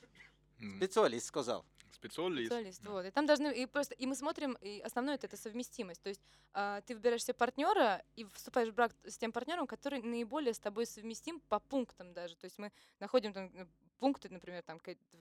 Специалист 0.77 1.27
сказал. 1.27 1.65
Специалист. 1.93 2.47
Специалист, 2.51 2.83
Да. 2.83 2.91
вот. 2.91 3.07
И 3.07 3.11
там 3.11 3.27
должны, 3.27 3.53
и 3.55 3.67
просто, 3.67 3.95
и 3.95 4.07
мы 4.07 4.15
смотрим, 4.15 4.57
и 4.61 4.81
основное 4.81 5.15
это, 5.15 5.27
это 5.27 5.37
совместимость. 5.37 6.03
То 6.03 6.09
есть 6.09 6.23
а, 6.53 6.81
ты 6.83 6.95
выбираешь 6.95 7.23
себе 7.23 7.35
партнера 7.35 8.03
и 8.17 8.25
вступаешь 8.25 8.71
в 8.71 8.75
брак 8.75 8.93
с 9.05 9.19
тем 9.19 9.33
партнером, 9.33 9.67
который 9.67 10.03
наиболее 10.03 10.55
с 10.55 10.59
тобой 10.59 10.87
совместим 10.87 11.41
по 11.49 11.61
пунктам 11.61 12.13
даже. 12.13 12.37
То 12.37 12.47
есть 12.47 12.59
мы 12.59 12.73
находим 12.99 13.33
там 13.33 13.51
э, 13.55 13.67
пункты, 14.03 14.29
например, 14.31 14.65
там 14.65 14.81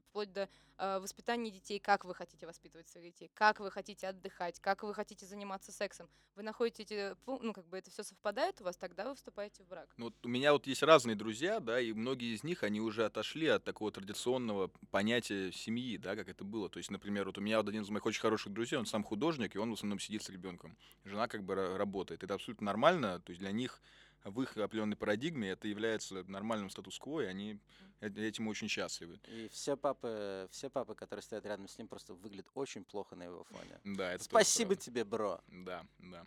вплоть 0.10 0.34
до 0.34 0.50
а, 0.80 1.00
воспитания 1.00 1.52
детей, 1.52 1.78
как 1.78 2.04
вы 2.04 2.16
хотите 2.16 2.48
воспитывать 2.48 2.90
своих 2.90 3.14
детей, 3.14 3.30
как 3.36 3.60
вы 3.60 3.70
хотите 3.70 4.08
отдыхать, 4.08 4.60
как 4.60 4.82
вы 4.82 4.96
хотите 4.96 5.28
заниматься 5.28 5.72
сексом. 5.72 6.10
Вы 6.36 6.42
находите 6.42 6.82
эти, 6.82 7.16
пун- 7.24 7.42
ну 7.44 7.54
как 7.54 7.68
бы 7.68 7.78
это 7.78 7.92
все 7.92 8.02
совпадает 8.02 8.60
у 8.60 8.64
вас, 8.64 8.78
тогда 8.78 9.08
вы 9.08 9.14
вступаете 9.14 9.64
в 9.64 9.68
брак. 9.68 9.88
Ну, 9.98 10.06
вот 10.06 10.16
у 10.26 10.30
меня 10.30 10.54
вот 10.54 10.66
есть 10.66 10.82
разные 10.82 11.16
друзья, 11.16 11.60
да, 11.60 11.80
и 11.80 11.94
многие 11.94 12.34
из 12.34 12.44
них, 12.44 12.64
они 12.64 12.82
уже 12.82 13.06
отошли 13.06 13.46
от 13.46 13.64
такого 13.64 13.92
традиционного 13.92 14.72
понятия 14.90 15.52
семьи, 15.52 15.98
да, 15.98 16.16
как 16.16 16.28
это 16.28 16.44
было. 16.44 16.68
То 16.68 16.80
есть, 16.80 16.90
например, 16.90 17.28
вот 17.28 17.38
у 17.38 17.42
меня 17.42 17.58
вот 17.58 17.70
один 17.70 17.84
из 17.84 17.90
моих 17.92 18.08
очень 18.08 18.22
хороших 18.22 18.52
друзей, 18.52 18.80
он 18.80 18.88
сам 18.88 19.04
художник, 19.04 19.56
и 19.56 19.60
он 19.60 19.70
в 19.70 19.74
основном 19.74 20.00
сидит 20.00 20.24
с 20.24 20.30
ребенком. 20.30 20.76
Жена 21.06 21.28
как 21.28 21.44
бы 21.44 21.54
ра- 21.54 21.78
работает. 21.78 22.24
Это 22.24 22.34
абсолютно 22.34 22.66
нормально, 22.66 23.20
то 23.20 23.30
есть 23.30 23.42
для 23.42 23.52
них 23.52 23.80
в 24.24 24.42
их 24.42 24.56
определенной 24.58 24.96
парадигме 24.96 25.50
это 25.50 25.68
является 25.68 26.24
нормальным 26.24 26.70
статус-кво, 26.70 27.22
и 27.22 27.26
они 27.26 27.60
этим 28.02 28.48
очень 28.48 28.68
счастливы. 28.68 29.20
И 29.28 29.48
все 29.50 29.78
папы, 29.78 30.48
все 30.52 30.70
папы, 30.70 30.96
которые 30.96 31.24
стоят 31.24 31.46
рядом 31.46 31.68
с 31.68 31.78
ним, 31.78 31.88
просто 31.88 32.14
выглядят 32.14 32.50
очень 32.54 32.84
плохо 32.84 33.16
на 33.16 33.24
его 33.24 33.44
фоне. 33.44 33.80
Да, 33.84 34.14
это 34.14 34.24
Спасибо 34.24 34.76
тебе, 34.76 35.04
бро. 35.04 35.40
Да, 35.48 35.86
да. 36.00 36.26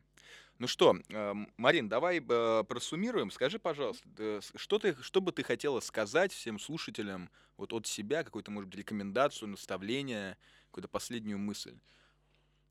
Ну 0.59 0.69
что, 0.69 0.97
эм, 1.09 1.53
Марин, 1.57 1.89
давай 1.89 2.21
э, 2.21 2.65
просуммируем. 2.65 3.33
Скажи, 3.33 3.59
пожалуйста, 3.59 4.09
э, 4.19 4.41
что, 4.55 4.79
ты, 4.79 4.95
что 5.03 5.21
бы 5.21 5.33
ты 5.33 5.43
хотела 5.43 5.81
сказать 5.81 6.33
всем 6.33 6.61
слушателям 6.61 7.29
вот 7.57 7.73
от 7.73 7.89
себя, 7.89 8.23
какую-то, 8.23 8.53
может 8.53 8.71
быть, 8.71 8.79
рекомендацию, 8.79 9.49
наставление, 9.49 10.39
какую-то 10.67 10.89
последнюю 10.89 11.39
мысль? 11.39 11.77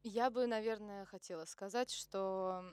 Я 0.03 0.29
бы, 0.29 0.47
наверное, 0.47 1.05
хотела 1.05 1.43
сказать, 1.43 1.91
что, 1.91 2.63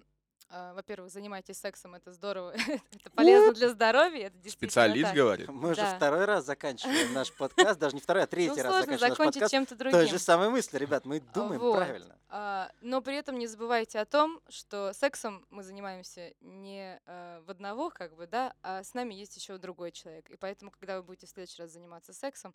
во-первых, 0.51 1.11
занимайтесь 1.13 1.59
сексом, 1.59 1.95
это 1.95 2.13
здорово, 2.13 2.53
это 2.93 3.11
полезно 3.15 3.53
для 3.53 3.69
здоровья, 3.69 4.27
это 4.27 4.37
действительно 4.39 4.71
Специалист 4.71 5.07
так. 5.09 5.15
говорит. 5.17 5.49
Мы 5.49 5.71
уже 5.71 5.81
Да. 5.81 5.97
второй 5.97 6.25
раз 6.25 6.45
заканчиваем 6.45 7.13
наш 7.13 7.33
подкаст, 7.33 7.79
даже 7.79 7.95
не 7.95 8.01
второй, 8.01 8.23
а 8.25 8.27
Ну, 8.27 8.31
третий 8.31 8.61
раз 8.63 8.73
сложно 8.73 8.81
заканчиваем 8.81 9.01
наш 9.01 9.11
закончить 9.11 9.35
подкаст. 9.41 9.51
чем-то 9.53 9.77
Той 9.77 9.91
другим. 9.93 10.09
же 10.09 10.19
самой 10.19 10.49
мысли, 10.51 10.79
ребят, 10.79 11.05
мы 11.05 11.21
думаем 11.21 11.61
Вот. 11.61 11.77
правильно. 11.77 12.17
А, 12.29 12.71
но 12.81 13.01
при 13.01 13.17
этом 13.17 13.39
не 13.39 13.47
забывайте 13.47 13.99
о 13.99 14.05
том, 14.05 14.41
что 14.49 14.93
сексом 14.93 15.45
мы 15.51 15.63
занимаемся 15.63 16.33
не 16.41 17.01
а, 17.07 17.43
в 17.43 17.51
одного, 17.51 17.91
как 17.91 18.15
бы, 18.17 18.27
да, 18.27 18.55
а 18.63 18.83
с 18.83 18.95
нами 18.95 19.15
есть 19.15 19.37
еще 19.37 19.59
другой 19.59 19.91
человек. 19.93 20.31
И 20.31 20.37
поэтому, 20.37 20.71
когда 20.71 20.97
вы 20.97 21.03
будете 21.03 21.27
в 21.27 21.31
следующий 21.31 21.63
раз 21.63 21.71
заниматься 21.73 22.13
сексом, 22.13 22.55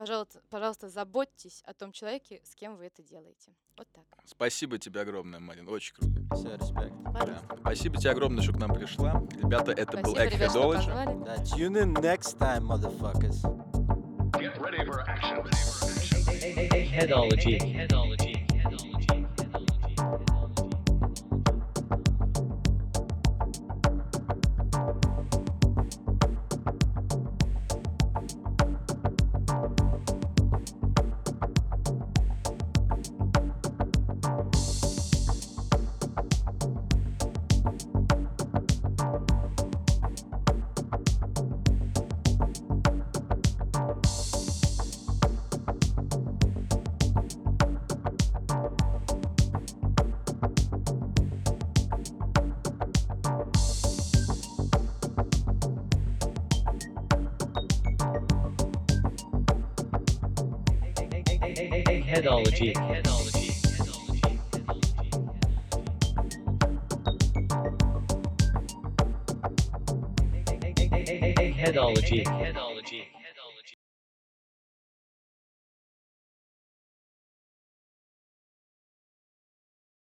Пожалуйста, 0.00 0.40
пожалуйста, 0.48 0.88
заботьтесь 0.88 1.62
о 1.66 1.74
том 1.74 1.92
человеке, 1.92 2.40
с 2.42 2.54
кем 2.54 2.74
вы 2.78 2.86
это 2.86 3.02
делаете. 3.02 3.52
Вот 3.76 3.86
так. 3.92 4.06
Спасибо 4.24 4.78
тебе 4.78 5.02
огромное, 5.02 5.40
Марин. 5.40 5.68
Очень 5.68 5.94
круто. 5.94 6.22
Все, 6.34 6.56
респект. 6.56 6.94
Да. 7.12 7.42
Спасибо 7.60 7.98
тебе 7.98 8.10
огромное, 8.12 8.42
что 8.42 8.54
к 8.54 8.56
нам 8.56 8.72
пришла. 8.72 9.22
Ребята, 9.42 9.72
это 9.72 9.98
был 9.98 10.12
Спасибо, 10.12 10.44
Eggheadology. 10.44 10.74
позвали. 10.76 11.24
Да, 11.24 11.36
tune 11.44 11.82
in 11.82 11.92
next 12.00 12.38
time, 12.38 12.62
motherfuckers. 12.62 13.42
Get 14.40 14.58
ready 14.58 14.86
for 14.86 15.06
action. 15.06 15.44
Headology. 16.96 17.58
Headology. 17.60 18.29